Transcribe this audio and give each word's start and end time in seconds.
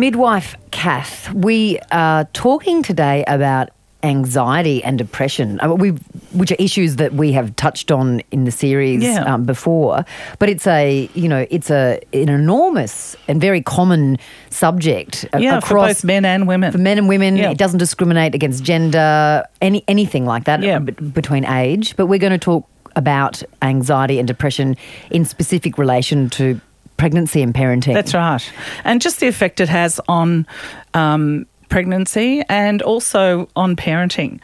Midwife 0.00 0.56
Cath, 0.70 1.30
we 1.34 1.78
are 1.92 2.24
talking 2.32 2.82
today 2.82 3.22
about 3.26 3.68
anxiety 4.02 4.82
and 4.82 4.96
depression, 4.96 5.60
uh, 5.60 5.74
we 5.74 5.90
which 6.32 6.50
are 6.50 6.56
issues 6.58 6.96
that 6.96 7.12
we 7.12 7.32
have 7.32 7.54
touched 7.56 7.90
on 7.92 8.22
in 8.30 8.44
the 8.44 8.50
series 8.50 9.02
Yeah. 9.02 9.24
um, 9.34 9.44
before. 9.44 10.06
But 10.38 10.48
it's 10.48 10.66
a 10.66 11.10
you 11.12 11.28
know 11.28 11.46
it's 11.50 11.70
a 11.70 12.00
an 12.14 12.30
enormous 12.30 13.14
and 13.28 13.42
very 13.42 13.60
common 13.60 14.16
subject 14.48 15.26
a- 15.34 15.40
Yeah, 15.40 15.58
across 15.58 15.88
both 15.88 16.04
men 16.04 16.24
and 16.24 16.48
women. 16.48 16.72
for 16.72 16.78
men 16.78 16.96
and 16.96 17.06
women. 17.06 17.36
Yeah. 17.36 17.50
It 17.50 17.58
doesn't 17.58 17.78
discriminate 17.78 18.34
against 18.34 18.64
gender, 18.64 19.44
any 19.60 19.84
anything 19.86 20.24
like 20.24 20.44
that 20.44 20.62
Yeah. 20.62 20.78
b- 20.78 20.92
between 20.92 21.44
age. 21.44 21.94
But 21.98 22.06
we're 22.06 22.18
going 22.18 22.32
to 22.32 22.38
talk 22.38 22.66
about 22.96 23.42
anxiety 23.60 24.18
and 24.18 24.26
depression 24.26 24.76
in 25.10 25.26
specific 25.26 25.76
relation 25.76 26.30
to 26.30 26.58
pregnancy 27.00 27.40
and 27.40 27.54
parenting. 27.54 27.94
That's 27.94 28.12
right. 28.12 28.52
And 28.84 29.00
just 29.00 29.20
the 29.20 29.26
effect 29.26 29.58
it 29.58 29.70
has 29.70 29.98
on 30.06 30.46
um, 30.92 31.46
pregnancy 31.70 32.42
and 32.50 32.82
also 32.82 33.48
on 33.56 33.74
parenting. 33.74 34.38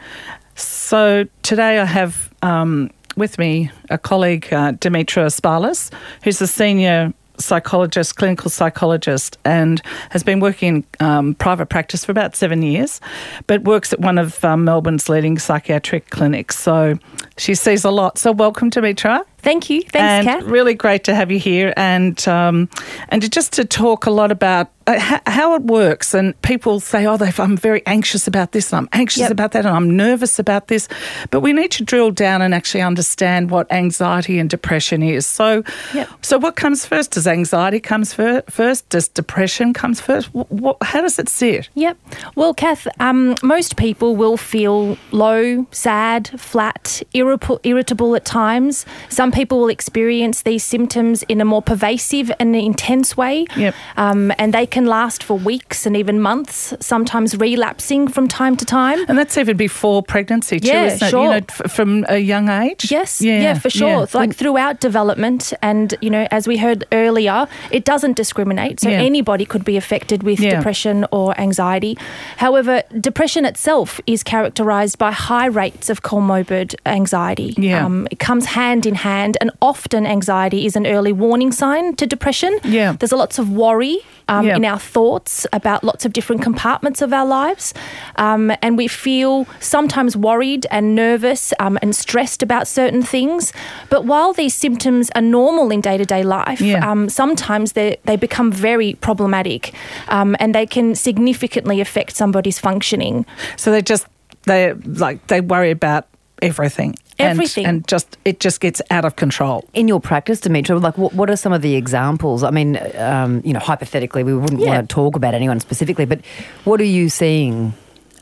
So 0.55 1.25
today 1.43 1.77
I 1.77 1.85
have 1.85 2.33
um, 2.41 2.89
with 3.15 3.37
me 3.37 3.69
a 3.91 3.99
colleague, 3.99 4.51
uh, 4.51 4.71
Dimitra 4.71 5.27
Spalas, 5.29 5.93
who's 6.23 6.41
a 6.41 6.47
senior 6.47 7.13
psychologist, 7.37 8.15
clinical 8.15 8.49
psychologist, 8.49 9.37
and 9.45 9.79
has 10.09 10.23
been 10.23 10.39
working 10.39 10.83
in 10.99 11.05
um, 11.07 11.35
private 11.35 11.67
practice 11.67 12.05
for 12.05 12.11
about 12.11 12.35
seven 12.35 12.63
years, 12.63 12.99
but 13.45 13.63
works 13.65 13.93
at 13.93 13.99
one 13.99 14.17
of 14.17 14.43
um, 14.43 14.65
Melbourne's 14.65 15.07
leading 15.09 15.37
psychiatric 15.37 16.09
clinics. 16.09 16.57
So 16.57 16.97
she 17.37 17.53
sees 17.53 17.85
a 17.85 17.91
lot. 17.91 18.17
So 18.17 18.31
welcome, 18.31 18.71
Dimitra. 18.71 19.23
Thank 19.47 19.69
you. 19.69 19.81
Thanks, 19.81 19.95
and 19.95 20.27
Cath. 20.27 20.43
really 20.43 20.73
great 20.73 21.05
to 21.05 21.15
have 21.15 21.31
you 21.31 21.39
here, 21.39 21.73
and 21.77 22.27
um, 22.27 22.67
and 23.07 23.21
to 23.21 23.29
just 23.29 23.53
to 23.53 23.63
talk 23.63 24.05
a 24.05 24.11
lot 24.11 24.29
about 24.29 24.71
uh, 24.87 25.19
how, 25.25 25.53
it 25.55 25.63
works. 25.63 26.13
And 26.13 26.39
people 26.41 26.79
say, 26.79 27.05
"Oh, 27.05 27.17
I'm 27.37 27.57
very 27.57 27.81
anxious 27.85 28.27
about 28.27 28.51
this, 28.51 28.71
and 28.71 28.79
I'm 28.79 28.89
anxious 28.93 29.21
Yep. 29.21 29.31
about 29.31 29.51
that, 29.51 29.65
and 29.65 29.75
I'm 29.75 29.95
nervous 29.95 30.39
about 30.39 30.67
this." 30.67 30.87
But 31.29 31.41
we 31.41 31.53
need 31.53 31.71
to 31.71 31.83
drill 31.83 32.11
down 32.11 32.41
and 32.41 32.53
actually 32.53 32.81
understand 32.81 33.51
what 33.51 33.71
anxiety 33.71 34.39
and 34.39 34.49
depression 34.49 35.03
is. 35.03 35.25
So, 35.25 35.63
Yep. 35.93 36.09
so 36.21 36.37
what 36.37 36.55
comes 36.55 36.85
first? 36.85 37.11
Does 37.11 37.27
anxiety 37.27 37.79
comes 37.79 38.13
fir- 38.13 38.43
first? 38.49 38.89
Does 38.89 39.07
depression 39.09 39.73
comes 39.73 39.99
first? 39.99 40.33
What, 40.33 40.51
what, 40.51 40.77
how 40.81 41.01
does 41.01 41.19
it 41.19 41.29
sit? 41.29 41.69
Yep. 41.75 41.97
Well, 42.35 42.53
Cath, 42.53 42.87
um, 42.99 43.35
most 43.43 43.75
people 43.77 44.15
will 44.15 44.37
feel 44.37 44.97
low, 45.11 45.65
sad, 45.71 46.29
flat, 46.39 47.01
irritable, 47.13 47.59
irritable 47.63 48.15
at 48.15 48.25
times. 48.25 48.85
Some 49.09 49.31
people 49.37 49.59
will 49.61 49.69
experience 49.69 50.41
these 50.41 50.63
symptoms 50.63 51.21
in 51.33 51.39
a 51.39 51.45
more 51.45 51.61
pervasive 51.61 52.31
and 52.39 52.55
intense 52.55 53.15
way. 53.15 53.45
Yep. 53.55 53.75
Um, 53.95 54.33
and 54.39 54.51
they 54.57 54.65
can 54.65 54.85
last 54.87 55.19
for 55.27 55.37
weeks 55.37 55.85
and 55.85 55.95
even 55.95 56.19
months, 56.19 56.73
sometimes 56.79 57.37
relapsing 57.37 58.07
from 58.15 58.27
time 58.27 58.55
to 58.57 58.65
time. 58.65 58.99
And 59.07 59.15
that's 59.19 59.37
even 59.37 59.55
before 59.55 60.01
pregnancy, 60.01 60.59
too, 60.59 60.67
Yeah, 60.69 60.85
isn't 60.85 61.03
it? 61.03 61.05
You 61.05 61.09
sure. 61.11 61.29
know, 61.33 61.41
f- 61.57 61.71
from 61.77 61.89
a 62.09 62.17
young 62.33 62.49
age. 62.49 62.91
Yes, 62.91 63.21
yeah, 63.21 63.53
for 63.59 63.69
sure. 63.69 63.99
yeah. 64.11 64.19
Like 64.21 64.33
throughout 64.35 64.79
development, 64.79 65.53
and 65.61 65.87
you 66.01 66.09
know, 66.09 66.25
as 66.31 66.47
we 66.47 66.57
heard 66.57 66.79
earlier, 66.91 67.47
it 67.77 67.83
doesn't 67.91 68.15
discriminate. 68.17 68.79
So 68.79 68.89
Yeah. 68.89 69.01
anybody 69.11 69.45
could 69.45 69.63
be 69.71 69.77
affected 69.77 70.23
with 70.23 70.39
Yeah. 70.39 70.55
depression 70.55 71.05
or 71.11 71.39
anxiety. 71.39 71.93
However, 72.37 72.81
depression 72.99 73.45
itself 73.45 73.89
is 74.07 74.23
characterized 74.23 74.97
by 74.97 75.11
high 75.29 75.49
rates 75.61 75.89
of 75.91 76.01
comorbid 76.01 76.69
anxiety. 76.87 77.53
Yeah. 77.57 77.85
Um, 77.85 78.07
it 78.09 78.19
comes 78.29 78.45
hand 78.61 78.85
in 78.91 78.95
hand, 78.95 79.26
and 79.41 79.51
often 79.61 80.05
anxiety 80.05 80.65
is 80.65 80.75
an 80.75 80.85
early 80.87 81.11
warning 81.11 81.51
sign 81.51 81.95
to 81.97 82.05
depression. 82.05 82.57
Yeah. 82.63 82.93
There's 82.93 83.11
a 83.11 83.17
lots 83.17 83.39
of 83.39 83.49
worry 83.49 83.97
um, 84.29 84.45
Yeah. 84.45 84.55
in 84.55 84.63
our 84.65 84.79
thoughts 84.79 85.45
about 85.51 85.83
lots 85.83 86.05
of 86.05 86.13
different 86.13 86.41
compartments 86.41 87.01
of 87.01 87.11
our 87.11 87.25
lives. 87.25 87.73
Um, 88.15 88.51
and 88.61 88.77
we 88.77 88.87
feel 88.87 89.45
sometimes 89.59 90.15
worried 90.15 90.65
and 90.71 90.95
nervous 90.95 91.53
um, 91.59 91.77
and 91.81 91.95
stressed 91.95 92.43
about 92.43 92.67
certain 92.67 93.03
things. 93.03 93.51
But 93.89 94.05
while 94.05 94.33
these 94.33 94.53
symptoms 94.53 95.09
are 95.15 95.21
normal 95.21 95.71
in 95.71 95.81
day 95.81 95.97
to 95.97 96.05
day 96.05 96.23
life, 96.23 96.61
Yeah. 96.61 96.89
um, 96.89 97.09
sometimes 97.09 97.73
they, 97.73 97.97
they 98.05 98.15
become 98.15 98.51
very 98.51 98.93
problematic 99.01 99.73
um, 100.09 100.35
and 100.39 100.53
they 100.53 100.65
can 100.65 100.95
significantly 100.95 101.81
affect 101.81 102.15
somebody's 102.15 102.59
functioning. 102.59 103.25
So 103.55 103.71
they 103.71 103.81
just 103.81 104.05
they 104.45 104.73
like 104.73 105.27
they 105.27 105.41
worry 105.41 105.71
about 105.71 106.05
everything. 106.41 106.95
And- 107.19 107.29
Everything. 107.31 107.65
and, 107.65 107.87
just 107.87 108.15
it 108.25 108.39
just 108.39 108.59
gets 108.61 108.79
out 108.91 109.03
of 109.05 109.15
control. 109.15 109.65
in 109.73 109.87
your 109.87 109.99
practice, 109.99 110.39
Dimitra, 110.41 110.79
like 110.81 110.97
what, 110.97 111.13
what 111.13 111.29
are 111.31 111.35
some 111.35 111.51
of 111.51 111.61
the 111.63 111.75
examples? 111.75 112.43
I 112.43 112.51
mean, 112.51 112.77
um, 112.95 113.41
you 113.43 113.53
know, 113.53 113.59
hypothetically, 113.59 114.23
we 114.23 114.35
wouldn't 114.35 114.61
Yeah. 114.61 114.75
want 114.75 114.89
to 114.89 114.93
talk 114.93 115.15
about 115.15 115.33
anyone 115.33 115.59
specifically, 115.59 116.05
but 116.05 116.19
what 116.63 116.79
are 116.79 116.83
you 116.85 117.09
seeing? 117.09 117.73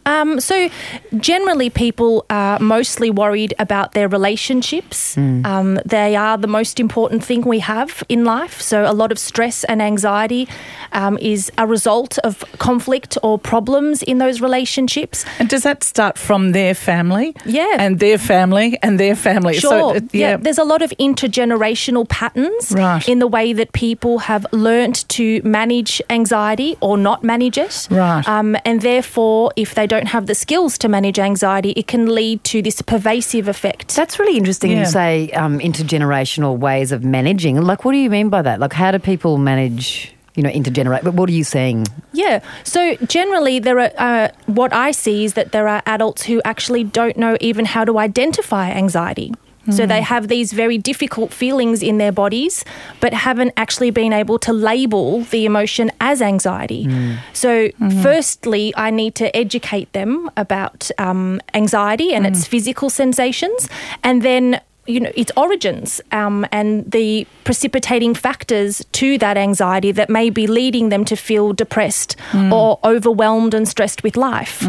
Um, 0.06 0.40
so, 0.40 0.70
generally, 1.18 1.70
people 1.70 2.26
are 2.30 2.60
mostly 2.60 3.10
worried 3.10 3.54
about 3.60 3.94
their 3.94 4.08
relationships. 4.08 5.18
Um, 5.18 5.80
they 5.86 6.16
are 6.16 6.38
the 6.38 6.48
most 6.48 6.80
important 6.80 7.24
thing 7.24 7.42
we 7.42 7.60
have 7.60 8.04
in 8.10 8.24
life. 8.26 8.62
So, 8.62 8.86
a 8.86 8.94
lot 8.94 9.12
of 9.12 9.18
stress 9.20 9.64
and 9.64 9.82
anxiety 9.82 10.48
um, 10.92 11.18
is 11.20 11.52
a 11.58 11.66
result 11.66 12.18
of 12.20 12.44
conflict 12.60 13.18
or 13.24 13.40
problems 13.40 14.04
in 14.04 14.18
those 14.20 14.42
relationships. 14.42 15.26
And 15.40 15.50
does 15.50 15.64
that 15.64 15.84
start 15.84 16.18
from 16.18 16.52
their 16.52 16.74
family? 16.76 17.36
Yeah. 17.46 17.78
and 17.80 18.00
their 18.00 18.18
family 18.18 18.78
and 18.84 19.00
their 19.00 19.16
family. 19.16 19.56
Sure. 19.56 19.70
So, 19.72 19.90
it- 19.96 20.04
yeah. 20.14 20.30
yeah, 20.32 20.38
There's 20.38 20.58
a 20.60 20.64
lot 20.64 20.82
of 20.82 20.92
intergenerational 21.00 22.08
patterns 22.10 22.72
Right. 22.72 23.08
in 23.08 23.20
the 23.20 23.28
way 23.28 23.54
that 23.54 23.72
people 23.74 24.20
have 24.20 24.46
learnt 24.52 25.08
to 25.10 25.42
manage 25.44 26.02
anxiety 26.10 26.76
or 26.82 26.98
not 26.98 27.24
manage 27.24 27.58
it. 27.58 27.88
Right. 27.90 28.28
Um, 28.28 28.56
and 28.66 28.82
therefore, 28.82 29.52
if 29.56 29.74
they 29.76 29.88
don't 29.88 29.95
have 30.04 30.28
the 30.28 30.36
skills 30.36 30.78
to 30.80 30.88
manage 30.88 31.20
anxiety, 31.20 31.72
it 31.72 31.88
can 31.88 32.14
lead 32.14 32.44
to 32.46 32.62
this 32.62 32.82
pervasive 32.82 33.48
effect. 33.48 33.96
That's 33.96 34.20
really 34.20 34.38
interesting. 34.38 34.72
Yeah. 34.72 34.80
You 34.82 34.86
say 34.86 35.32
um, 35.32 35.60
intergenerational 35.60 36.58
ways 36.58 36.92
of 36.92 37.04
managing. 37.04 37.62
Like, 37.62 37.86
what 37.86 37.94
do 37.94 37.98
you 37.98 38.10
mean 38.10 38.30
by 38.30 38.42
that? 38.42 38.60
Like, 38.60 38.74
how 38.74 38.92
do 38.92 39.00
people 39.00 39.38
manage? 39.38 40.12
You 40.36 40.44
know, 40.44 40.50
intergenerate. 40.50 41.06
But 41.06 41.14
what 41.14 41.30
are 41.30 41.32
you 41.32 41.46
seeing? 41.46 41.88
Yeah. 42.12 42.42
So 42.66 42.96
generally, 43.06 43.60
there 43.60 43.80
are 43.80 43.92
uh, 43.98 44.28
what 44.48 44.74
I 44.74 44.92
see 44.92 45.24
is 45.24 45.36
that 45.36 45.54
there 45.54 45.70
are 45.70 45.82
adults 45.86 46.24
who 46.24 46.42
actually 46.44 46.84
don't 46.84 47.16
know 47.16 47.38
even 47.40 47.64
how 47.64 47.86
to 47.86 48.00
identify 48.00 48.70
anxiety. 48.70 49.34
So 49.72 49.86
they 49.86 50.00
hmm. 50.00 50.06
have 50.06 50.28
these 50.28 50.54
very 50.54 50.78
difficult 50.78 51.34
feelings 51.34 51.82
in 51.82 51.98
their 51.98 52.12
bodies, 52.12 52.64
but 53.00 53.14
haven't 53.14 53.54
actually 53.58 53.92
been 53.92 54.14
able 54.14 54.40
to 54.40 54.54
label 54.54 55.22
the 55.22 55.46
emotion 55.46 55.92
as 56.00 56.22
anxiety. 56.22 56.84
Hmm. 56.84 57.16
So, 57.34 57.70
hmm. 57.70 57.90
firstly, 58.02 58.74
I 58.76 58.90
need 58.90 59.16
to 59.16 59.36
educate 59.36 59.92
them 59.94 60.30
about 60.38 60.92
um, 60.98 61.42
anxiety 61.54 62.14
and 62.14 62.26
its 62.26 62.46
physical 62.46 62.90
sensations, 62.90 63.70
and 64.04 64.22
then 64.22 64.62
you 64.88 65.00
know 65.00 65.12
its 65.16 65.32
origins 65.36 66.00
um, 66.12 66.46
and 66.52 66.90
the 66.92 67.26
precipitating 67.44 68.14
factors 68.14 68.86
to 68.92 69.18
that 69.18 69.38
anxiety 69.38 69.92
that 69.92 70.10
may 70.10 70.30
be 70.30 70.48
leading 70.48 70.90
them 70.90 71.04
to 71.06 71.16
feel 71.16 71.54
depressed 71.54 72.16
or 72.52 72.80
overwhelmed 72.84 73.54
and 73.54 73.68
stressed 73.68 74.04
with 74.04 74.16
life. 74.16 74.62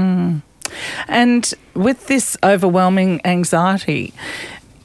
and 1.09 1.55
with 1.75 2.07
this 2.07 2.37
overwhelming 2.43 3.21
anxiety, 3.25 4.13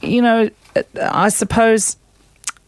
you 0.01 0.21
know, 0.21 0.49
I 1.01 1.29
suppose 1.29 1.97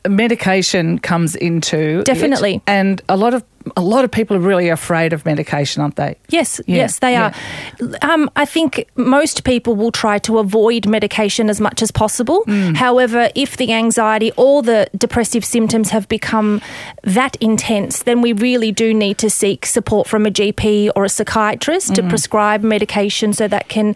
medication 0.08 1.00
comes 1.00 1.36
into 1.36 2.00
it, 2.00 2.06
Definitely. 2.06 2.62
and 2.68 3.02
a 3.08 3.16
lot 3.16 3.34
of 3.34 3.44
a 3.78 3.82
lot 3.82 4.04
of 4.04 4.12
people 4.12 4.36
are 4.36 4.42
really 4.42 4.68
afraid 4.68 5.14
of 5.14 5.26
medication, 5.26 5.82
aren't 5.82 5.96
they? 5.96 6.18
Yes, 6.28 6.60
Yeah, 6.66 6.76
yes, 6.76 7.00
they 7.00 7.16
are. 7.16 7.34
Um, 8.02 8.30
I 8.36 8.46
think 8.46 8.90
most 8.96 9.46
people 9.46 9.76
will 9.76 9.92
try 9.92 10.20
to 10.20 10.40
avoid 10.40 10.86
medication 10.86 11.50
as 11.50 11.62
much 11.62 11.82
as 11.82 11.90
possible. 11.90 12.44
Mm. 12.46 12.76
However, 12.76 13.30
if 13.36 13.56
the 13.56 13.72
anxiety 13.72 14.34
or 14.36 14.62
the 14.64 14.90
depressive 14.98 15.46
symptoms 15.46 15.92
have 15.92 16.10
become 16.10 16.62
that 17.04 17.38
intense, 17.38 18.04
then 18.04 18.22
we 18.22 18.34
really 18.34 18.74
do 18.74 18.94
need 18.94 19.18
to 19.20 19.30
seek 19.30 19.66
support 19.66 20.08
from 20.08 20.26
a 20.26 20.30
GP 20.30 20.92
or 20.96 21.06
a 21.06 21.10
psychiatrist 21.10 21.96
to 21.96 22.04
mm. 22.04 22.10
prescribe 22.10 22.64
medication 22.64 23.32
so 23.32 23.48
that 23.48 23.70
can 23.70 23.96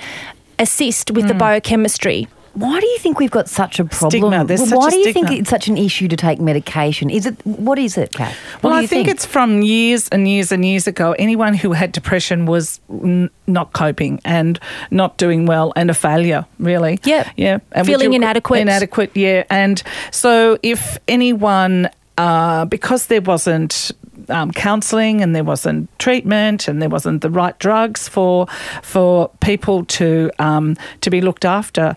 assist 0.59 1.11
with 1.11 1.27
the 1.27 1.33
mm. 1.33 1.39
biochemistry. 1.39 2.27
Why 2.57 2.79
do 2.79 2.87
you 2.87 2.97
think 2.97 3.19
we've 3.19 3.29
got 3.29 3.47
such 3.47 3.79
a 3.79 3.85
problem? 3.85 4.09
Stigma. 4.09 4.43
There's 4.43 4.71
why 4.71 4.89
do 4.89 4.97
you 4.97 5.13
think 5.13 5.29
it's 5.29 5.49
such 5.49 5.67
an 5.67 5.77
issue 5.77 6.07
to 6.07 6.15
take 6.15 6.39
medication? 6.39 7.11
Is 7.11 7.27
it 7.27 7.35
what 7.45 7.77
is 7.77 7.99
it, 7.99 8.13
Cath? 8.13 8.35
What 8.61 8.63
Well, 8.71 8.73
I 8.73 8.81
you 8.81 8.87
think, 8.87 9.07
it's 9.07 9.27
from 9.27 9.61
years 9.61 10.09
and 10.09 10.27
years 10.27 10.51
and 10.51 10.65
years 10.65 10.87
ago. 10.87 11.11
Anyone 11.19 11.53
who 11.53 11.73
had 11.73 11.91
depression 11.91 12.47
was 12.47 12.79
n- 12.89 13.29
not 13.45 13.73
coping 13.73 14.19
and 14.25 14.59
not 14.89 15.17
doing 15.17 15.45
well 15.45 15.71
and 15.75 15.91
a 15.91 15.93
failure, 15.93 16.47
really. 16.57 16.99
Yep. 17.03 17.27
Yeah. 17.37 17.59
And 17.73 17.85
Feeling 17.85 18.13
inadequate. 18.13 18.61
Inadequate, 18.61 19.11
yeah. 19.15 19.43
And 19.51 19.83
so 20.09 20.57
if 20.63 20.97
anyone, 21.07 21.91
uh, 22.17 22.65
because 22.65 23.05
there 23.05 23.21
wasn't 23.21 23.91
um, 24.29 24.51
counselling 24.51 25.21
and 25.21 25.35
there 25.35 25.43
wasn't 25.43 25.87
treatment 25.99 26.67
and 26.67 26.81
there 26.81 26.89
wasn't 26.89 27.21
the 27.21 27.29
right 27.29 27.57
drugs 27.59 28.07
for 28.07 28.47
for 28.81 29.29
people 29.41 29.85
to 29.85 30.31
um, 30.39 30.75
to 31.01 31.09
be 31.09 31.21
looked 31.21 31.45
after. 31.45 31.95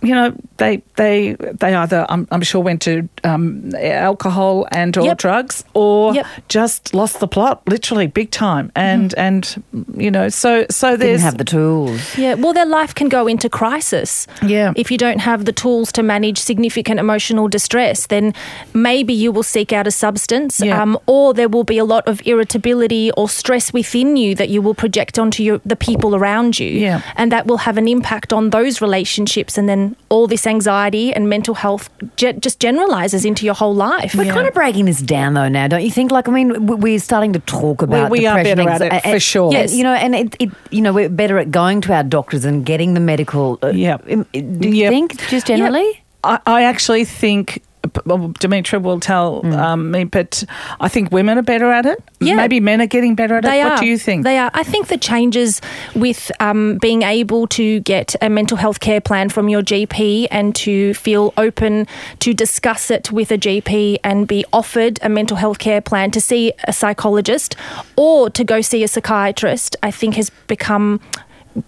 You 0.00 0.14
know, 0.14 0.32
they 0.58 0.82
they 0.96 1.34
they 1.34 1.74
either 1.74 2.06
I'm, 2.08 2.28
I'm 2.30 2.42
sure 2.42 2.60
went 2.62 2.82
to 2.82 3.08
um, 3.24 3.74
alcohol 3.74 4.66
and 4.70 4.96
or 4.96 5.04
Yep. 5.06 5.18
drugs 5.18 5.64
or 5.74 6.14
Yep. 6.14 6.26
just 6.48 6.94
lost 6.94 7.18
the 7.20 7.26
plot, 7.26 7.62
literally 7.66 8.06
big 8.06 8.30
time. 8.30 8.70
And 8.76 9.12
and 9.16 9.62
you 9.96 10.10
know, 10.10 10.28
so 10.28 10.66
so 10.70 10.96
Didn't 10.96 11.20
have 11.20 11.38
the 11.38 11.44
tools. 11.44 12.16
Yeah, 12.16 12.34
well, 12.34 12.52
their 12.52 12.66
life 12.66 12.94
can 12.94 13.08
go 13.08 13.26
into 13.26 13.48
crisis. 13.48 14.26
Yeah. 14.46 14.72
If 14.76 14.90
you 14.90 14.98
don't 14.98 15.18
have 15.20 15.44
the 15.46 15.52
tools 15.52 15.90
to 15.92 16.02
manage 16.02 16.38
significant 16.38 17.00
emotional 17.00 17.48
distress, 17.48 18.06
then 18.06 18.34
maybe 18.74 19.12
you 19.12 19.32
will 19.32 19.42
seek 19.42 19.72
out 19.72 19.86
a 19.86 19.90
substance, 19.90 20.60
Yeah. 20.60 20.80
um, 20.82 20.96
or 21.06 21.34
there 21.34 21.48
will 21.48 21.64
be 21.64 21.78
a 21.78 21.84
lot 21.84 22.06
of 22.08 22.20
irritability 22.24 23.10
or 23.16 23.28
stress 23.28 23.72
within 23.72 24.16
you 24.16 24.34
that 24.36 24.48
you 24.48 24.62
will 24.62 24.74
project 24.74 25.18
onto 25.18 25.42
your, 25.42 25.60
the 25.66 25.76
people 25.76 26.14
around 26.14 26.58
you. 26.58 26.68
Yeah. 26.70 27.00
And 27.16 27.32
that 27.32 27.46
will 27.46 27.58
have 27.58 27.76
an 27.78 27.88
impact 27.88 28.32
on 28.32 28.50
those 28.50 28.80
relationships. 28.80 29.58
And 29.58 29.68
then 29.68 29.87
all 30.08 30.26
this 30.26 30.46
anxiety 30.46 31.12
and 31.12 31.28
mental 31.28 31.54
health 31.54 31.90
ge- 32.16 32.38
just 32.40 32.60
generalizes 32.60 33.24
into 33.24 33.44
your 33.44 33.54
whole 33.54 33.74
life. 33.74 34.14
We're 34.14 34.32
kind 34.32 34.46
of 34.48 34.54
breaking 34.54 34.84
this 34.86 35.00
down 35.00 35.34
though 35.34 35.48
now, 35.48 35.68
don't 35.68 35.82
you 35.84 35.90
think? 35.90 36.10
Like, 36.10 36.28
I 36.28 36.32
mean, 36.32 36.66
we're 36.66 36.98
starting 36.98 37.32
to 37.34 37.40
talk 37.40 37.82
about 37.82 38.10
we 38.10 38.26
are 38.26 38.36
depression, 38.38 38.66
better 38.66 38.84
at 38.92 39.04
it, 39.06 39.10
for 39.12 39.20
sure. 39.20 39.52
Yes, 39.52 39.74
you 39.74 39.82
know, 39.82 39.92
and 39.94 40.14
it, 40.14 40.36
it, 40.38 40.50
you 40.70 40.80
know, 40.80 40.92
we're 40.92 41.08
better 41.08 41.38
at 41.38 41.50
going 41.50 41.80
to 41.82 41.92
our 41.94 42.02
doctors 42.02 42.44
and 42.44 42.64
getting 42.64 42.94
the 42.94 43.00
medical. 43.00 43.58
Uh, 43.62 43.68
Yep. 43.68 44.10
um, 44.10 44.26
Do 44.32 44.68
you 44.68 44.74
Yep. 44.74 44.90
think, 44.90 45.28
just 45.28 45.46
generally? 45.46 46.02
I, 46.24 46.38
I 46.46 46.62
actually 46.64 47.04
think. 47.04 47.62
Well, 48.04 48.18
Dimitra 48.40 48.82
will 48.82 49.00
tell 49.00 49.40
Hmm. 49.42 49.52
um, 49.52 49.90
me, 49.90 50.04
but 50.04 50.44
I 50.80 50.88
think 50.88 51.10
women 51.12 51.38
are 51.38 51.42
better 51.42 51.70
at 51.70 51.86
it. 51.86 52.02
Yeah. 52.20 52.34
Maybe 52.34 52.60
men 52.60 52.80
are 52.80 52.86
getting 52.86 53.14
better 53.14 53.36
at 53.36 53.44
They 53.44 53.60
it. 53.60 53.64
are. 53.64 53.70
What 53.70 53.80
do 53.80 53.86
you 53.86 53.96
think? 53.98 54.24
They 54.24 54.36
are. 54.38 54.50
I 54.52 54.62
think 54.64 54.88
the 54.88 54.98
changes 54.98 55.60
with 55.94 56.30
um, 56.40 56.78
being 56.78 57.02
able 57.02 57.46
to 57.48 57.80
get 57.80 58.14
a 58.20 58.28
mental 58.28 58.56
health 58.56 58.80
care 58.80 59.00
plan 59.00 59.28
from 59.28 59.48
your 59.48 59.62
GP 59.62 60.26
and 60.30 60.54
to 60.56 60.92
feel 60.94 61.32
open 61.36 61.86
to 62.18 62.34
discuss 62.34 62.90
it 62.90 63.12
with 63.12 63.30
a 63.30 63.38
GP 63.38 63.98
and 64.04 64.26
be 64.26 64.44
offered 64.52 64.98
a 65.02 65.08
mental 65.08 65.36
health 65.36 65.58
care 65.58 65.80
plan 65.80 66.10
to 66.10 66.20
see 66.20 66.52
a 66.64 66.72
psychologist 66.72 67.54
or 67.96 68.28
to 68.30 68.44
go 68.44 68.60
see 68.60 68.82
a 68.82 68.88
psychiatrist, 68.88 69.76
I 69.82 69.90
think 69.92 70.16
has 70.16 70.30
become 70.46 71.00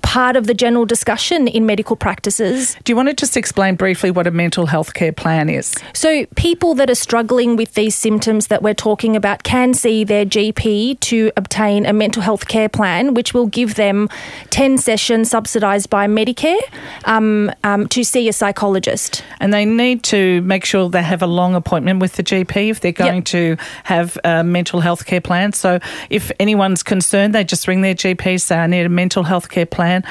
part 0.02 0.36
of 0.36 0.46
the 0.46 0.54
general 0.54 0.84
discussion 0.84 1.48
in 1.48 1.66
medical 1.66 1.96
practices. 1.96 2.76
do 2.84 2.92
you 2.92 2.96
want 2.96 3.08
to 3.08 3.14
just 3.14 3.36
explain 3.36 3.74
briefly 3.74 4.10
what 4.10 4.26
a 4.26 4.30
mental 4.30 4.66
health 4.66 4.94
care 4.94 5.12
plan 5.12 5.48
is? 5.48 5.74
So, 5.92 6.26
people 6.36 6.74
that 6.74 6.90
are 6.90 6.94
struggling 6.94 7.56
with 7.56 7.74
these 7.74 7.94
symptoms 7.94 8.48
that 8.48 8.62
we're 8.62 8.74
talking 8.74 9.16
about 9.16 9.42
can 9.42 9.74
see 9.74 10.04
their 10.04 10.24
GP 10.24 11.00
to 11.00 11.32
obtain 11.36 11.86
a 11.86 11.92
mental 11.92 12.22
health 12.22 12.48
care 12.48 12.68
plan, 12.68 13.14
which 13.14 13.34
will 13.34 13.46
give 13.46 13.74
them 13.74 14.08
10 14.50 14.78
sessions 14.78 15.30
subsidised 15.30 15.90
by 15.90 16.06
Medicare 16.06 16.60
um, 17.04 17.50
um, 17.64 17.86
to 17.88 18.04
see 18.04 18.28
a 18.28 18.32
psychologist. 18.32 19.24
And 19.40 19.52
they 19.52 19.64
need 19.64 20.02
to 20.04 20.42
make 20.42 20.64
sure 20.64 20.88
they 20.88 21.02
have 21.02 21.22
a 21.22 21.26
long 21.26 21.54
appointment 21.54 22.00
with 22.00 22.14
the 22.14 22.22
GP 22.22 22.70
if 22.70 22.80
they're 22.80 22.92
going 22.92 23.22
to 23.24 23.56
have 23.84 24.18
a 24.24 24.44
mental 24.44 24.80
health 24.80 25.06
care 25.06 25.20
plan. 25.20 25.52
So 25.52 25.78
if 26.10 26.30
anyone's 26.38 26.82
concerned, 26.82 27.34
they 27.34 27.44
just 27.44 27.66
ring 27.66 27.80
their 27.80 27.94
GP, 27.94 28.40
say, 28.40 28.58
I 28.58 28.66
need 28.66 28.86
a 28.86 28.88
mental 28.88 29.22
health 29.22 29.48
care 29.48 29.66
plan 29.66 29.79
plan. 29.80 30.04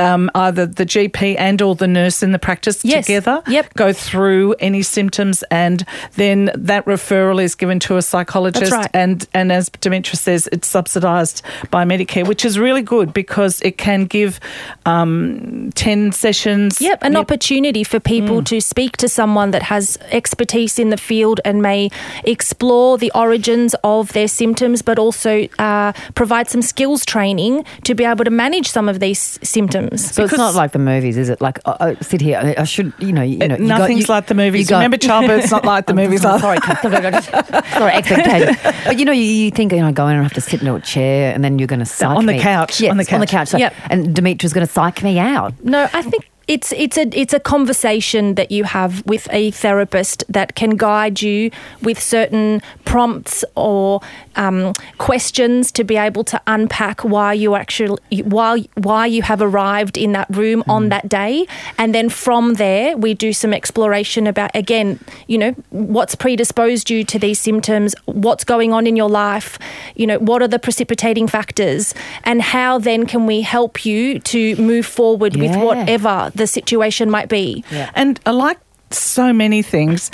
Um, 0.00 0.30
either 0.34 0.64
the 0.66 0.86
GP 0.86 1.36
and 1.38 1.60
or 1.62 1.74
the 1.74 1.86
nurse 1.86 2.22
in 2.22 2.32
the 2.32 2.38
practice 2.38 2.84
Yes. 2.84 3.06
together 3.06 3.42
Yep. 3.46 3.74
go 3.74 3.92
through 3.92 4.54
any 4.60 4.82
symptoms 4.82 5.44
and 5.50 5.84
then 6.16 6.50
that 6.54 6.84
referral 6.86 7.38
is 7.42 7.54
given 7.54 7.78
to 7.80 7.96
a 7.96 8.02
psychologist 8.02 8.72
right. 8.72 8.90
and 8.94 9.26
and 9.34 9.52
as 9.52 9.68
Dimitra 9.82 10.16
says 10.16 10.48
it's 10.52 10.68
subsidized 10.68 11.42
by 11.70 11.84
Medicare 11.84 12.26
which 12.26 12.44
is 12.44 12.58
really 12.58 12.82
good 12.82 13.12
because 13.12 13.60
it 13.62 13.76
can 13.76 14.06
give 14.06 14.40
um, 14.86 15.70
10 15.74 16.12
sessions 16.12 16.80
Yep, 16.80 16.98
an 17.02 17.12
Yep. 17.12 17.20
opportunity 17.20 17.84
for 17.84 18.00
people 18.00 18.42
to 18.44 18.60
speak 18.60 18.96
to 18.98 19.08
someone 19.08 19.50
that 19.50 19.62
has 19.64 19.98
expertise 20.10 20.78
in 20.78 20.88
the 20.90 20.96
field 20.96 21.40
and 21.44 21.60
may 21.62 21.90
explore 22.24 22.98
the 22.98 23.10
origins 23.14 23.74
of 23.84 24.12
their 24.12 24.28
symptoms, 24.28 24.82
but 24.82 24.98
also 24.98 25.32
uh, 25.58 25.92
provide 26.14 26.46
some 26.48 26.62
skills 26.62 27.04
training 27.04 27.64
to 27.84 27.94
be 27.94 28.04
able 28.04 28.24
to 28.24 28.30
manage 28.30 28.68
some 28.70 28.88
of 28.88 28.96
these 29.00 29.38
symptoms. 29.42 29.89
So 29.96 30.24
it's 30.24 30.36
not 30.36 30.54
like 30.54 30.72
the 30.72 30.78
movies, 30.78 31.16
is 31.16 31.28
it? 31.30 31.40
Like, 31.40 31.58
uh, 31.64 31.76
uh, 31.80 31.94
sit 32.00 32.20
here. 32.20 32.38
I, 32.38 32.62
I 32.62 32.64
should, 32.64 32.92
you 32.98 33.12
know, 33.12 33.22
you 33.22 33.38
know. 33.38 33.56
you 33.56 33.68
got- 33.68 33.78
Nothing's 33.80 34.08
you- 34.08 34.14
like 34.14 34.26
the 34.26 34.34
movies. 34.34 34.68
got- 34.68 34.76
Remember, 34.76 34.96
childbirth's 35.08 35.50
not 35.50 35.64
like 35.64 35.86
the 35.86 35.92
I'm 35.92 35.96
movies. 35.96 36.22
so 36.22 36.30
are. 36.30 36.38
Sorry, 36.38 36.58
Cath. 36.60 36.80
sorry, 37.72 37.92
expectation. 37.92 38.56
But 38.84 38.98
you 38.98 39.04
know, 39.04 39.12
you, 39.12 39.22
you 39.22 39.50
think, 39.50 39.72
you 39.72 39.78
know, 39.80 39.92
go 39.92 40.06
in 40.08 40.14
and 40.14 40.22
have 40.22 40.32
to 40.34 40.40
sit 40.40 40.62
in 40.62 40.68
a 40.68 40.80
chair, 40.80 41.34
and 41.34 41.42
then 41.42 41.58
you're 41.58 41.66
going 41.68 41.80
to 41.80 41.84
psych 41.86 42.16
on 42.16 42.26
the 42.26 42.38
couch, 42.38 42.80
Yes, 42.80 42.90
on 42.90 42.96
the 42.98 43.14
on 43.14 43.20
the 43.20 43.26
couch. 43.26 43.30
couch. 43.30 43.48
So- 43.48 43.58
Yep. 43.58 43.74
And 43.90 44.14
Dimitra's 44.14 44.52
going 44.52 44.66
to 44.66 44.72
psych 44.72 45.02
me 45.02 45.18
out. 45.18 45.52
No, 45.64 45.88
I 45.92 46.02
think 46.02 46.30
it's 46.50 46.72
it's 46.72 46.98
a 46.98 47.08
it's 47.12 47.32
a 47.32 47.38
conversation 47.38 48.34
that 48.34 48.50
you 48.50 48.64
have 48.64 49.06
with 49.06 49.28
a 49.30 49.52
therapist 49.52 50.24
that 50.28 50.56
can 50.56 50.70
guide 50.70 51.22
you 51.22 51.48
with 51.80 52.00
certain 52.00 52.60
prompts 52.84 53.44
or 53.54 54.00
um, 54.34 54.72
questions 54.98 55.70
to 55.70 55.84
be 55.84 55.96
able 55.96 56.24
to 56.24 56.40
unpack 56.48 57.04
why 57.04 57.32
you 57.32 57.54
actually 57.54 57.96
why 58.24 58.64
why 58.74 59.06
you 59.06 59.22
have 59.22 59.40
arrived 59.40 59.96
in 59.96 60.10
that 60.10 60.26
room 60.28 60.64
on 60.68 60.88
that 60.88 61.08
day, 61.08 61.46
and 61.78 61.94
then 61.94 62.08
from 62.08 62.54
there 62.54 62.96
we 62.96 63.14
do 63.14 63.32
some 63.32 63.54
exploration 63.54 64.26
about 64.26 64.50
again, 64.56 64.98
you 65.28 65.38
know, 65.38 65.52
what's 65.70 66.16
predisposed 66.16 66.90
you 66.90 67.04
to 67.04 67.16
these 67.16 67.38
symptoms, 67.38 67.94
what's 68.06 68.42
going 68.42 68.72
on 68.72 68.88
in 68.88 68.96
your 68.96 69.08
life, 69.08 69.56
you 69.94 70.04
know, 70.04 70.18
what 70.18 70.42
are 70.42 70.48
the 70.48 70.58
precipitating 70.58 71.28
factors, 71.28 71.94
and 72.24 72.42
how 72.42 72.76
then 72.76 73.06
can 73.06 73.24
we 73.24 73.40
help 73.40 73.86
you 73.86 74.18
to 74.18 74.56
move 74.56 74.84
forward 74.84 75.36
with 75.36 75.54
whatever 75.54 76.32
the 76.40 76.46
situation 76.46 77.10
might 77.10 77.28
be. 77.28 77.62
And 77.94 78.18
I 78.26 78.30
like 78.30 78.58
so 78.92 79.32
many 79.32 79.62
things, 79.62 80.10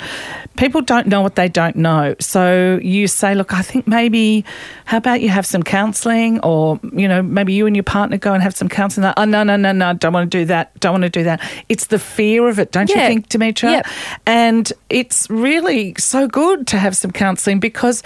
people 0.55 0.81
don't 0.81 1.07
know 1.07 1.21
what 1.21 1.35
they 1.35 1.49
don't 1.49 1.75
know. 1.75 2.15
So 2.19 2.79
you 2.83 3.07
say, 3.07 3.33
look, 3.33 3.53
I 3.53 3.61
think 3.61 3.87
maybe, 3.87 4.45
how 4.85 4.97
about 4.97 5.21
you 5.21 5.29
have 5.29 5.45
some 5.45 5.63
counselling, 5.63 6.39
or 6.41 6.79
you 6.93 7.07
know, 7.07 7.23
maybe 7.23 7.53
you 7.53 7.65
and 7.65 7.75
your 7.75 7.83
partner 7.83 8.17
go 8.17 8.33
and 8.33 8.43
have 8.43 8.55
some 8.55 8.69
counselling. 8.69 9.11
Oh 9.17 9.25
no, 9.25 9.43
no, 9.43 9.55
no, 9.55 9.71
no, 9.71 9.93
don't 9.93 10.13
want 10.13 10.29
to 10.29 10.37
do 10.37 10.45
that. 10.45 10.79
Don't 10.79 10.93
want 10.93 11.03
to 11.03 11.09
do 11.09 11.23
that. 11.23 11.41
It's 11.69 11.87
the 11.87 11.99
fear 11.99 12.47
of 12.47 12.59
it, 12.59 12.71
don't 12.71 12.89
you 12.89 12.95
think, 12.95 13.29
Dimitra? 13.29 13.71
Yep. 13.71 13.87
And 14.27 14.73
it's 14.89 15.29
really 15.29 15.95
so 15.97 16.27
good 16.27 16.67
to 16.67 16.77
have 16.77 16.95
some 16.95 17.11
counselling 17.11 17.59
because, 17.59 18.03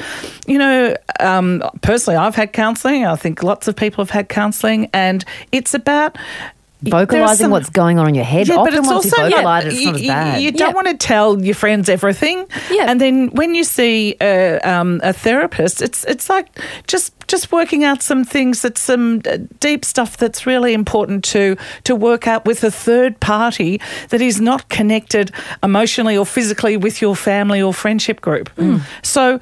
you 0.47 0.57
know, 0.57 0.95
um, 1.19 1.61
personally, 1.81 2.17
I've 2.17 2.35
had 2.35 2.53
counselling. 2.53 3.05
I 3.05 3.15
think 3.15 3.43
lots 3.43 3.67
of 3.67 3.75
people 3.75 4.03
have 4.03 4.11
had 4.11 4.29
counselling, 4.29 4.89
and 4.93 5.25
it's 5.51 5.73
about 5.73 6.17
there 6.17 6.47
are 6.47 6.51
Vocalizing 6.89 7.45
some- 7.45 7.51
what's 7.51 7.69
going 7.69 7.99
on 7.99 8.07
in 8.07 8.15
your 8.15 8.23
head. 8.25 8.47
yeah, 8.47 8.55
Often 8.55 8.73
but 8.73 8.79
it's 8.79 8.89
also 8.89 9.23
you 9.23 9.29
vocalize 9.31 9.63
yeah, 9.65 9.69
it's 9.71 9.85
not 9.85 9.95
as 9.95 10.01
you, 10.01 10.07
bad. 10.07 10.41
you 10.41 10.51
don't 10.51 10.69
Yeah. 10.69 10.73
want 10.73 10.87
to 10.87 10.97
tell 10.97 11.41
your 11.43 11.53
friends 11.55 11.89
everything. 11.89 12.45
Yeah. 12.71 12.85
And 12.89 12.99
then 12.99 13.27
when 13.33 13.53
you 13.55 13.63
see 13.63 14.15
a, 14.21 14.59
um, 14.61 14.99
a 15.03 15.13
therapist, 15.13 15.81
it's 15.81 16.03
it's 16.05 16.29
like 16.29 16.47
just 16.87 17.13
just 17.27 17.51
working 17.51 17.83
out 17.83 18.01
some 18.01 18.25
things 18.25 18.61
that's 18.61 18.81
some 18.81 19.21
uh, 19.29 19.37
deep 19.59 19.85
stuff 19.85 20.17
that's 20.17 20.45
really 20.47 20.73
important 20.73 21.23
to 21.25 21.55
to 21.83 21.95
work 21.95 22.27
out 22.27 22.45
with 22.45 22.63
a 22.63 22.71
third 22.71 23.19
party 23.19 23.79
that 24.09 24.21
is 24.21 24.41
not 24.41 24.67
connected 24.69 25.31
emotionally 25.63 26.17
or 26.17 26.25
physically 26.25 26.77
with 26.77 27.01
your 27.01 27.15
family 27.15 27.61
or 27.61 27.73
friendship 27.73 28.21
group. 28.21 28.49
Mm. 28.57 28.81
So. 29.03 29.39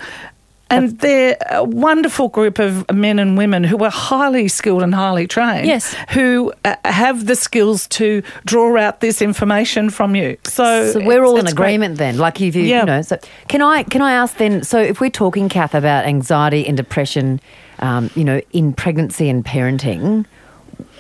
And 0.71 0.99
they're 0.99 1.35
a 1.49 1.63
wonderful 1.63 2.29
group 2.29 2.59
of 2.59 2.85
men 2.93 3.17
and 3.17 3.38
women 3.38 3.63
who 3.63 3.83
are 3.83 3.89
highly 3.89 4.47
skilled 4.47 4.83
and 4.83 4.93
highly 4.93 5.25
trained. 5.27 5.65
Yes. 5.65 5.95
Who 6.11 6.53
uh, 6.63 6.75
have 6.85 7.25
the 7.25 7.35
skills 7.35 7.88
to 7.89 8.21
draw 8.45 8.77
out 8.77 8.99
this 9.01 9.21
information 9.21 9.89
from 9.89 10.15
you. 10.15 10.38
So, 10.43 10.91
So 10.91 10.99
we're 10.99 11.23
all 11.23 11.38
in 11.38 11.45
it's 11.45 11.53
great. 11.53 11.65
agreement 11.69 11.97
then. 11.97 12.17
Like 12.17 12.39
if 12.41 12.55
you, 12.55 12.63
Yeah. 12.63 12.81
you 12.81 12.85
know. 12.85 13.01
So 13.01 13.17
can 13.47 13.61
I 13.61 13.83
can 13.83 14.01
I 14.01 14.11
ask 14.13 14.38
then? 14.38 14.63
So 14.63 14.79
if 14.79 15.01
we're 15.01 15.09
talking, 15.09 15.49
Cath, 15.49 15.73
about 15.73 16.05
anxiety 16.05 16.67
and 16.67 16.77
depression, 16.77 17.39
um, 17.79 18.09
you 18.15 18.23
know, 18.23 18.41
in 18.51 18.73
pregnancy 18.73 19.27
and 19.29 19.43
parenting, 19.43 20.25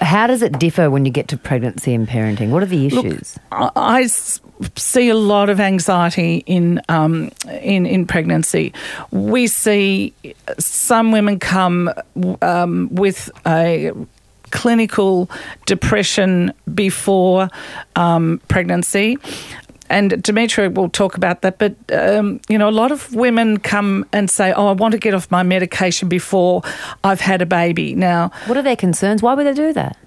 how 0.01 0.27
does 0.27 0.41
it 0.41 0.59
differ 0.59 0.89
when 0.89 1.05
you 1.05 1.11
get 1.11 1.27
to 1.29 1.37
pregnancy 1.37 1.93
and 1.93 2.07
parenting? 2.07 2.49
What 2.49 2.63
are 2.63 2.67
the 2.67 2.89
Look, 2.89 3.05
issues? 3.05 3.37
I 3.51 3.71
I 3.75 4.07
see 4.07 5.09
a 5.09 5.15
lot 5.15 5.49
of 5.49 5.59
anxiety 5.59 6.43
in 6.45 6.81
um, 6.89 7.31
in 7.61 7.85
in 7.85 8.05
pregnancy. 8.05 8.73
We 9.11 9.47
see 9.47 10.13
some 10.57 11.11
women 11.11 11.39
come 11.39 11.91
um, 12.41 12.89
with 12.91 13.29
a 13.45 13.91
clinical 14.51 15.29
depression 15.65 16.53
before 16.73 17.49
um, 17.95 18.41
pregnancy. 18.47 19.17
And 19.89 20.11
Dimitra 20.11 20.73
will 20.73 20.89
talk 20.89 21.15
about 21.17 21.41
that, 21.41 21.57
but 21.57 21.75
um, 21.91 22.39
you 22.47 22.57
know, 22.57 22.69
a 22.69 22.71
lot 22.71 22.91
of 22.91 23.13
women 23.15 23.57
come 23.57 24.05
and 24.13 24.29
say, 24.29 24.53
"Oh, 24.53 24.67
I 24.67 24.73
want 24.73 24.91
to 24.91 24.99
get 24.99 25.13
off 25.13 25.29
my 25.31 25.43
medication 25.43 26.09
before 26.09 26.61
I've 27.03 27.21
had 27.21 27.41
a 27.41 27.45
baby." 27.45 27.95
Now, 27.95 28.31
What 28.45 28.57
are 28.57 28.61
their 28.61 28.75
concerns? 28.75 29.21
Why 29.23 29.33
would 29.33 29.47
they 29.47 29.53
do 29.53 29.73
that? 29.73 29.97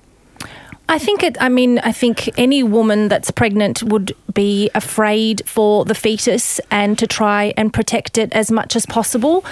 I 0.88 0.98
think 0.98 1.22
it. 1.22 1.36
I 1.40 1.48
mean, 1.48 1.78
I 1.78 1.92
think 1.92 2.38
any 2.38 2.62
woman 2.62 3.08
that's 3.08 3.30
pregnant 3.30 3.82
would 3.82 4.14
be 4.34 4.70
afraid 4.74 5.42
for 5.46 5.84
the 5.84 5.94
fetus 5.94 6.60
and 6.70 6.98
to 6.98 7.06
try 7.06 7.52
and 7.56 7.72
protect 7.72 8.18
it 8.18 8.32
as 8.32 8.50
much 8.50 8.76
as 8.76 8.86
possible. 8.86 9.44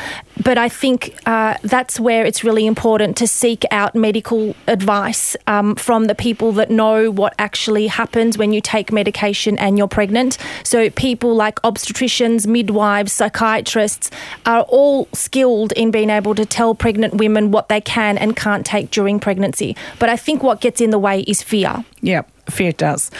But 0.42 0.58
I 0.58 0.68
think 0.68 1.14
uh, 1.26 1.56
that's 1.62 2.00
where 2.00 2.24
it's 2.24 2.42
really 2.44 2.66
important 2.66 3.16
to 3.18 3.26
seek 3.26 3.64
out 3.70 3.94
medical 3.94 4.54
advice 4.66 5.36
um, 5.46 5.74
from 5.76 6.06
the 6.06 6.14
people 6.14 6.52
that 6.52 6.70
know 6.70 7.10
what 7.10 7.34
actually 7.38 7.88
happens 7.88 8.38
when 8.38 8.52
you 8.52 8.60
take 8.60 8.90
medication 8.92 9.58
and 9.58 9.76
you're 9.76 9.88
pregnant. 9.88 10.38
So 10.64 10.90
people 10.90 11.34
like 11.34 11.56
obstetricians, 11.62 12.46
midwives, 12.46 13.12
psychiatrists 13.12 14.10
are 14.46 14.62
all 14.62 15.08
skilled 15.12 15.72
in 15.72 15.90
being 15.90 16.10
able 16.10 16.34
to 16.34 16.46
tell 16.46 16.74
pregnant 16.74 17.14
women 17.14 17.50
what 17.50 17.68
they 17.68 17.80
can 17.80 18.16
and 18.16 18.34
can't 18.34 18.64
take 18.64 18.90
during 18.90 19.20
pregnancy. 19.20 19.76
But 19.98 20.08
I 20.08 20.16
think 20.16 20.42
what 20.42 20.60
gets 20.60 20.80
in 20.80 20.90
the 20.90 20.98
way 20.98 21.20
is 21.30 21.42
fear. 21.42 21.84
Yeah, 22.02 22.22
fear 22.50 22.72
does. 22.72 23.10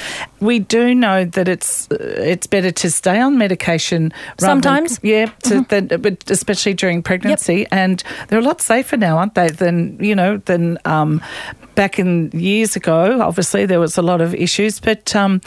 We 0.40 0.58
do 0.58 0.94
know 0.94 1.24
that 1.24 1.48
it's 1.48 1.88
uh, 1.90 1.96
it's 2.00 2.46
better 2.46 2.70
to 2.72 2.90
stay 2.90 3.20
on 3.20 3.38
medication 3.38 4.02
rather 4.02 4.60
than- 4.60 4.62
Sometimes. 4.62 5.00
yeah, 5.02 5.26
to, 5.44 5.64
than, 5.68 5.86
but 6.00 6.30
especially 6.30 6.74
during 6.74 7.02
pregnancy, 7.02 7.66
and 7.70 8.02
they're 8.28 8.40
a 8.40 8.42
lot 8.42 8.60
safer 8.60 8.96
now, 8.96 9.18
aren't 9.18 9.34
they? 9.34 9.48
Than 9.48 9.96
you 10.04 10.14
know 10.14 10.38
than. 10.46 10.78
Um, 10.84 11.20
Back 11.76 11.98
in 11.98 12.30
years 12.34 12.76
ago, 12.76 13.22
obviously 13.22 13.64
there 13.64 13.80
was 13.80 13.96
a 13.96 14.02
lot 14.02 14.20
of 14.20 14.34
issues, 14.34 14.80
but 14.80 15.14
um, 15.16 15.40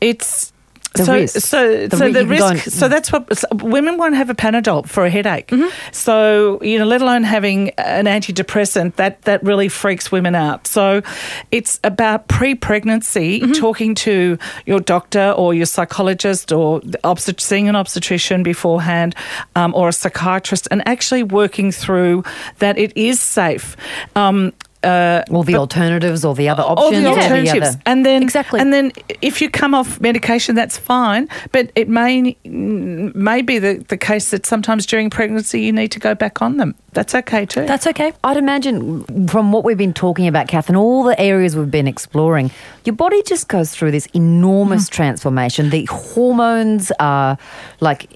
it's 0.00 0.52
The 0.94 1.04
so 1.04 1.12
risks. 1.14 1.44
so 1.44 1.86
The 1.88 1.96
so 1.96 2.04
ri- 2.06 2.12
the 2.12 2.20
you 2.20 2.26
can 2.26 2.38
go 2.38 2.48
risk. 2.50 2.66
and- 2.66 2.72
so 2.74 2.88
that's 2.88 3.10
what 3.12 3.36
so 3.36 3.46
women 3.62 3.96
won't 3.96 4.14
have 4.14 4.28
a 4.30 4.34
Panadol 4.34 4.86
for 4.86 5.04
a 5.06 5.10
headache. 5.10 5.46
Mm-hmm. 5.48 5.68
So 5.92 6.58
you 6.62 6.78
know, 6.78 6.84
let 6.84 7.00
alone 7.02 7.22
having 7.24 7.70
an 7.78 8.04
antidepressant, 8.06 8.96
that 8.96 9.22
that 9.22 9.42
really 9.42 9.68
freaks 9.68 10.12
women 10.12 10.34
out. 10.34 10.66
So 10.66 11.02
it's 11.50 11.80
about 11.84 12.28
pre-pregnancy, 12.28 13.40
Mm-hmm. 13.40 13.52
talking 13.52 13.94
to 13.96 14.38
your 14.66 14.80
doctor 14.80 15.30
or 15.36 15.54
your 15.54 15.66
psychologist 15.66 16.52
or 16.52 16.80
obstet- 17.04 17.40
seeing 17.40 17.68
an 17.68 17.76
obstetrician 17.76 18.42
beforehand, 18.42 19.14
um, 19.56 19.74
or 19.74 19.88
a 19.88 19.92
psychiatrist, 19.92 20.68
and 20.70 20.86
actually 20.86 21.22
working 21.22 21.72
through 21.72 22.22
that 22.58 22.76
it 22.78 22.92
is 22.96 23.20
safe. 23.20 23.76
Um, 24.16 24.52
uh, 24.84 25.22
All 25.30 25.42
the 25.42 25.56
alternatives 25.56 26.24
or 26.24 26.34
the 26.34 26.48
other 26.48 26.62
options? 26.62 27.02
the 27.04 27.10
or 27.10 27.18
alternatives, 27.18 27.68
other- 27.68 27.82
and 27.86 28.04
then 28.04 28.22
Exactly. 28.22 28.60
and 28.60 28.72
then 28.72 28.92
if 29.20 29.40
you 29.40 29.48
come 29.50 29.74
off 29.74 30.00
medication, 30.00 30.54
that's 30.54 30.76
fine. 30.78 31.28
But 31.52 31.70
it 31.74 31.88
may 31.88 32.36
may 32.44 33.42
be 33.42 33.58
the, 33.58 33.84
the 33.88 33.96
case 33.96 34.30
that 34.30 34.46
sometimes 34.46 34.86
during 34.86 35.10
pregnancy 35.10 35.60
you 35.62 35.72
need 35.72 35.88
to 35.92 35.98
go 36.00 36.14
back 36.14 36.42
on 36.42 36.56
them. 36.56 36.74
That's 36.92 37.14
okay 37.14 37.46
too. 37.46 37.64
That's 37.66 37.86
okay. 37.86 38.12
I'd 38.22 38.36
imagine 38.36 39.26
from 39.28 39.50
what 39.52 39.64
we've 39.64 39.78
been 39.78 39.94
talking 39.94 40.26
about, 40.26 40.48
Cath, 40.48 40.68
and 40.68 40.76
all 40.76 41.04
the 41.04 41.18
areas 41.18 41.56
we've 41.56 41.70
been 41.70 41.88
exploring, 41.88 42.50
your 42.84 42.94
body 42.94 43.22
just 43.22 43.48
goes 43.48 43.70
through 43.70 43.92
this 43.92 44.06
enormous 44.14 44.88
Mm. 44.88 44.90
transformation. 44.90 45.70
The 45.70 45.84
hormones 45.86 46.92
are 47.00 47.38
like 47.80 48.08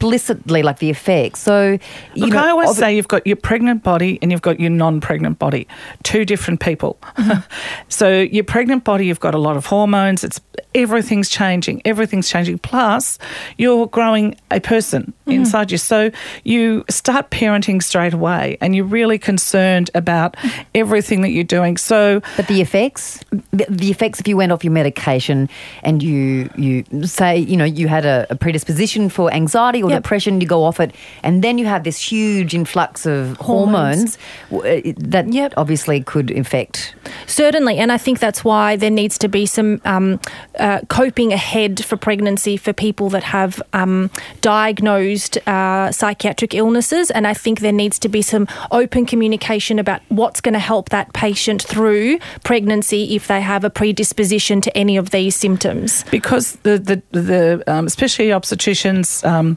inexplicitly 0.00 0.62
like 0.62 0.78
the 0.78 0.90
effects. 0.90 1.40
So, 1.40 1.78
you 2.14 2.24
Look, 2.26 2.30
know, 2.30 2.38
I 2.44 2.50
always 2.50 2.70
ob- 2.70 2.76
say 2.76 2.96
you've 2.96 3.08
got 3.08 3.26
your 3.26 3.36
pregnant 3.36 3.82
body 3.82 4.18
and 4.22 4.30
you've 4.30 4.42
got 4.42 4.60
your 4.60 4.70
non-pregnant 4.70 5.38
body, 5.38 5.66
two 6.02 6.24
different 6.24 6.60
people. 6.60 6.98
Mm-hmm. 7.16 7.40
so 7.88 8.20
your 8.20 8.44
pregnant 8.44 8.84
body, 8.84 9.06
you've 9.06 9.20
got 9.20 9.34
a 9.34 9.38
lot 9.38 9.56
of 9.56 9.66
hormones. 9.66 10.24
It's 10.24 10.40
everything's 10.74 11.28
changing. 11.28 11.82
Everything's 11.84 12.28
changing. 12.28 12.58
Plus, 12.58 13.18
you're 13.58 13.86
growing 13.86 14.36
a 14.50 14.60
person 14.60 15.12
Mm-hmm. 15.30 15.38
inside 15.42 15.70
you. 15.70 15.78
So 15.78 16.10
you 16.42 16.84
start 16.90 17.30
parenting 17.30 17.80
straight 17.80 18.12
away, 18.14 18.58
and 18.60 18.74
you're 18.74 18.84
really 18.84 19.16
concerned 19.16 19.88
about 19.94 20.36
everything 20.74 21.20
that 21.20 21.28
you're 21.30 21.44
doing. 21.44 21.76
So 21.76 22.20
But 22.36 22.48
the 22.48 22.60
effects, 22.60 23.20
the, 23.52 23.64
the 23.68 23.90
effects 23.92 24.18
if 24.18 24.26
you 24.26 24.36
went 24.36 24.50
off 24.50 24.64
your 24.64 24.72
medication 24.72 25.48
and 25.84 26.02
you 26.02 26.50
you 26.56 26.84
say 27.06 27.38
you 27.38 27.56
know 27.56 27.64
you 27.64 27.86
had 27.86 28.04
a, 28.04 28.26
a 28.30 28.34
predisposition 28.34 29.08
for 29.08 29.32
anxiety 29.32 29.84
or 29.84 29.89
Yep. 29.90 30.02
depression, 30.02 30.40
you 30.40 30.46
go 30.46 30.64
off 30.64 30.80
it, 30.80 30.94
and 31.22 31.42
then 31.42 31.58
you 31.58 31.66
have 31.66 31.84
this 31.84 31.98
huge 32.12 32.54
influx 32.54 33.06
of 33.06 33.36
hormones, 33.38 34.16
Hormones. 34.16 34.18
w- 34.50 34.90
uh, 34.90 34.92
that 35.10 35.32
Yep. 35.32 35.54
obviously 35.56 36.00
could 36.02 36.30
infect. 36.30 36.94
Certainly, 37.26 37.78
and 37.78 37.90
I 37.92 37.98
think 37.98 38.18
that's 38.18 38.44
why 38.44 38.76
there 38.76 38.90
needs 38.90 39.18
to 39.18 39.28
be 39.28 39.46
some 39.46 39.80
um, 39.84 40.20
uh, 40.58 40.80
coping 40.88 41.32
ahead 41.32 41.84
for 41.84 41.96
pregnancy 41.96 42.56
for 42.56 42.72
people 42.72 43.08
that 43.10 43.22
have 43.24 43.62
um, 43.72 44.10
diagnosed 44.40 45.38
uh, 45.48 45.90
psychiatric 45.90 46.54
illnesses. 46.54 47.10
And 47.10 47.26
I 47.26 47.34
think 47.34 47.60
there 47.60 47.72
needs 47.72 47.98
to 48.00 48.08
be 48.08 48.22
some 48.22 48.46
open 48.70 49.06
communication 49.06 49.78
about 49.78 50.00
what's 50.08 50.40
going 50.40 50.52
to 50.54 50.58
help 50.60 50.88
that 50.90 51.12
patient 51.12 51.62
through 51.62 52.18
pregnancy 52.44 53.14
if 53.16 53.26
they 53.26 53.40
have 53.40 53.64
a 53.64 53.70
predisposition 53.70 54.60
to 54.60 54.70
any 54.76 54.96
of 54.96 55.10
these 55.10 55.34
symptoms. 55.36 56.04
because 56.10 56.56
the 56.62 56.78
the, 56.78 57.02
the 57.20 57.62
um, 57.66 57.86
especially 57.86 58.28
obstetricians 58.28 59.24
um, 59.26 59.46
n- 59.46 59.56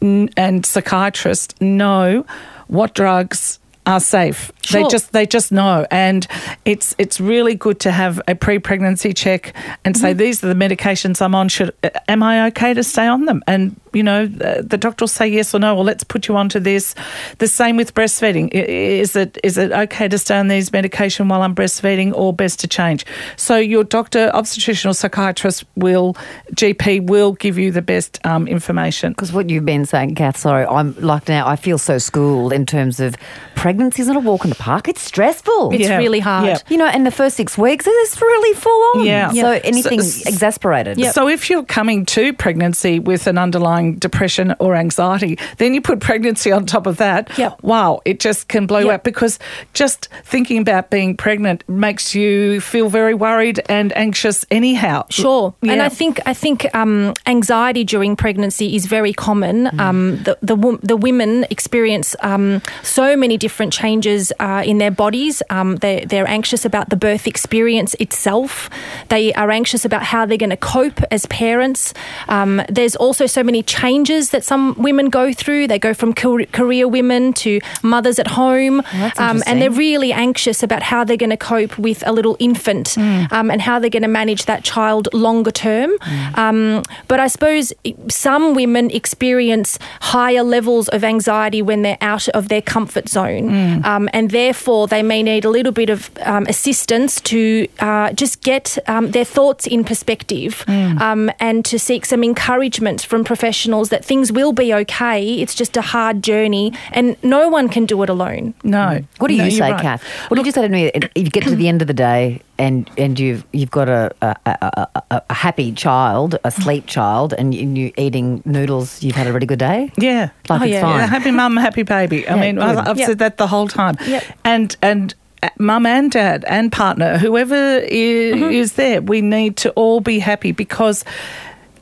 and 0.00 0.64
psychiatrists 0.64 1.60
know 1.60 2.24
what 2.68 2.94
drugs 2.94 3.58
are 3.88 4.00
safe. 4.00 4.52
They 4.70 4.86
just 4.88 5.12
they 5.12 5.26
just 5.26 5.50
know, 5.50 5.86
and 5.90 6.26
it's 6.66 6.94
it's 6.98 7.20
really 7.20 7.54
good 7.54 7.80
to 7.80 7.90
have 7.90 8.20
a 8.28 8.34
pre-pregnancy 8.34 9.14
check 9.14 9.54
and 9.82 9.96
say 9.96 10.10
mm-hmm. 10.10 10.18
these 10.18 10.44
are 10.44 10.52
the 10.52 10.54
medications 10.54 11.22
I'm 11.22 11.34
on. 11.34 11.48
Should 11.48 11.74
am 12.06 12.22
I 12.22 12.48
okay 12.48 12.74
to 12.74 12.84
stay 12.84 13.06
on 13.06 13.24
them? 13.24 13.42
And 13.46 13.80
you 13.92 14.02
know 14.02 14.26
the, 14.26 14.64
the 14.66 14.76
doctor 14.76 15.04
will 15.04 15.08
say 15.08 15.26
yes 15.28 15.54
or 15.54 15.58
no. 15.58 15.74
Well, 15.74 15.84
let's 15.84 16.04
put 16.04 16.28
you 16.28 16.36
onto 16.36 16.58
this. 16.60 16.94
The 17.38 17.48
same 17.48 17.76
with 17.76 17.94
breastfeeding. 17.94 18.50
Is 18.52 19.14
it 19.16 19.38
is 19.44 19.58
it 19.58 19.72
okay 19.72 20.08
to 20.08 20.18
stay 20.18 20.36
on 20.38 20.48
these 20.48 20.72
medication 20.72 21.28
while 21.28 21.42
I'm 21.42 21.54
breastfeeding, 21.54 22.12
or 22.14 22.32
best 22.32 22.60
to 22.60 22.68
change? 22.68 23.04
So 23.36 23.56
your 23.56 23.84
doctor, 23.84 24.30
obstetrician 24.34 24.90
or 24.90 24.94
psychiatrist 24.94 25.64
will 25.76 26.16
GP 26.54 27.06
will 27.06 27.32
give 27.34 27.58
you 27.58 27.70
the 27.70 27.82
best 27.82 28.24
um, 28.26 28.48
information. 28.48 29.12
Because 29.12 29.32
what 29.32 29.48
you've 29.50 29.64
been 29.64 29.86
saying, 29.86 30.14
Cath, 30.16 30.36
sorry, 30.38 30.66
I'm 30.66 30.94
like 31.00 31.28
now, 31.28 31.46
I 31.46 31.56
feel 31.56 31.78
so 31.78 31.98
schooled 31.98 32.52
in 32.52 32.66
terms 32.66 32.98
of 33.00 33.14
pregnancy 33.54 34.02
isn't 34.02 34.16
a 34.16 34.20
walk 34.20 34.44
in 34.44 34.50
the 34.50 34.56
park. 34.56 34.88
It's 34.88 35.02
stressful. 35.02 35.70
It's 35.72 35.82
Yeah, 35.82 35.96
really 35.98 36.20
hard. 36.20 36.46
yeah. 36.46 36.58
you 36.68 36.76
know, 36.76 36.88
in 36.88 37.04
the 37.04 37.10
first 37.10 37.36
six 37.36 37.56
weeks, 37.58 37.86
it's 37.88 38.20
really 38.20 38.54
full 38.58 39.00
on. 39.00 39.04
Yeah. 39.06 39.30
So 39.32 39.50
anything 39.64 40.00
So- 40.02 40.28
exasperated. 40.28 40.98
So 41.12 41.28
if 41.28 41.48
you're 41.50 41.64
coming 41.64 42.04
to 42.06 42.32
pregnancy 42.32 42.98
with 42.98 43.26
an 43.26 43.38
underlying 43.38 43.77
depression 43.86 44.54
or 44.58 44.74
anxiety, 44.76 45.38
then 45.58 45.74
you 45.74 45.80
put 45.80 46.00
pregnancy 46.00 46.50
on 46.52 46.66
top 46.66 46.86
of 46.86 46.96
that. 46.98 47.30
Yep. 47.38 47.62
Wow, 47.62 48.00
it 48.04 48.20
just 48.20 48.48
can 48.48 48.66
blow 48.66 48.78
Yep. 48.80 48.94
up 48.94 49.04
because 49.04 49.38
just 49.74 50.08
thinking 50.24 50.58
about 50.60 50.90
being 50.90 51.16
pregnant 51.16 51.62
makes 51.68 52.14
you 52.14 52.60
feel 52.60 52.88
very 52.88 53.14
worried 53.14 53.60
and 53.68 53.92
anxious 53.96 54.44
anyhow. 54.50 55.04
Sure, 55.10 55.54
and 55.62 55.82
I 55.82 55.88
think 55.88 56.20
I 56.26 56.34
think 56.34 56.66
um, 56.74 57.12
anxiety 57.26 57.84
during 57.84 58.16
pregnancy 58.16 58.76
is 58.76 58.86
very 58.86 59.12
common. 59.12 59.68
Um, 59.80 60.22
the 60.24 60.36
the, 60.42 60.56
the 60.82 60.96
women 60.96 61.44
experience 61.50 62.14
um, 62.20 62.60
so 62.82 63.16
many 63.16 63.36
different 63.36 63.72
changes 63.72 64.32
uh, 64.40 64.62
in 64.64 64.78
their 64.78 64.90
bodies. 64.90 65.42
Um, 65.50 65.76
they 65.76 66.04
they're 66.08 66.28
anxious 66.28 66.64
about 66.64 66.90
the 66.90 66.96
birth 66.96 67.26
experience 67.26 67.94
itself. 68.00 68.70
They 69.08 69.32
are 69.34 69.50
anxious 69.50 69.84
about 69.84 70.02
how 70.02 70.26
they're 70.26 70.38
going 70.46 70.50
to 70.50 70.56
cope 70.56 71.00
as 71.10 71.26
parents. 71.26 71.94
Um, 72.28 72.62
there's 72.68 72.96
also 72.96 73.26
so 73.26 73.42
many 73.42 73.62
changes 73.68 74.30
that 74.30 74.42
some 74.42 74.74
women 74.78 75.10
go 75.10 75.32
through. 75.32 75.68
They 75.68 75.78
go 75.78 75.94
from 75.94 76.12
career 76.12 76.88
women 76.88 77.32
to 77.34 77.60
mothers 77.82 78.18
at 78.18 78.28
home, 78.28 78.82
that's 78.92 79.20
um, 79.20 79.42
and 79.46 79.60
they're 79.60 79.70
really 79.70 80.12
anxious 80.12 80.62
about 80.62 80.82
how 80.82 81.04
they're 81.04 81.16
going 81.16 81.30
to 81.30 81.36
cope 81.36 81.78
with 81.78 82.02
a 82.06 82.12
little 82.12 82.36
infant 82.40 82.96
um, 82.98 83.50
and 83.50 83.60
how 83.62 83.78
they're 83.78 83.90
going 83.98 84.02
to 84.02 84.08
manage 84.22 84.46
that 84.46 84.64
child 84.64 85.08
longer 85.12 85.52
term. 85.52 85.90
Um, 86.34 86.82
but 87.06 87.20
I 87.20 87.28
suppose 87.28 87.72
some 88.08 88.54
women 88.54 88.90
experience 88.90 89.78
higher 90.00 90.42
levels 90.42 90.88
of 90.88 91.04
anxiety 91.04 91.62
when 91.62 91.82
they're 91.82 91.98
out 92.00 92.28
of 92.30 92.48
their 92.48 92.62
comfort 92.62 93.08
zone, 93.08 93.84
um, 93.84 94.08
and 94.12 94.30
therefore 94.30 94.88
they 94.88 95.02
may 95.02 95.22
need 95.22 95.44
a 95.44 95.50
little 95.50 95.72
bit 95.72 95.90
of 95.90 96.10
um, 96.22 96.46
assistance 96.46 97.20
to 97.20 97.68
uh, 97.80 98.12
just 98.12 98.40
get 98.42 98.78
um, 98.88 99.10
their 99.10 99.26
thoughts 99.26 99.66
in 99.66 99.84
perspective 99.84 100.64
um, 100.68 101.30
and 101.38 101.64
to 101.66 101.78
seek 101.78 102.06
some 102.06 102.24
encouragement 102.24 103.02
from 103.02 103.24
professionals 103.24 103.57
that 103.66 104.04
things 104.04 104.30
will 104.32 104.52
be 104.52 104.72
okay. 104.74 105.34
It's 105.40 105.54
just 105.54 105.76
a 105.76 105.82
hard 105.82 106.22
journey, 106.22 106.72
and 106.92 107.16
no 107.22 107.48
one 107.48 107.68
can 107.68 107.86
do 107.86 108.02
it 108.02 108.08
alone. 108.08 108.54
no. 108.62 109.00
What 109.18 109.28
do 109.28 109.36
No, 109.36 109.44
you 109.44 109.50
say, 109.50 109.70
right. 109.72 109.80
Cath? 109.80 110.02
What 110.28 110.36
did 110.36 110.46
you 110.46 110.52
say 110.52 110.62
to 110.62 110.68
me? 110.68 110.86
If 110.94 111.10
you 111.14 111.30
get 111.30 111.44
to 111.44 111.56
the 111.56 111.68
end 111.68 111.82
of 111.82 111.88
the 111.88 111.94
day 111.94 112.40
and 112.58 112.88
and 112.96 113.18
you've 113.18 113.44
you've 113.52 113.70
got 113.70 113.88
a 113.88 114.14
a, 114.22 114.36
a, 114.46 114.88
a, 115.10 115.22
a 115.30 115.34
happy 115.34 115.72
child, 115.72 116.36
a 116.44 116.50
sleep 116.50 116.86
child, 116.86 117.32
and 117.38 117.54
you- 117.54 117.68
you're 117.68 117.92
eating 117.96 118.42
noodles, 118.44 119.02
you've 119.02 119.16
had 119.16 119.26
a 119.26 119.32
really 119.32 119.46
good 119.46 119.58
day. 119.58 119.90
Yeah. 119.98 120.30
Like 120.48 120.60
Oh, 120.60 120.64
it's 120.64 120.72
yeah. 120.72 120.80
fine. 120.82 120.98
Yeah, 121.00 121.06
happy 121.06 121.30
mum, 121.30 121.56
happy 121.56 121.82
baby. 121.82 122.26
I 122.28 122.34
Yeah, 122.34 122.40
mean, 122.40 122.54
good. 122.56 122.64
I- 122.64 122.90
I've 122.90 122.98
Yep. 122.98 123.06
said 123.08 123.18
that 123.18 123.36
the 123.38 123.46
whole 123.46 123.68
time. 123.68 123.96
Yep. 124.06 124.24
And 124.44 124.76
and 124.82 125.14
uh, 125.42 125.48
mum 125.58 125.86
and 125.86 126.10
dad 126.10 126.44
and 126.48 126.72
partner, 126.72 127.16
whoever 127.18 127.78
is, 127.78 128.34
Mm-hmm. 128.34 128.50
is 128.52 128.72
there, 128.72 129.00
we 129.02 129.20
need 129.20 129.56
to 129.58 129.70
all 129.72 130.00
be 130.00 130.18
happy 130.18 130.50
because 130.52 131.04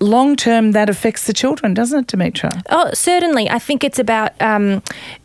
long 0.00 0.36
term 0.36 0.72
that 0.72 0.88
affects 0.88 1.26
the 1.26 1.32
children, 1.32 1.74
doesn't 1.74 2.12
it, 2.12 2.16
Dimitra? 2.16 2.62
Oh, 2.70 2.90
certainly. 2.92 3.48
I 3.50 3.58
think 3.58 3.84
it's 3.84 3.98
about 3.98 4.32
um, 4.40 4.82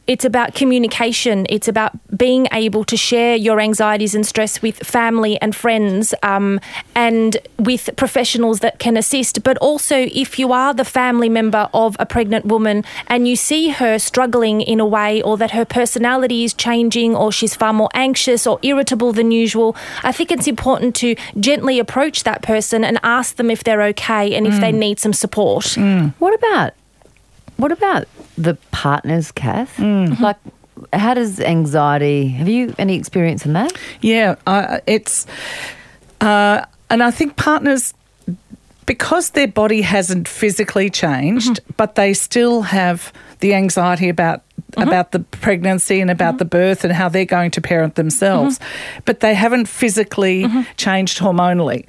it's 0.08 0.26
about 0.26 0.56
communication. 0.56 1.46
It's 1.50 1.68
about 1.68 1.92
being 2.18 2.48
able 2.52 2.84
to 2.86 2.98
share 2.98 3.36
your 3.36 3.60
anxieties 3.60 4.14
and 4.16 4.26
stress 4.26 4.62
with 4.62 4.78
family 4.78 5.40
and 5.42 5.56
friends, 5.56 6.14
um, 6.24 6.60
and 6.96 7.38
with 7.58 7.90
professionals 7.96 8.60
that 8.60 8.80
can 8.80 8.98
assist. 8.98 9.44
But 9.44 9.58
also, 9.60 9.96
if 9.96 10.38
you 10.40 10.52
are 10.52 10.74
the 10.74 10.86
family 10.86 11.30
member 11.30 11.70
of 11.74 11.96
a 12.00 12.06
pregnant 12.06 12.46
woman 12.46 12.84
and 13.08 13.28
you 13.28 13.36
see 13.36 13.70
her 13.70 14.00
struggling 14.00 14.62
in 14.62 14.80
a 14.80 14.86
way, 14.86 15.22
or 15.22 15.38
that 15.38 15.52
her 15.52 15.66
personality 15.66 16.44
is 16.44 16.54
changing, 16.54 17.16
or 17.16 17.32
she's 17.32 17.56
far 17.56 17.74
more 17.74 17.90
anxious 17.94 18.46
or 18.48 18.60
irritable 18.64 19.14
than 19.14 19.32
usual, 19.32 19.76
I 20.04 20.12
think 20.12 20.32
it's 20.32 20.48
important 20.48 20.96
to 20.98 21.16
gently 21.40 21.80
approach 21.80 22.24
that 22.24 22.42
person 22.42 22.84
and 22.84 23.00
ask 23.04 23.36
them 23.36 23.50
if 23.50 23.64
they're 23.64 23.84
okay 23.84 24.34
and 24.34 24.48
if 24.48 24.60
they 24.60 24.72
need 24.72 25.00
some 25.00 25.14
support. 25.14 25.78
What 26.20 26.34
about 26.34 26.74
what 27.62 27.72
about 27.72 28.08
the 28.38 28.56
partners, 28.72 29.32
Cath? 29.32 29.80
Like, 30.22 30.38
how 30.94 31.14
does 31.14 31.40
anxiety? 31.40 32.28
Have 32.30 32.50
you 32.50 32.74
any 32.78 32.96
experience 32.96 33.46
in 33.46 33.54
that? 33.54 33.72
Yeah, 34.02 34.36
uh, 34.48 34.80
it's, 34.88 35.28
uh, 36.20 36.66
and 36.90 37.04
I 37.04 37.12
think 37.12 37.36
partners, 37.38 37.94
because 38.86 39.30
their 39.32 39.48
body 39.48 39.82
hasn't 39.82 40.28
physically 40.28 40.90
changed, 40.90 41.60
but 41.78 41.96
they 41.96 42.14
still 42.14 42.64
have 42.64 43.14
the 43.40 43.54
anxiety 43.54 44.10
about 44.10 44.42
about 44.78 45.12
the 45.12 45.20
pregnancy 45.20 46.00
and 46.00 46.10
about 46.10 46.38
the 46.38 46.46
birth 46.46 46.86
and 46.86 46.94
how 46.94 47.10
they're 47.10 47.26
going 47.26 47.52
to 47.52 47.60
parent 47.62 47.96
themselves, 47.96 48.58
but 49.04 49.20
they 49.20 49.34
haven't 49.34 49.68
physically 49.68 50.48
changed 50.78 51.20
hormonally, 51.20 51.86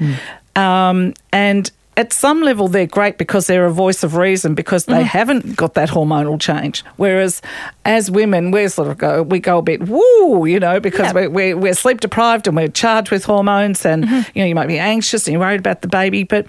um, 0.57 1.15
and. 1.33 1.71
At 1.95 2.13
some 2.15 2.41
level, 2.41 2.69
they're 2.69 2.87
great 2.87 3.19
because 3.19 3.47
they're 3.49 3.67
a 3.67 3.71
voice 3.71 4.03
of 4.03 4.17
reason 4.17 4.55
because 4.55 4.87
they 4.87 5.03
haven't 5.03 5.57
got 5.57 5.75
that 5.75 5.91
hormonal 5.91 6.41
change. 6.41 6.83
Whereas, 6.97 7.43
as 7.85 8.11
women, 8.11 8.51
we 8.51 8.67
sort 8.69 8.89
of 8.89 8.97
go, 8.97 9.23
we 9.23 9.41
go 9.41 9.59
a 9.59 9.63
bit 9.63 9.87
woo, 9.87 10.47
you 10.47 10.59
know, 10.59 10.81
because 10.81 11.09
Yeah. 11.09 11.13
we're, 11.13 11.29
we're, 11.31 11.57
we're 11.57 11.75
sleep 11.75 12.01
deprived 12.01 12.47
and 12.47 12.57
we're 12.57 12.69
charged 12.69 13.11
with 13.11 13.25
hormones, 13.27 13.85
and 13.85 14.09
you 14.35 14.43
know, 14.43 14.47
you 14.47 14.55
might 14.55 14.69
be 14.69 14.79
anxious 14.79 15.27
and 15.27 15.33
you're 15.33 15.41
worried 15.41 15.61
about 15.61 15.83
the 15.83 15.89
baby. 15.89 16.25
But 16.25 16.47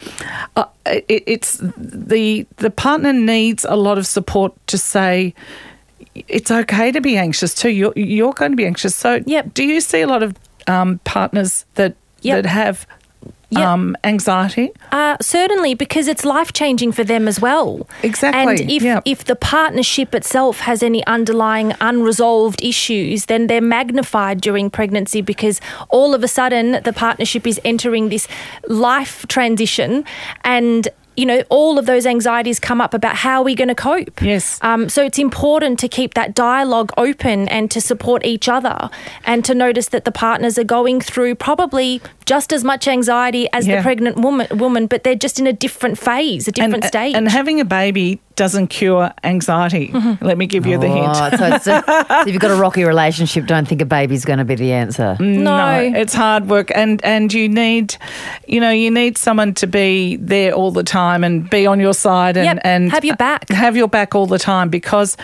uh, 0.55 0.65
it, 0.85 1.23
it's 1.27 1.57
the 1.77 2.47
the 2.57 2.69
partner 2.69 3.11
needs 3.11 3.65
a 3.67 3.75
lot 3.75 3.97
of 3.97 4.07
support 4.07 4.53
to 4.67 4.77
say 4.77 5.33
it's 6.15 6.51
okay 6.51 6.91
to 6.93 7.01
be 7.01 7.17
anxious 7.17 7.53
too. 7.53 7.69
You're 7.69 7.91
you're 7.97 8.33
going 8.33 8.51
to 8.51 8.57
be 8.57 8.65
anxious. 8.65 8.95
So, 8.95 9.21
Yep. 9.25 9.53
do 9.55 9.63
you 9.65 9.81
see 9.81 9.99
a 10.01 10.07
lot 10.07 10.23
of 10.23 10.35
um, 10.67 10.99
partners 11.03 11.65
that 11.75 11.95
Yep. 12.21 12.43
that 12.43 12.49
have 12.49 12.87
Yep. 13.53 13.67
um, 13.67 13.97
anxiety? 14.03 14.71
Uh, 14.91 15.17
certainly, 15.21 15.73
because 15.73 16.07
it's 16.07 16.25
life 16.25 16.53
changing 16.53 16.91
for 16.91 17.03
them 17.03 17.27
as 17.27 17.39
well. 17.39 17.87
Exactly, 18.03 18.41
And 18.41 18.71
if 18.71 18.83
yeah. 18.83 19.01
if 19.05 19.25
the 19.25 19.35
partnership 19.35 20.13
itself 20.15 20.59
has 20.59 20.83
any 20.83 21.05
underlying 21.05 21.73
unresolved 21.81 22.63
issues, 22.63 23.25
then 23.25 23.47
they're 23.47 23.61
magnified 23.61 24.41
during 24.41 24.69
pregnancy 24.69 25.21
because 25.21 25.59
all 25.89 26.13
of 26.13 26.23
a 26.23 26.27
sudden 26.27 26.81
the 26.83 26.93
partnership 26.93 27.47
is 27.47 27.59
entering 27.63 28.09
this 28.09 28.27
life 28.67 29.25
transition 29.27 30.05
and. 30.43 30.89
You 31.15 31.25
know, 31.25 31.43
all 31.49 31.77
of 31.77 31.85
those 31.85 32.05
anxieties 32.05 32.59
come 32.59 32.81
up 32.81 32.93
about 32.93 33.15
how 33.17 33.41
are 33.41 33.43
we 33.43 33.55
going 33.55 33.67
to 33.67 33.75
cope. 33.75 34.21
Yes. 34.21 34.57
Um, 34.61 34.89
so 34.89 35.03
it's 35.03 35.19
important 35.19 35.79
to 35.79 35.87
keep 35.87 36.13
that 36.15 36.33
dialogue 36.33 36.91
open 36.97 37.47
and 37.49 37.69
to 37.71 37.79
support 37.81 38.25
each 38.25 38.49
other 38.49 38.89
and 39.25 39.45
to 39.45 39.53
notice 39.53 39.89
that 39.89 40.05
the 40.05 40.11
partners 40.11 40.57
are 40.57 40.63
going 40.63 41.01
through 41.01 41.35
probably 41.35 42.01
just 42.25 42.51
as 42.53 42.63
much 42.63 42.87
anxiety 42.87 43.47
as 43.53 43.67
Yeah. 43.67 43.77
the 43.77 43.81
pregnant 43.83 44.17
woman, 44.17 44.47
woman, 44.57 44.87
but 44.87 45.03
they're 45.03 45.13
just 45.15 45.39
in 45.39 45.45
a 45.47 45.53
different 45.53 45.97
phase, 45.99 46.47
a 46.47 46.51
different 46.51 46.75
and, 46.75 46.85
stage. 46.85 47.15
And 47.15 47.27
having 47.29 47.59
a 47.59 47.65
baby 47.65 48.19
doesn't 48.35 48.67
cure 48.67 49.11
anxiety. 49.23 49.89
Mm-hmm. 49.89 50.25
Let 50.25 50.37
me 50.37 50.47
give 50.47 50.65
you 50.65 50.77
the 50.77 50.87
hint. 50.87 51.07
Oh, 51.15 51.37
so, 51.37 51.55
it's 51.55 51.67
a, 51.67 51.83
so 52.07 52.21
if 52.21 52.27
you've 52.27 52.41
got 52.41 52.51
a 52.51 52.55
rocky 52.55 52.83
relationship, 52.83 53.45
don't 53.45 53.67
think 53.67 53.81
a 53.81 53.85
baby's 53.85 54.25
going 54.25 54.39
to 54.39 54.45
be 54.45 54.55
the 54.55 54.71
answer. 54.71 55.15
no. 55.19 55.79
it's 55.95 56.13
hard 56.13 56.49
work, 56.49 56.71
and 56.75 57.03
and 57.03 57.33
you 57.33 57.47
need, 57.49 57.95
you 58.47 58.59
know, 58.59 58.71
you 58.71 58.91
need 58.91 59.17
someone 59.17 59.53
to 59.55 59.67
be 59.67 60.17
there 60.17 60.53
all 60.53 60.71
the 60.71 60.83
time 60.83 61.23
and 61.23 61.49
be 61.49 61.65
on 61.67 61.79
your 61.79 61.93
side 61.93 62.37
and 62.37 62.45
Yep, 62.45 62.59
and 62.63 62.91
have 62.91 63.05
your 63.05 63.15
back. 63.15 63.49
have 63.49 63.75
your 63.75 63.87
back 63.87 64.15
all 64.15 64.25
the 64.25 64.39
time 64.39 64.69
because 64.69 65.17